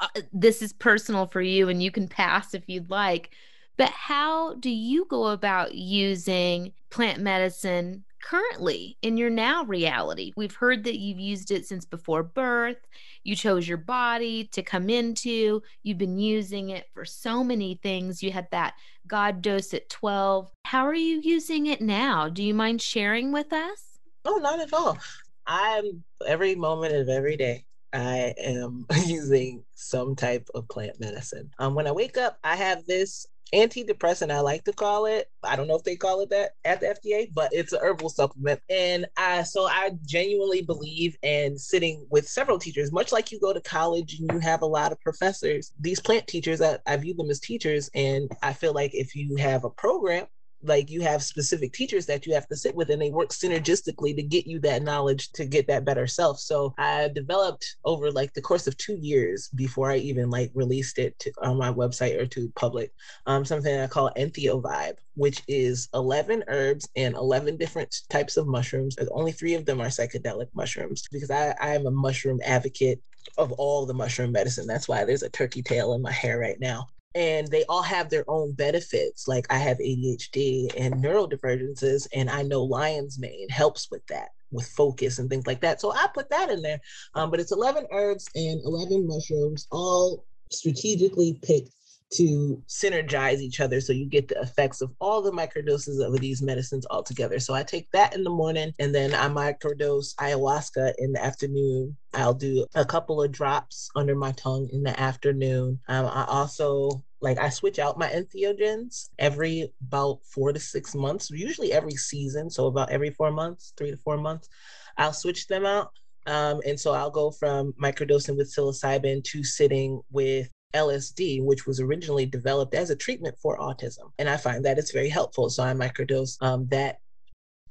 Uh, 0.00 0.08
this 0.32 0.62
is 0.62 0.72
personal 0.72 1.26
for 1.26 1.40
you, 1.40 1.68
and 1.68 1.82
you 1.82 1.90
can 1.90 2.08
pass 2.08 2.54
if 2.54 2.68
you'd 2.68 2.90
like. 2.90 3.30
But 3.76 3.90
how 3.90 4.54
do 4.54 4.68
you 4.70 5.06
go 5.08 5.28
about 5.28 5.74
using 5.74 6.72
plant 6.90 7.20
medicine 7.20 8.04
currently 8.20 8.96
in 9.02 9.16
your 9.16 9.30
now 9.30 9.64
reality. 9.64 10.32
We've 10.36 10.54
heard 10.54 10.84
that 10.84 10.98
you've 10.98 11.18
used 11.18 11.50
it 11.50 11.66
since 11.66 11.84
before 11.84 12.22
birth. 12.22 12.78
You 13.24 13.36
chose 13.36 13.66
your 13.66 13.78
body 13.78 14.44
to 14.52 14.62
come 14.62 14.88
into. 14.90 15.62
You've 15.82 15.98
been 15.98 16.18
using 16.18 16.70
it 16.70 16.86
for 16.92 17.04
so 17.04 17.42
many 17.42 17.80
things. 17.82 18.22
You 18.22 18.32
had 18.32 18.48
that 18.52 18.74
God 19.06 19.42
dose 19.42 19.74
at 19.74 19.88
12. 19.88 20.50
How 20.64 20.86
are 20.86 20.94
you 20.94 21.20
using 21.22 21.66
it 21.66 21.80
now? 21.80 22.28
Do 22.28 22.42
you 22.42 22.54
mind 22.54 22.82
sharing 22.82 23.32
with 23.32 23.52
us? 23.52 23.98
Oh, 24.24 24.36
not 24.36 24.60
at 24.60 24.72
all. 24.72 24.98
I'm 25.46 26.04
every 26.26 26.54
moment 26.54 26.94
of 26.94 27.08
every 27.08 27.36
day. 27.36 27.64
I 27.92 28.34
am 28.38 28.86
using 29.06 29.64
some 29.74 30.14
type 30.14 30.48
of 30.54 30.68
plant 30.68 31.00
medicine. 31.00 31.50
Um, 31.58 31.74
when 31.74 31.86
I 31.86 31.92
wake 31.92 32.16
up, 32.16 32.38
I 32.44 32.56
have 32.56 32.86
this 32.86 33.26
antidepressant, 33.52 34.30
I 34.30 34.40
like 34.40 34.64
to 34.64 34.72
call 34.72 35.06
it. 35.06 35.30
I 35.42 35.56
don't 35.56 35.66
know 35.66 35.76
if 35.76 35.84
they 35.84 35.96
call 35.96 36.20
it 36.20 36.30
that 36.30 36.52
at 36.64 36.80
the 36.80 36.86
FDA, 36.86 37.32
but 37.34 37.50
it's 37.52 37.72
a 37.72 37.78
herbal 37.78 38.10
supplement. 38.10 38.60
And 38.68 39.06
I 39.16 39.42
so 39.42 39.66
I 39.66 39.92
genuinely 40.06 40.62
believe 40.62 41.16
in 41.22 41.58
sitting 41.58 42.06
with 42.10 42.28
several 42.28 42.58
teachers, 42.58 42.92
much 42.92 43.12
like 43.12 43.32
you 43.32 43.40
go 43.40 43.52
to 43.52 43.60
college 43.60 44.18
and 44.18 44.30
you 44.32 44.38
have 44.38 44.62
a 44.62 44.66
lot 44.66 44.92
of 44.92 45.00
professors. 45.00 45.72
These 45.80 46.00
plant 46.00 46.26
teachers, 46.26 46.60
I, 46.60 46.78
I 46.86 46.96
view 46.96 47.14
them 47.14 47.30
as 47.30 47.40
teachers. 47.40 47.90
And 47.94 48.30
I 48.42 48.52
feel 48.52 48.72
like 48.72 48.94
if 48.94 49.14
you 49.14 49.36
have 49.36 49.64
a 49.64 49.70
program 49.70 50.26
like 50.62 50.90
you 50.90 51.00
have 51.00 51.22
specific 51.22 51.72
teachers 51.72 52.06
that 52.06 52.26
you 52.26 52.34
have 52.34 52.46
to 52.48 52.56
sit 52.56 52.74
with 52.74 52.90
and 52.90 53.00
they 53.00 53.10
work 53.10 53.30
synergistically 53.30 54.14
to 54.16 54.22
get 54.22 54.46
you 54.46 54.58
that 54.60 54.82
knowledge 54.82 55.30
to 55.32 55.44
get 55.44 55.66
that 55.66 55.84
better 55.84 56.06
self. 56.06 56.38
So 56.38 56.74
i 56.78 57.08
developed 57.14 57.76
over 57.84 58.10
like 58.10 58.32
the 58.34 58.42
course 58.42 58.66
of 58.66 58.76
two 58.76 58.96
years 58.96 59.48
before 59.54 59.90
i 59.90 59.96
even 59.96 60.30
like 60.30 60.50
released 60.54 60.98
it 60.98 61.18
to, 61.18 61.32
on 61.42 61.56
my 61.56 61.72
website 61.72 62.18
or 62.20 62.26
to 62.26 62.50
public 62.56 62.92
um, 63.26 63.44
something 63.44 63.78
i 63.78 63.86
call 63.86 64.10
entheo 64.16 64.62
vibe 64.62 64.96
which 65.14 65.42
is 65.48 65.88
11 65.94 66.44
herbs 66.48 66.88
and 66.96 67.14
11 67.14 67.56
different 67.56 67.94
types 68.08 68.36
of 68.36 68.46
mushrooms 68.46 68.96
only 69.10 69.32
three 69.32 69.54
of 69.54 69.64
them 69.64 69.80
are 69.80 69.86
psychedelic 69.86 70.48
mushrooms 70.54 71.04
because 71.10 71.30
i, 71.30 71.54
I 71.60 71.74
am 71.74 71.86
a 71.86 71.90
mushroom 71.90 72.40
advocate 72.44 73.00
of 73.38 73.52
all 73.52 73.86
the 73.86 73.94
mushroom 73.94 74.32
medicine. 74.32 74.66
That's 74.66 74.88
why 74.88 75.04
there's 75.04 75.22
a 75.22 75.28
turkey 75.28 75.62
tail 75.62 75.94
in 75.94 76.02
my 76.02 76.12
hair 76.12 76.38
right 76.38 76.58
now 76.58 76.88
and 77.14 77.48
they 77.48 77.64
all 77.68 77.82
have 77.82 78.08
their 78.08 78.24
own 78.28 78.52
benefits. 78.52 79.26
Like 79.26 79.46
I 79.50 79.58
have 79.58 79.78
ADHD 79.78 80.72
and 80.76 80.94
neurodivergences, 80.94 82.06
and 82.14 82.30
I 82.30 82.42
know 82.42 82.62
lion's 82.62 83.18
mane 83.18 83.48
helps 83.48 83.90
with 83.90 84.06
that, 84.08 84.28
with 84.50 84.66
focus 84.66 85.18
and 85.18 85.28
things 85.28 85.46
like 85.46 85.60
that. 85.62 85.80
So 85.80 85.92
I 85.92 86.06
put 86.14 86.30
that 86.30 86.50
in 86.50 86.62
there. 86.62 86.80
Um, 87.14 87.30
but 87.30 87.40
it's 87.40 87.52
11 87.52 87.86
herbs 87.92 88.28
and 88.34 88.60
11 88.64 89.06
mushrooms, 89.06 89.66
all 89.70 90.24
strategically 90.50 91.38
picked 91.42 91.70
to 92.12 92.62
synergize 92.66 93.38
each 93.38 93.60
other 93.60 93.80
so 93.80 93.92
you 93.92 94.06
get 94.06 94.28
the 94.28 94.40
effects 94.40 94.80
of 94.80 94.92
all 95.00 95.22
the 95.22 95.30
microdoses 95.30 96.04
of 96.04 96.18
these 96.20 96.42
medicines 96.42 96.84
all 96.86 97.02
together. 97.02 97.38
So 97.38 97.54
I 97.54 97.62
take 97.62 97.90
that 97.92 98.14
in 98.14 98.24
the 98.24 98.30
morning 98.30 98.72
and 98.78 98.94
then 98.94 99.14
I 99.14 99.28
microdose 99.28 100.14
ayahuasca 100.16 100.94
in 100.98 101.12
the 101.12 101.24
afternoon. 101.24 101.96
I'll 102.14 102.34
do 102.34 102.66
a 102.74 102.84
couple 102.84 103.22
of 103.22 103.30
drops 103.30 103.90
under 103.94 104.16
my 104.16 104.32
tongue 104.32 104.68
in 104.72 104.82
the 104.82 104.98
afternoon. 104.98 105.78
Um, 105.88 106.06
I 106.06 106.24
also 106.28 107.04
like 107.20 107.38
I 107.38 107.50
switch 107.50 107.78
out 107.78 107.98
my 107.98 108.08
entheogens 108.08 109.10
every 109.18 109.72
about 109.86 110.20
four 110.24 110.52
to 110.52 110.58
six 110.58 110.94
months, 110.94 111.30
usually 111.30 111.72
every 111.72 111.94
season. 111.94 112.50
So 112.50 112.66
about 112.66 112.90
every 112.90 113.10
four 113.10 113.30
months, 113.30 113.72
three 113.76 113.90
to 113.90 113.96
four 113.98 114.16
months, 114.16 114.48
I'll 114.96 115.12
switch 115.12 115.46
them 115.46 115.66
out. 115.66 115.92
Um, 116.26 116.60
and 116.66 116.78
so 116.78 116.92
I'll 116.92 117.10
go 117.10 117.30
from 117.30 117.72
microdosing 117.80 118.36
with 118.36 118.52
psilocybin 118.54 119.24
to 119.24 119.44
sitting 119.44 120.00
with 120.10 120.50
LSD, 120.74 121.42
which 121.44 121.66
was 121.66 121.80
originally 121.80 122.26
developed 122.26 122.74
as 122.74 122.90
a 122.90 122.96
treatment 122.96 123.36
for 123.38 123.58
autism. 123.58 124.12
And 124.18 124.28
I 124.28 124.36
find 124.36 124.64
that 124.64 124.78
it's 124.78 124.92
very 124.92 125.08
helpful. 125.08 125.50
So 125.50 125.62
I 125.62 125.72
microdose 125.72 126.36
um, 126.40 126.66
that. 126.68 126.98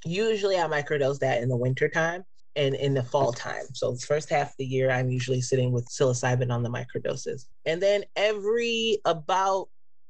Usually 0.06 0.58
I 0.58 0.68
microdose 0.68 1.20
that 1.20 1.41
in 1.41 1.50
the 1.50 1.58
winter 1.58 1.89
time 1.89 2.24
and 2.56 2.76
in 2.76 2.93
the 2.93 3.04
fall 3.04 3.34
time. 3.34 3.66
So 3.74 3.91
the 3.91 4.00
first 4.00 4.30
half 4.30 4.50
of 4.50 4.56
the 4.58 4.66
year, 4.66 4.91
I'm 4.91 5.10
usually 5.10 5.41
sitting 5.41 5.72
with 5.72 5.88
psilocybin 5.89 6.52
on 6.52 6.64
the 6.64 6.70
microdoses. 6.70 7.45
And 7.66 7.82
then 7.82 8.06
every 8.16 9.00
about 9.06 9.68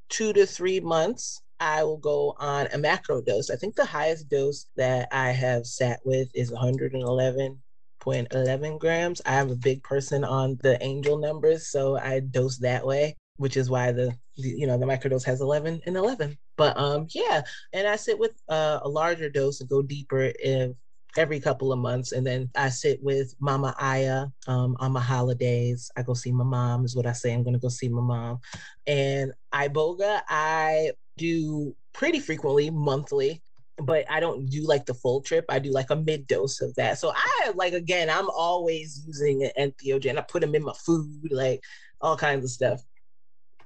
two 0.10 0.34
to 0.34 0.46
three 0.46 0.80
months, 0.80 1.42
I 1.60 1.84
will 1.84 1.98
go 1.98 2.36
on 2.40 2.68
a 2.72 2.78
macro 2.78 3.22
dose. 3.22 3.50
I 3.50 3.56
think 3.56 3.76
the 3.76 3.86
highest 3.86 4.30
dose 4.30 4.68
that 4.78 5.10
I 5.12 5.32
have 5.32 5.66
sat 5.66 6.00
with 6.06 6.30
is 6.34 6.52
111 6.52 7.62
0.11 8.00 8.80
grams. 8.80 9.22
I 9.26 9.36
am 9.36 9.50
a 9.50 9.56
big 9.56 9.84
person 9.84 10.24
on 10.24 10.58
the 10.62 10.82
angel 10.84 11.18
numbers, 11.18 11.70
so 11.70 11.98
I 11.98 12.20
dose 12.22 12.58
that 12.60 12.86
way, 12.86 13.16
which 13.38 13.58
is 13.58 13.70
why 13.70 13.92
the, 13.92 14.16
the 14.38 14.50
you 14.50 14.68
know 14.68 14.78
the 14.78 14.86
microdose 14.86 15.26
has 15.26 15.42
11 15.42 15.82
and 15.86 15.98
11. 15.98 16.38
But 16.58 16.78
um 16.78 17.08
yeah, 17.12 17.42
and 17.74 17.88
I 17.88 17.96
sit 17.96 18.20
with 18.20 18.32
uh, 18.50 18.80
a 18.82 18.90
larger 18.90 19.30
dose 19.30 19.62
and 19.62 19.70
go 19.70 19.82
deeper 19.82 20.32
if 20.40 20.72
every 21.18 21.40
couple 21.40 21.74
of 21.74 21.80
months. 21.80 22.12
And 22.12 22.26
then 22.26 22.50
I 22.56 22.70
sit 22.70 23.02
with 23.02 23.34
Mama 23.40 23.76
Aya 23.80 24.28
um, 24.48 24.76
on 24.80 24.92
my 24.92 25.02
holidays. 25.02 25.90
I 25.98 26.04
go 26.04 26.14
see 26.14 26.32
my 26.32 26.44
mom, 26.44 26.86
is 26.86 26.96
what 26.96 27.08
I 27.08 27.14
say. 27.14 27.34
I'm 27.34 27.44
going 27.44 27.56
to 27.56 27.60
go 27.60 27.70
see 27.70 27.90
my 27.90 28.02
mom. 28.02 28.40
And 28.86 29.34
Iboga, 29.54 30.22
I 30.30 30.92
do 31.18 31.76
pretty 31.94 32.20
frequently, 32.20 32.70
monthly 32.70 33.42
but 33.82 34.06
I 34.10 34.20
don't 34.20 34.50
do 34.50 34.66
like 34.68 34.86
the 34.86 34.94
full 34.94 35.22
trip. 35.22 35.46
I 35.50 35.60
do 35.60 35.72
like 35.72 35.90
a 35.90 35.96
mid 35.96 36.28
dose 36.28 36.62
of 36.62 36.76
that. 36.76 36.98
So 37.00 37.12
I 37.16 37.39
like 37.56 37.74
again, 37.74 38.10
I'm 38.10 38.30
always 38.30 39.04
using 39.06 39.44
an 39.44 39.52
entheogen. 39.58 40.18
I 40.18 40.22
put 40.22 40.42
them 40.42 40.56
in 40.56 40.64
my 40.64 40.74
food, 40.86 41.32
like 41.32 41.62
all 42.02 42.18
kinds 42.18 42.44
of 42.44 42.52
stuff. 42.52 42.82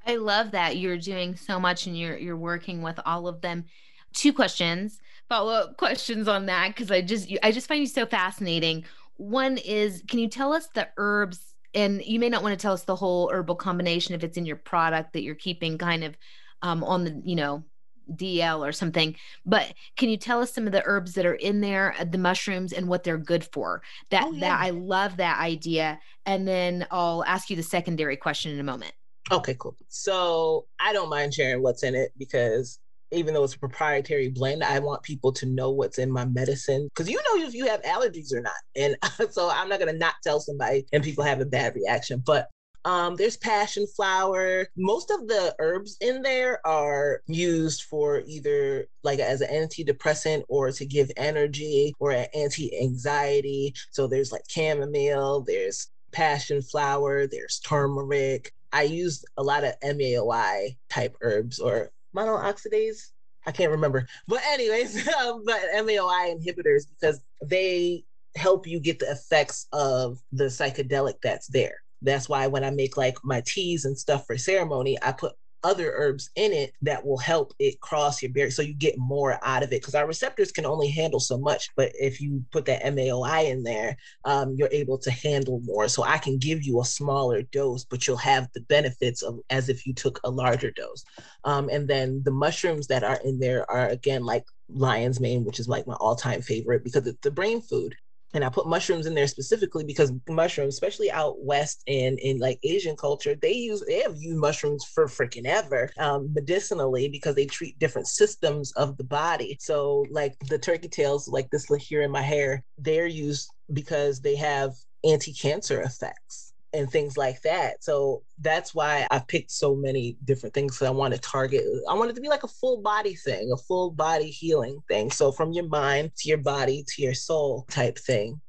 I 0.05 0.15
love 0.15 0.51
that 0.51 0.77
you're 0.77 0.97
doing 0.97 1.35
so 1.35 1.59
much 1.59 1.87
and 1.87 1.97
you're 1.97 2.17
you're 2.17 2.37
working 2.37 2.81
with 2.81 2.99
all 3.05 3.27
of 3.27 3.41
them. 3.41 3.65
Two 4.13 4.33
questions, 4.33 4.99
follow 5.29 5.53
up 5.53 5.77
questions 5.77 6.27
on 6.27 6.45
that 6.47 6.69
because 6.69 6.91
I 6.91 7.01
just 7.01 7.31
I 7.41 7.51
just 7.51 7.67
find 7.67 7.81
you 7.81 7.87
so 7.87 8.05
fascinating. 8.05 8.85
One 9.15 9.57
is, 9.57 10.03
can 10.07 10.19
you 10.19 10.27
tell 10.27 10.53
us 10.53 10.67
the 10.73 10.89
herbs? 10.97 11.39
And 11.75 12.03
you 12.03 12.19
may 12.19 12.29
not 12.29 12.43
want 12.43 12.57
to 12.57 12.61
tell 12.61 12.73
us 12.73 12.83
the 12.83 12.95
whole 12.95 13.29
herbal 13.31 13.55
combination 13.55 14.13
if 14.13 14.23
it's 14.23 14.37
in 14.37 14.45
your 14.45 14.57
product 14.57 15.13
that 15.13 15.23
you're 15.23 15.33
keeping 15.33 15.77
kind 15.77 16.03
of 16.03 16.15
um, 16.61 16.83
on 16.83 17.03
the 17.03 17.21
you 17.25 17.35
know 17.35 17.63
DL 18.11 18.67
or 18.67 18.71
something. 18.71 19.15
But 19.45 19.73
can 19.97 20.09
you 20.09 20.17
tell 20.17 20.41
us 20.41 20.53
some 20.53 20.65
of 20.65 20.73
the 20.73 20.83
herbs 20.85 21.13
that 21.13 21.25
are 21.25 21.35
in 21.35 21.61
there, 21.61 21.95
uh, 21.99 22.05
the 22.05 22.17
mushrooms, 22.17 22.73
and 22.73 22.87
what 22.87 23.03
they're 23.03 23.17
good 23.17 23.43
for? 23.43 23.81
That 24.09 24.25
oh, 24.25 24.31
yeah. 24.31 24.39
that 24.41 24.61
I 24.61 24.69
love 24.71 25.17
that 25.17 25.39
idea. 25.39 25.99
And 26.25 26.47
then 26.47 26.87
I'll 26.91 27.23
ask 27.25 27.49
you 27.49 27.55
the 27.55 27.63
secondary 27.63 28.17
question 28.17 28.51
in 28.51 28.59
a 28.59 28.63
moment. 28.63 28.93
Okay, 29.31 29.55
cool. 29.57 29.75
So 29.87 30.65
I 30.79 30.93
don't 30.93 31.09
mind 31.09 31.33
sharing 31.33 31.61
what's 31.61 31.83
in 31.83 31.95
it 31.95 32.11
because 32.17 32.79
even 33.11 33.33
though 33.33 33.43
it's 33.43 33.55
a 33.55 33.59
proprietary 33.59 34.29
blend, 34.29 34.63
I 34.63 34.79
want 34.79 35.03
people 35.03 35.31
to 35.33 35.45
know 35.45 35.71
what's 35.71 35.99
in 35.99 36.11
my 36.11 36.25
medicine 36.25 36.89
because 36.89 37.09
you 37.09 37.17
know 37.17 37.45
if 37.45 37.53
you 37.53 37.67
have 37.67 37.81
allergies 37.83 38.33
or 38.33 38.41
not. 38.41 38.53
And 38.75 38.97
so 39.31 39.49
I'm 39.49 39.69
not 39.69 39.79
going 39.79 39.91
to 39.91 39.97
not 39.97 40.15
tell 40.23 40.39
somebody 40.39 40.85
and 40.91 41.03
people 41.03 41.23
have 41.23 41.39
a 41.39 41.45
bad 41.45 41.75
reaction. 41.75 42.21
But 42.25 42.49
um, 42.85 43.15
there's 43.15 43.37
passion 43.37 43.87
flower. 43.87 44.67
Most 44.75 45.11
of 45.11 45.27
the 45.27 45.55
herbs 45.59 45.97
in 46.01 46.21
there 46.21 46.65
are 46.65 47.21
used 47.27 47.83
for 47.83 48.23
either 48.27 48.87
like 49.03 49.19
as 49.19 49.41
an 49.41 49.49
antidepressant 49.49 50.43
or 50.49 50.71
to 50.71 50.85
give 50.85 51.11
energy 51.17 51.93
or 51.99 52.11
an 52.11 52.27
anti-anxiety. 52.33 53.73
So 53.91 54.07
there's 54.07 54.31
like 54.31 54.43
chamomile, 54.49 55.41
there's 55.41 55.89
passion 56.11 56.61
flower, 56.61 57.27
there's 57.27 57.59
turmeric. 57.59 58.51
I 58.71 58.83
use 58.83 59.23
a 59.37 59.43
lot 59.43 59.63
of 59.63 59.79
MAOI 59.81 60.75
type 60.89 61.15
herbs 61.21 61.59
or 61.59 61.91
monooxidase. 62.15 63.11
I 63.45 63.51
can't 63.51 63.71
remember. 63.71 64.07
But 64.27 64.41
anyways, 64.45 65.07
um, 65.19 65.43
but 65.45 65.59
MAOI 65.75 66.35
inhibitors 66.37 66.83
because 66.89 67.21
they 67.41 68.03
help 68.35 68.65
you 68.65 68.79
get 68.79 68.99
the 68.99 69.11
effects 69.11 69.67
of 69.71 70.19
the 70.31 70.45
psychedelic 70.45 71.15
that's 71.21 71.47
there. 71.47 71.82
That's 72.03 72.29
why 72.29 72.47
when 72.47 72.63
I 72.63 72.69
make 72.69 72.97
like 72.97 73.17
my 73.23 73.41
teas 73.45 73.85
and 73.85 73.97
stuff 73.97 74.25
for 74.27 74.37
ceremony, 74.37 74.97
I 75.01 75.11
put 75.11 75.33
other 75.63 75.93
herbs 75.95 76.29
in 76.35 76.51
it 76.51 76.73
that 76.81 77.05
will 77.05 77.17
help 77.17 77.53
it 77.59 77.79
cross 77.79 78.21
your 78.21 78.31
barrier 78.31 78.51
so 78.51 78.61
you 78.61 78.73
get 78.73 78.97
more 78.97 79.39
out 79.43 79.63
of 79.63 79.69
it 79.69 79.81
because 79.81 79.95
our 79.95 80.05
receptors 80.05 80.51
can 80.51 80.65
only 80.65 80.89
handle 80.89 81.19
so 81.19 81.37
much 81.37 81.69
but 81.77 81.91
if 81.99 82.19
you 82.19 82.43
put 82.51 82.65
that 82.65 82.83
maoi 82.83 83.49
in 83.49 83.63
there 83.63 83.95
um, 84.25 84.55
you're 84.57 84.69
able 84.71 84.97
to 84.97 85.11
handle 85.11 85.61
more. 85.63 85.87
So 85.87 86.03
i 86.03 86.17
can 86.17 86.37
give 86.37 86.63
you 86.63 86.81
a 86.81 86.85
smaller 86.85 87.41
dose 87.43 87.85
but 87.85 88.05
you'll 88.05 88.17
have 88.17 88.47
the 88.53 88.61
benefits 88.61 89.21
of 89.21 89.39
as 89.49 89.69
if 89.69 89.85
you 89.85 89.93
took 89.93 90.19
a 90.23 90.29
larger 90.29 90.71
dose. 90.71 91.03
Um, 91.45 91.69
and 91.69 91.87
then 91.87 92.21
the 92.23 92.31
mushrooms 92.31 92.87
that 92.87 93.03
are 93.03 93.19
in 93.23 93.39
there 93.39 93.69
are 93.71 93.87
again 93.87 94.25
like 94.25 94.43
lion's 94.69 95.19
mane 95.19 95.45
which 95.45 95.59
is 95.59 95.67
like 95.67 95.87
my 95.87 95.95
all-time 95.95 96.41
favorite 96.41 96.83
because 96.83 97.05
it's 97.07 97.19
the 97.21 97.31
brain 97.31 97.61
food 97.61 97.95
and 98.33 98.43
I 98.43 98.49
put 98.49 98.67
mushrooms 98.67 99.05
in 99.05 99.13
there 99.13 99.27
specifically 99.27 99.83
because 99.83 100.11
mushrooms, 100.27 100.73
especially 100.73 101.11
out 101.11 101.43
west 101.43 101.83
and 101.87 102.19
in 102.19 102.39
like 102.39 102.59
Asian 102.63 102.95
culture, 102.95 103.35
they 103.35 103.53
use 103.53 103.83
they 103.85 104.01
have 104.01 104.15
used 104.17 104.37
mushrooms 104.37 104.85
for 104.85 105.07
freaking 105.07 105.45
ever 105.45 105.91
um, 105.97 106.33
medicinally 106.33 107.09
because 107.09 107.35
they 107.35 107.45
treat 107.45 107.77
different 107.79 108.07
systems 108.07 108.71
of 108.73 108.97
the 108.97 109.03
body. 109.03 109.57
So 109.59 110.05
like 110.09 110.35
the 110.49 110.57
turkey 110.57 110.89
tails, 110.89 111.27
like 111.27 111.49
this 111.49 111.67
here 111.79 112.01
in 112.01 112.11
my 112.11 112.21
hair, 112.21 112.63
they're 112.77 113.07
used 113.07 113.49
because 113.71 114.21
they 114.21 114.35
have 114.35 114.73
anti-cancer 115.03 115.81
effects 115.81 116.52
and 116.73 116.91
things 116.91 117.17
like 117.17 117.41
that. 117.43 117.83
So 117.83 118.23
that's 118.39 118.73
why 118.73 119.07
I've 119.11 119.27
picked 119.27 119.51
so 119.51 119.75
many 119.75 120.17
different 120.25 120.55
things. 120.55 120.79
that 120.79 120.87
I 120.87 120.91
want 120.91 121.13
to 121.13 121.19
target, 121.19 121.63
I 121.89 121.93
want 121.93 122.09
it 122.09 122.15
to 122.15 122.21
be 122.21 122.29
like 122.29 122.43
a 122.43 122.47
full 122.47 122.81
body 122.81 123.15
thing, 123.15 123.51
a 123.51 123.57
full 123.57 123.91
body 123.91 124.29
healing 124.29 124.79
thing. 124.87 125.11
So 125.11 125.31
from 125.31 125.53
your 125.53 125.67
mind 125.67 126.15
to 126.17 126.29
your 126.29 126.39
body 126.39 126.83
to 126.95 127.01
your 127.01 127.13
soul 127.13 127.65
type 127.69 127.99
thing. 127.99 128.41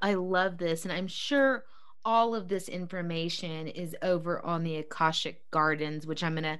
I 0.00 0.14
love 0.14 0.58
this. 0.58 0.84
And 0.84 0.92
I'm 0.92 1.08
sure 1.08 1.64
all 2.04 2.34
of 2.34 2.48
this 2.48 2.68
information 2.68 3.66
is 3.66 3.96
over 4.00 4.44
on 4.44 4.64
the 4.64 4.76
Akashic 4.76 5.50
Gardens, 5.50 6.06
which 6.06 6.24
I'm 6.24 6.34
going 6.34 6.44
to 6.44 6.58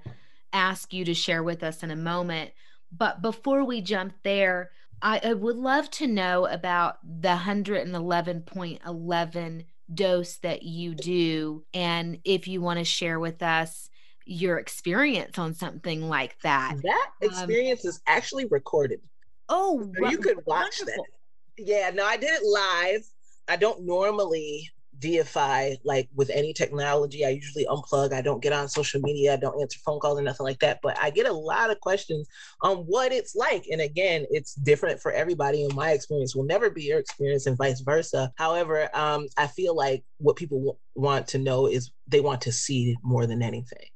ask 0.53 0.93
you 0.93 1.05
to 1.05 1.15
share 1.15 1.43
with 1.43 1.63
us 1.63 1.83
in 1.83 1.91
a 1.91 1.97
moment. 1.97 2.51
But 2.93 3.23
before 3.23 3.65
we 3.65 3.81
jump 3.81 4.13
there, 4.25 4.73
I, 5.01 5.21
I 5.25 5.33
would 5.35 5.57
love 5.57 5.91
to 5.93 6.07
know 6.07 6.45
about 6.47 6.99
the 7.03 7.29
111.11 7.29 9.65
dose 9.93 10.37
that 10.39 10.63
you 10.63 10.95
do. 10.95 11.65
And 11.75 12.19
if 12.25 12.49
you 12.49 12.61
want 12.61 12.79
to 12.79 12.85
share 12.85 13.19
with 13.19 13.43
us 13.43 13.89
your 14.25 14.59
experience 14.59 15.39
on 15.39 15.55
something 15.55 16.09
like 16.09 16.39
that. 16.43 16.77
That 16.83 17.09
um, 17.23 17.29
experience 17.29 17.85
um, 17.85 17.89
is 17.91 18.01
actually 18.07 18.47
recorded. 18.47 19.01
Oh, 19.49 19.91
so 19.99 20.09
you 20.09 20.19
could 20.19 20.39
watch 20.47 20.81
wonderful. 20.81 21.05
that. 21.05 21.65
Yeah, 21.67 21.91
no, 21.93 22.05
I 22.05 22.17
did 22.17 22.31
it 22.33 22.45
live. 22.45 23.05
I 23.49 23.57
don't 23.57 23.85
normally 23.85 24.71
deify 25.01 25.77
like 25.85 26.09
with 26.15 26.31
any 26.31 26.53
technology. 26.53 27.25
I 27.25 27.31
usually 27.31 27.67
unplug. 27.67 28.13
I 28.13 28.23
don't 28.23 28.43
get 28.43 28.53
on 28.53 28.69
social 28.69 29.01
media. 29.01 29.35
I 29.35 29.37
don't 29.37 29.61
answer 29.61 29.79
phone 29.85 29.99
calls 30.01 30.19
or 30.19 30.23
nothing 30.23 30.45
like 30.45 30.61
that. 30.61 30.81
But 30.83 30.99
I 31.01 31.11
get 31.11 31.27
a 31.27 31.33
lot 31.33 31.71
of 31.71 31.81
questions 31.81 32.29
on 32.63 32.79
what 32.79 33.13
it's 33.13 33.35
like. 33.35 33.65
And 33.71 33.81
again, 33.81 34.27
it's 34.31 34.55
different 34.55 35.01
for 35.01 35.13
everybody. 35.13 35.65
And 35.65 35.75
my 35.75 35.93
experience 35.93 36.37
will 36.37 36.45
never 36.45 36.71
be 36.71 36.85
your 36.85 36.99
experience, 36.99 37.47
and 37.47 37.57
vice 37.57 37.81
versa. 37.81 38.33
However, 38.37 38.89
um, 38.95 39.27
I 39.37 39.47
feel 39.47 39.75
like 39.75 40.05
what 40.19 40.37
people 40.37 40.59
w- 40.59 40.79
want 40.95 41.29
to 41.29 41.39
know 41.39 41.67
is 41.67 41.91
they 42.07 42.21
want 42.21 42.43
to 42.43 42.53
see 42.53 42.97
more 43.03 43.27
than 43.27 43.43
anything 43.43 43.89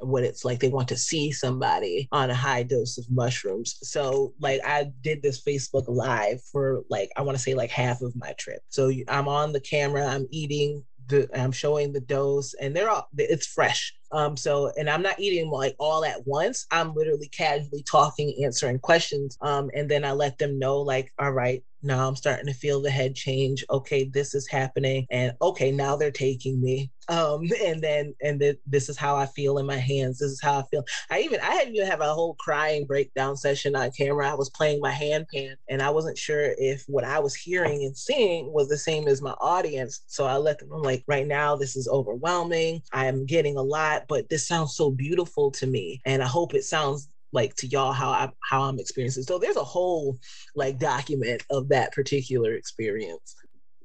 what 0.00 0.22
it's 0.22 0.44
like. 0.44 0.60
They 0.60 0.68
want 0.68 0.88
to 0.88 0.96
see 0.96 1.32
somebody 1.32 2.08
on 2.12 2.30
a 2.30 2.34
high 2.34 2.62
dose 2.62 2.98
of 2.98 3.10
mushrooms. 3.10 3.78
So, 3.82 4.34
like, 4.40 4.60
I 4.64 4.90
did 5.02 5.22
this 5.22 5.42
Facebook 5.42 5.84
Live 5.88 6.42
for 6.52 6.82
like, 6.90 7.10
I 7.16 7.22
want 7.22 7.36
to 7.36 7.42
say 7.42 7.54
like 7.54 7.70
half 7.70 8.02
of 8.02 8.14
my 8.16 8.32
trip. 8.38 8.60
So, 8.68 8.90
I'm 9.08 9.28
on 9.28 9.52
the 9.52 9.60
camera, 9.60 10.06
I'm 10.06 10.26
eating. 10.30 10.84
The, 11.08 11.28
I'm 11.34 11.50
showing 11.50 11.92
the 11.92 12.00
dose 12.00 12.54
and 12.54 12.76
they're 12.76 12.88
all 12.88 13.08
it's 13.18 13.48
fresh 13.48 13.92
um, 14.12 14.36
so, 14.36 14.72
and 14.76 14.90
I'm 14.90 15.02
not 15.02 15.20
eating 15.20 15.50
like 15.50 15.76
all 15.78 16.04
at 16.04 16.26
once. 16.26 16.66
I'm 16.70 16.94
literally 16.94 17.28
casually 17.28 17.82
talking, 17.82 18.34
answering 18.44 18.78
questions. 18.80 19.38
Um, 19.40 19.70
and 19.74 19.88
then 19.90 20.04
I 20.04 20.12
let 20.12 20.38
them 20.38 20.58
know, 20.58 20.80
like, 20.80 21.12
all 21.18 21.32
right, 21.32 21.62
now 21.82 22.06
I'm 22.06 22.16
starting 22.16 22.46
to 22.46 22.54
feel 22.54 22.80
the 22.82 22.90
head 22.90 23.14
change. 23.14 23.64
Okay, 23.70 24.04
this 24.04 24.34
is 24.34 24.48
happening. 24.48 25.06
And 25.10 25.32
okay, 25.40 25.70
now 25.70 25.96
they're 25.96 26.10
taking 26.10 26.60
me. 26.60 26.90
Um, 27.08 27.42
and 27.64 27.80
then, 27.80 28.14
and 28.22 28.40
then 28.40 28.56
this 28.66 28.88
is 28.88 28.96
how 28.96 29.16
I 29.16 29.26
feel 29.26 29.58
in 29.58 29.66
my 29.66 29.78
hands. 29.78 30.18
This 30.18 30.30
is 30.30 30.40
how 30.40 30.58
I 30.58 30.62
feel. 30.70 30.84
I 31.10 31.20
even, 31.20 31.40
I 31.40 31.54
had 31.54 31.68
even 31.68 31.86
have 31.86 32.00
a 32.00 32.12
whole 32.12 32.34
crying 32.34 32.86
breakdown 32.86 33.36
session 33.36 33.74
on 33.76 33.90
camera. 33.92 34.30
I 34.30 34.34
was 34.34 34.50
playing 34.50 34.80
my 34.80 34.90
hand 34.90 35.26
pan 35.32 35.56
and 35.68 35.82
I 35.82 35.90
wasn't 35.90 36.18
sure 36.18 36.54
if 36.58 36.84
what 36.86 37.04
I 37.04 37.18
was 37.18 37.34
hearing 37.34 37.84
and 37.84 37.96
seeing 37.96 38.52
was 38.52 38.68
the 38.68 38.78
same 38.78 39.08
as 39.08 39.22
my 39.22 39.34
audience. 39.40 40.02
So 40.06 40.26
I 40.26 40.36
let 40.36 40.58
them, 40.58 40.72
I'm 40.72 40.82
like, 40.82 41.04
right 41.06 41.26
now, 41.26 41.56
this 41.56 41.76
is 41.76 41.88
overwhelming. 41.88 42.82
I'm 42.92 43.24
getting 43.26 43.56
a 43.56 43.62
lot 43.62 44.00
but 44.08 44.28
this 44.28 44.46
sounds 44.46 44.74
so 44.74 44.90
beautiful 44.90 45.50
to 45.52 45.66
me. 45.66 46.00
And 46.04 46.22
I 46.22 46.26
hope 46.26 46.54
it 46.54 46.64
sounds 46.64 47.08
like 47.32 47.54
to 47.56 47.66
y'all 47.66 47.92
how 47.92 48.10
I 48.10 48.30
how 48.48 48.62
I'm 48.62 48.78
experiencing. 48.78 49.22
So 49.22 49.38
there's 49.38 49.56
a 49.56 49.64
whole 49.64 50.18
like 50.54 50.78
document 50.78 51.44
of 51.50 51.68
that 51.68 51.92
particular 51.92 52.54
experience. 52.54 53.36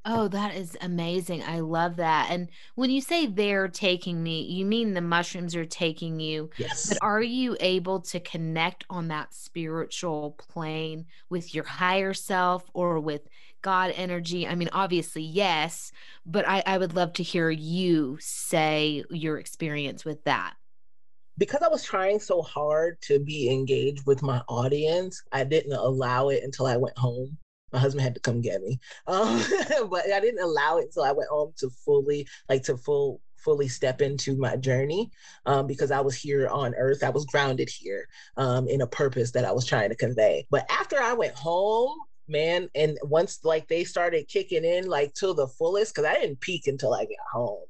Oh, 0.08 0.28
that 0.28 0.56
is 0.56 0.78
amazing. 0.82 1.42
I 1.42 1.62
love 1.62 1.96
that. 1.96 2.28
And 2.30 2.50
when 2.76 2.92
you 2.92 3.02
say 3.02 3.26
they're 3.26 3.68
taking 3.68 4.22
me, 4.22 4.44
you 4.44 4.64
mean 4.64 4.94
the 4.94 5.02
mushrooms 5.02 5.56
are 5.56 5.66
taking 5.66 6.20
you. 6.20 6.52
Yes. 6.58 6.90
But 6.90 7.00
are 7.02 7.24
you 7.24 7.58
able 7.60 8.02
to 8.02 8.20
connect 8.20 8.86
on 8.88 9.08
that 9.08 9.34
spiritual 9.34 10.36
plane 10.38 11.08
with 11.30 11.56
your 11.56 11.64
higher 11.64 12.14
self 12.14 12.70
or 12.76 13.00
with 13.00 13.28
God 13.64 13.94
energy? 13.96 14.48
I 14.48 14.54
mean, 14.54 14.70
obviously, 14.74 15.24
yes, 15.24 15.92
but 16.24 16.48
I, 16.48 16.62
I 16.68 16.78
would 16.78 16.94
love 16.96 17.14
to 17.14 17.24
hear 17.24 17.50
you 17.50 18.20
say 18.22 19.04
your 19.10 19.40
experience 19.40 20.06
with 20.06 20.24
that 20.26 20.54
because 21.38 21.62
I 21.62 21.68
was 21.68 21.84
trying 21.84 22.20
so 22.20 22.42
hard 22.42 23.02
to 23.04 23.20
be 23.20 23.50
engaged 23.50 24.06
with 24.06 24.22
my 24.22 24.42
audience, 24.48 25.22
I 25.32 25.44
didn't 25.44 25.74
allow 25.74 26.30
it 26.30 26.44
until 26.44 26.68
I 26.68 26.78
went 26.78 26.98
home. 26.98 27.38
My 27.74 27.80
husband 27.80 28.04
had 28.04 28.16
to 28.16 28.22
come 28.22 28.42
get 28.42 28.62
me, 28.62 28.80
um, 29.08 29.44
but 29.90 30.12
I 30.12 30.20
didn't 30.20 30.44
allow 30.44 30.78
it 30.78 30.86
until 30.86 31.04
I 31.04 31.12
went 31.12 31.30
home 31.30 31.54
to 31.58 31.70
fully, 31.70 32.28
like, 32.50 32.64
to 32.64 32.78
full 32.78 33.22
fully 33.38 33.68
step 33.68 34.02
into 34.02 34.36
my 34.36 34.56
journey 34.56 35.12
um, 35.46 35.68
because 35.68 35.92
I 35.92 36.02
was 36.02 36.16
here 36.16 36.48
on 36.48 36.74
earth. 36.76 37.04
I 37.04 37.12
was 37.12 37.28
grounded 37.28 37.70
here 37.70 38.08
um, 38.38 38.68
in 38.68 38.82
a 38.82 38.88
purpose 38.88 39.32
that 39.32 39.46
I 39.46 39.52
was 39.52 39.66
trying 39.66 39.90
to 39.90 39.96
convey. 39.96 40.48
But 40.50 40.66
after 40.72 41.00
I 41.00 41.14
went 41.14 41.36
home, 41.36 41.96
man. 42.28 42.70
And 42.76 42.98
once 43.04 43.40
like 43.44 43.68
they 43.68 43.84
started 43.84 44.28
kicking 44.28 44.66
in 44.66 44.88
like 44.88 45.14
to 45.16 45.34
the 45.34 45.48
fullest, 45.48 45.94
because 45.94 46.10
I 46.10 46.16
didn't 46.16 46.42
peak 46.42 46.68
until 46.68 46.94
I 46.94 47.04
got 47.04 47.18
home. 47.32 47.66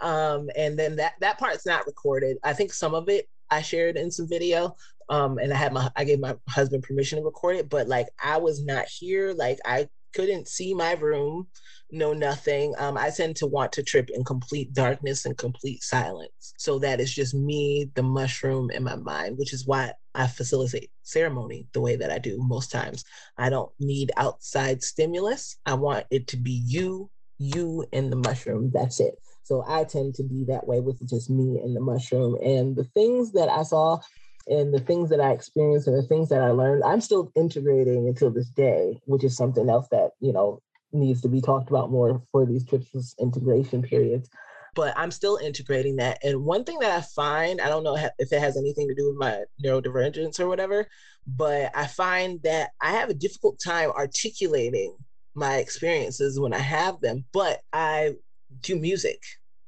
Um, 0.00 0.50
and 0.56 0.78
then 0.78 0.96
that 0.96 1.14
that 1.20 1.38
part's 1.38 1.66
not 1.66 1.86
recorded. 1.86 2.38
I 2.44 2.52
think 2.52 2.72
some 2.72 2.94
of 2.94 3.08
it 3.08 3.28
I 3.50 3.62
shared 3.62 3.96
in 3.96 4.10
some 4.10 4.28
video. 4.28 4.76
Um, 5.08 5.38
and 5.38 5.52
I 5.52 5.56
had 5.56 5.72
my 5.72 5.90
I 5.96 6.04
gave 6.04 6.18
my 6.18 6.36
husband 6.48 6.82
permission 6.82 7.18
to 7.18 7.24
record 7.24 7.56
it, 7.56 7.68
but 7.68 7.88
like 7.88 8.08
I 8.22 8.38
was 8.38 8.64
not 8.64 8.86
here. 8.88 9.32
Like 9.32 9.58
I 9.64 9.88
couldn't 10.14 10.48
see 10.48 10.74
my 10.74 10.94
room, 10.94 11.46
no 11.90 12.12
nothing. 12.12 12.74
Um, 12.78 12.96
I 12.96 13.10
tend 13.10 13.36
to 13.36 13.46
want 13.46 13.70
to 13.72 13.82
trip 13.82 14.08
in 14.10 14.24
complete 14.24 14.72
darkness 14.72 15.26
and 15.26 15.36
complete 15.36 15.82
silence. 15.82 16.54
So 16.56 16.78
that 16.78 17.00
is 17.00 17.14
just 17.14 17.34
me, 17.34 17.90
the 17.94 18.02
mushroom, 18.02 18.70
in 18.70 18.82
my 18.82 18.96
mind, 18.96 19.36
which 19.36 19.52
is 19.52 19.66
why 19.66 19.92
I 20.14 20.26
facilitate 20.26 20.90
ceremony 21.02 21.68
the 21.72 21.82
way 21.82 21.96
that 21.96 22.10
I 22.10 22.18
do 22.18 22.38
most 22.38 22.72
times. 22.72 23.04
I 23.36 23.50
don't 23.50 23.70
need 23.78 24.10
outside 24.16 24.82
stimulus. 24.82 25.58
I 25.66 25.74
want 25.74 26.06
it 26.10 26.26
to 26.28 26.38
be 26.38 26.62
you, 26.64 27.10
you, 27.38 27.84
and 27.92 28.10
the 28.10 28.16
mushroom. 28.16 28.70
That's 28.72 29.00
it. 29.00 29.16
So 29.46 29.64
I 29.68 29.84
tend 29.84 30.16
to 30.16 30.24
be 30.24 30.44
that 30.48 30.66
way 30.66 30.80
with 30.80 31.08
just 31.08 31.30
me 31.30 31.60
and 31.62 31.76
the 31.76 31.80
mushroom. 31.80 32.36
And 32.42 32.74
the 32.74 32.82
things 32.82 33.30
that 33.32 33.48
I 33.48 33.62
saw 33.62 34.00
and 34.48 34.74
the 34.74 34.80
things 34.80 35.08
that 35.10 35.20
I 35.20 35.30
experienced 35.30 35.86
and 35.86 35.96
the 35.96 36.06
things 36.08 36.28
that 36.30 36.40
I 36.40 36.50
learned, 36.50 36.82
I'm 36.82 37.00
still 37.00 37.30
integrating 37.36 38.08
until 38.08 38.30
this 38.30 38.48
day, 38.48 39.00
which 39.04 39.22
is 39.22 39.36
something 39.36 39.70
else 39.70 39.86
that, 39.92 40.10
you 40.18 40.32
know, 40.32 40.60
needs 40.92 41.20
to 41.20 41.28
be 41.28 41.40
talked 41.40 41.70
about 41.70 41.92
more 41.92 42.20
for 42.32 42.44
these 42.44 42.66
trips 42.66 43.14
integration 43.20 43.82
periods 43.82 44.28
but 44.74 44.92
I'm 44.94 45.10
still 45.10 45.38
integrating 45.38 45.96
that. 45.96 46.18
And 46.22 46.44
one 46.44 46.62
thing 46.62 46.78
that 46.80 46.90
I 46.90 47.00
find, 47.00 47.62
I 47.62 47.68
don't 47.68 47.82
know 47.82 47.96
if 47.96 48.30
it 48.30 48.38
has 48.38 48.58
anything 48.58 48.86
to 48.88 48.94
do 48.94 49.08
with 49.08 49.16
my 49.16 49.42
neurodivergence 49.64 50.38
or 50.38 50.48
whatever, 50.48 50.86
but 51.26 51.70
I 51.74 51.86
find 51.86 52.42
that 52.42 52.72
I 52.82 52.90
have 52.90 53.08
a 53.08 53.14
difficult 53.14 53.58
time 53.58 53.90
articulating 53.90 54.94
my 55.34 55.56
experiences 55.56 56.38
when 56.38 56.52
I 56.52 56.58
have 56.58 57.00
them, 57.00 57.24
but 57.32 57.60
I 57.72 58.16
do 58.60 58.78
music 58.78 59.20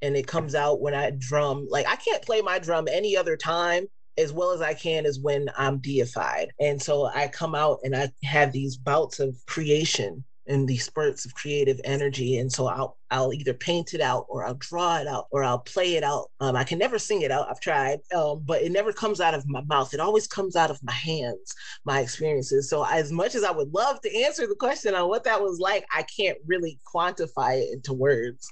and 0.03 0.17
it 0.17 0.27
comes 0.27 0.55
out 0.55 0.81
when 0.81 0.95
I 0.95 1.11
drum. 1.17 1.67
Like 1.71 1.87
I 1.87 1.97
can't 1.97 2.23
play 2.23 2.41
my 2.41 2.59
drum 2.59 2.89
any 2.89 3.17
other 3.17 3.37
time 3.37 3.87
as 4.17 4.33
well 4.33 4.51
as 4.51 4.61
I 4.61 4.75
can 4.75 5.07
is 5.07 5.21
when 5.21 5.49
I'm 5.57 5.79
deified. 5.79 6.49
And 6.61 6.83
so 6.83 7.07
I 7.07 7.29
come 7.29 7.55
out 7.55 7.79
and 7.85 7.95
I 7.95 8.11
have 8.25 8.53
these 8.53 8.77
bouts 8.77 9.21
of 9.21 9.37
creation 9.47 10.25
and 10.49 10.67
these 10.67 10.85
spurts 10.85 11.25
of 11.25 11.35
creative 11.35 11.79
energy. 11.85 12.39
And 12.39 12.51
so 12.51 12.67
I'll 12.67 12.97
I'll 13.11 13.33
either 13.33 13.55
paint 13.55 13.95
it 13.95 14.01
out 14.01 14.27
or 14.29 14.45
I'll 14.45 14.55
draw 14.55 14.99
it 14.99 15.07
out 15.07 15.27
or 15.31 15.45
I'll 15.45 15.61
play 15.61 15.95
it 15.95 16.03
out. 16.03 16.31
Um, 16.41 16.57
I 16.57 16.65
can 16.65 16.79
never 16.79 16.99
sing 16.99 17.23
it 17.23 17.31
out. 17.31 17.49
I've 17.49 17.61
tried, 17.61 18.01
um, 18.15 18.43
but 18.45 18.63
it 18.63 18.73
never 18.73 18.93
comes 18.93 19.21
out 19.21 19.35
of 19.35 19.47
my 19.47 19.63
mouth. 19.63 19.95
It 19.95 20.01
always 20.01 20.27
comes 20.27 20.57
out 20.57 20.71
of 20.71 20.83
my 20.83 20.93
hands, 20.93 21.55
my 21.85 22.01
experiences. 22.01 22.69
So 22.69 22.85
as 22.85 23.13
much 23.13 23.35
as 23.35 23.45
I 23.45 23.51
would 23.51 23.73
love 23.73 24.01
to 24.01 24.23
answer 24.23 24.47
the 24.47 24.57
question 24.57 24.95
on 24.95 25.09
what 25.09 25.25
that 25.25 25.41
was 25.41 25.59
like, 25.59 25.87
I 25.95 26.03
can't 26.03 26.39
really 26.47 26.79
quantify 26.93 27.63
it 27.63 27.73
into 27.73 27.93
words. 27.93 28.49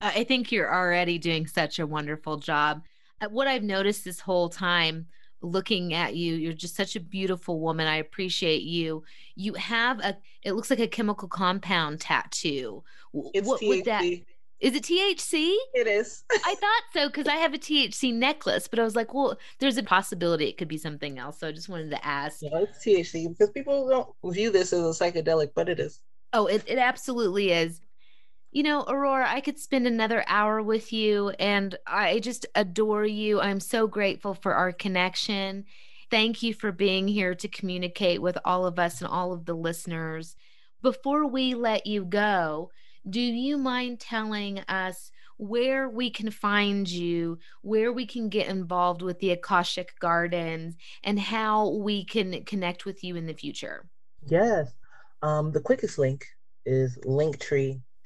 I 0.00 0.24
think 0.24 0.52
you're 0.52 0.72
already 0.72 1.18
doing 1.18 1.46
such 1.46 1.78
a 1.78 1.86
wonderful 1.86 2.36
job. 2.36 2.82
Uh, 3.20 3.28
what 3.28 3.46
I've 3.46 3.62
noticed 3.62 4.04
this 4.04 4.20
whole 4.20 4.48
time 4.48 5.06
looking 5.42 5.94
at 5.94 6.16
you. 6.16 6.34
You're 6.34 6.52
just 6.52 6.76
such 6.76 6.96
a 6.96 7.00
beautiful 7.00 7.60
woman. 7.60 7.86
I 7.86 7.96
appreciate 7.96 8.62
you. 8.62 9.04
You 9.34 9.54
have 9.54 10.00
a 10.00 10.16
it 10.42 10.52
looks 10.52 10.70
like 10.70 10.80
a 10.80 10.88
chemical 10.88 11.28
compound 11.28 12.00
tattoo. 12.00 12.82
It's 13.34 13.46
what 13.46 13.60
THC. 13.60 13.68
would 13.68 13.84
that 13.84 14.04
is 14.58 14.74
it 14.74 14.84
THC? 14.84 15.54
It 15.74 15.86
is. 15.86 16.24
I 16.32 16.54
thought 16.54 16.82
so 16.94 17.08
because 17.08 17.28
I 17.28 17.36
have 17.36 17.52
a 17.52 17.58
THC 17.58 18.14
necklace, 18.14 18.68
but 18.68 18.78
I 18.78 18.84
was 18.84 18.96
like, 18.96 19.12
well, 19.12 19.38
there's 19.58 19.76
a 19.76 19.82
possibility 19.82 20.46
it 20.46 20.56
could 20.56 20.68
be 20.68 20.78
something 20.78 21.18
else. 21.18 21.40
So 21.40 21.48
I 21.48 21.52
just 21.52 21.68
wanted 21.68 21.90
to 21.90 22.06
ask. 22.06 22.42
No, 22.42 22.62
it's 22.62 22.78
THC 22.78 23.28
because 23.28 23.50
people 23.50 23.88
don't 23.88 24.34
view 24.34 24.50
this 24.50 24.72
as 24.72 24.80
a 24.80 25.04
psychedelic, 25.04 25.50
but 25.54 25.68
it 25.68 25.78
is. 25.78 26.00
Oh, 26.32 26.46
it, 26.46 26.64
it 26.66 26.78
absolutely 26.78 27.52
is 27.52 27.80
you 28.56 28.62
know, 28.62 28.86
Aurora, 28.88 29.26
I 29.28 29.42
could 29.42 29.58
spend 29.58 29.86
another 29.86 30.24
hour 30.26 30.62
with 30.62 30.90
you 30.90 31.28
and 31.38 31.76
I 31.86 32.20
just 32.20 32.46
adore 32.54 33.04
you. 33.04 33.38
I'm 33.38 33.60
so 33.60 33.86
grateful 33.86 34.32
for 34.32 34.54
our 34.54 34.72
connection. 34.72 35.66
Thank 36.10 36.42
you 36.42 36.54
for 36.54 36.72
being 36.72 37.06
here 37.06 37.34
to 37.34 37.48
communicate 37.48 38.22
with 38.22 38.38
all 38.46 38.64
of 38.64 38.78
us 38.78 39.02
and 39.02 39.10
all 39.10 39.34
of 39.34 39.44
the 39.44 39.52
listeners. 39.52 40.36
Before 40.80 41.26
we 41.26 41.52
let 41.52 41.86
you 41.86 42.06
go, 42.06 42.70
do 43.10 43.20
you 43.20 43.58
mind 43.58 44.00
telling 44.00 44.60
us 44.60 45.10
where 45.36 45.90
we 45.90 46.08
can 46.08 46.30
find 46.30 46.88
you, 46.88 47.38
where 47.60 47.92
we 47.92 48.06
can 48.06 48.30
get 48.30 48.48
involved 48.48 49.02
with 49.02 49.18
the 49.18 49.32
Akashic 49.32 49.98
Gardens, 50.00 50.78
and 51.04 51.20
how 51.20 51.68
we 51.74 52.06
can 52.06 52.42
connect 52.44 52.86
with 52.86 53.04
you 53.04 53.16
in 53.16 53.26
the 53.26 53.34
future? 53.34 53.84
Yes. 54.26 54.72
Um, 55.20 55.52
the 55.52 55.60
quickest 55.60 55.98
link 55.98 56.24
is 56.64 56.98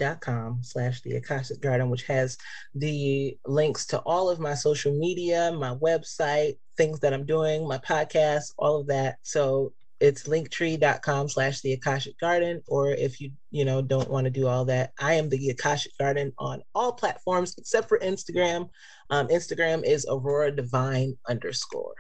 linktree.com 0.01 0.61
slash 0.63 1.01
the 1.03 1.17
Akashic 1.17 1.61
Garden, 1.61 1.91
which 1.91 2.05
has 2.05 2.37
the 2.75 3.37
links 3.47 3.87
to 3.87 3.99
all 4.01 4.31
of 4.31 4.41
my 4.41 4.55
social 4.55 4.93
media, 4.93 5.53
my 5.53 5.75
website, 5.77 6.57
things 6.77 7.01
that 7.01 7.13
I'm 7.13 7.27
doing, 7.27 7.67
my 7.67 7.79
podcast, 7.79 8.53
all 8.59 8.81
of 8.81 8.87
that. 8.89 9.19
So 9.23 9.73
it's 10.01 10.27
linktree.com 10.27 11.29
slash 11.29 11.61
the 11.61 11.75
Akashic 11.75 12.19
Garden. 12.19 12.63
Or 12.69 12.93
if 12.93 13.21
you, 13.21 13.33
you 13.51 13.65
know, 13.65 13.83
don't 13.83 14.11
want 14.11 14.25
to 14.25 14.31
do 14.31 14.47
all 14.47 14.65
that, 14.67 14.93
I 14.99 15.15
am 15.15 15.29
the 15.29 15.51
Akashic 15.51 15.97
Garden 15.99 16.33
on 16.39 16.63
all 16.75 16.93
platforms 16.93 17.55
except 17.59 17.89
for 17.89 17.99
Instagram. 17.99 18.71
Um, 19.11 19.29
Instagram 19.29 19.85
is 19.85 20.07
Aurora 20.09 20.53
Divine 20.53 21.17
underscore. 21.29 21.95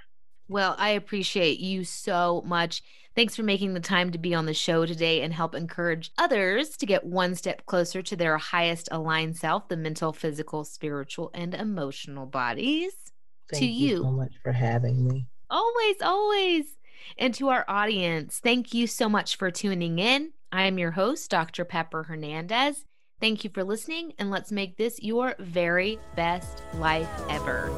Well, 0.48 0.74
I 0.78 0.90
appreciate 0.90 1.60
you 1.60 1.84
so 1.84 2.42
much. 2.44 2.82
Thanks 3.16 3.34
for 3.34 3.42
making 3.42 3.74
the 3.74 3.80
time 3.80 4.12
to 4.12 4.18
be 4.18 4.34
on 4.34 4.46
the 4.46 4.54
show 4.54 4.86
today 4.86 5.22
and 5.22 5.34
help 5.34 5.54
encourage 5.54 6.12
others 6.16 6.76
to 6.76 6.86
get 6.86 7.04
one 7.04 7.34
step 7.34 7.66
closer 7.66 8.02
to 8.02 8.16
their 8.16 8.38
highest 8.38 8.88
aligned 8.92 9.36
self, 9.36 9.68
the 9.68 9.76
mental, 9.76 10.12
physical, 10.12 10.64
spiritual, 10.64 11.30
and 11.34 11.54
emotional 11.54 12.26
bodies. 12.26 12.92
Thank 13.50 13.60
to 13.60 13.66
you 13.66 13.88
you. 13.88 13.96
so 14.02 14.10
much 14.12 14.32
for 14.44 14.52
having 14.52 15.06
me. 15.06 15.26
Always, 15.50 15.96
always. 16.00 16.76
And 17.18 17.34
to 17.34 17.48
our 17.48 17.64
audience, 17.66 18.40
thank 18.42 18.72
you 18.72 18.86
so 18.86 19.08
much 19.08 19.36
for 19.36 19.50
tuning 19.50 19.98
in. 19.98 20.32
I 20.52 20.62
am 20.62 20.78
your 20.78 20.92
host, 20.92 21.30
Dr. 21.30 21.64
Pepper 21.64 22.04
Hernandez. 22.04 22.84
Thank 23.20 23.44
you 23.44 23.50
for 23.50 23.64
listening, 23.64 24.14
and 24.18 24.30
let's 24.30 24.50
make 24.50 24.76
this 24.76 25.02
your 25.02 25.34
very 25.38 25.98
best 26.16 26.62
life 26.74 27.08
ever. 27.28 27.70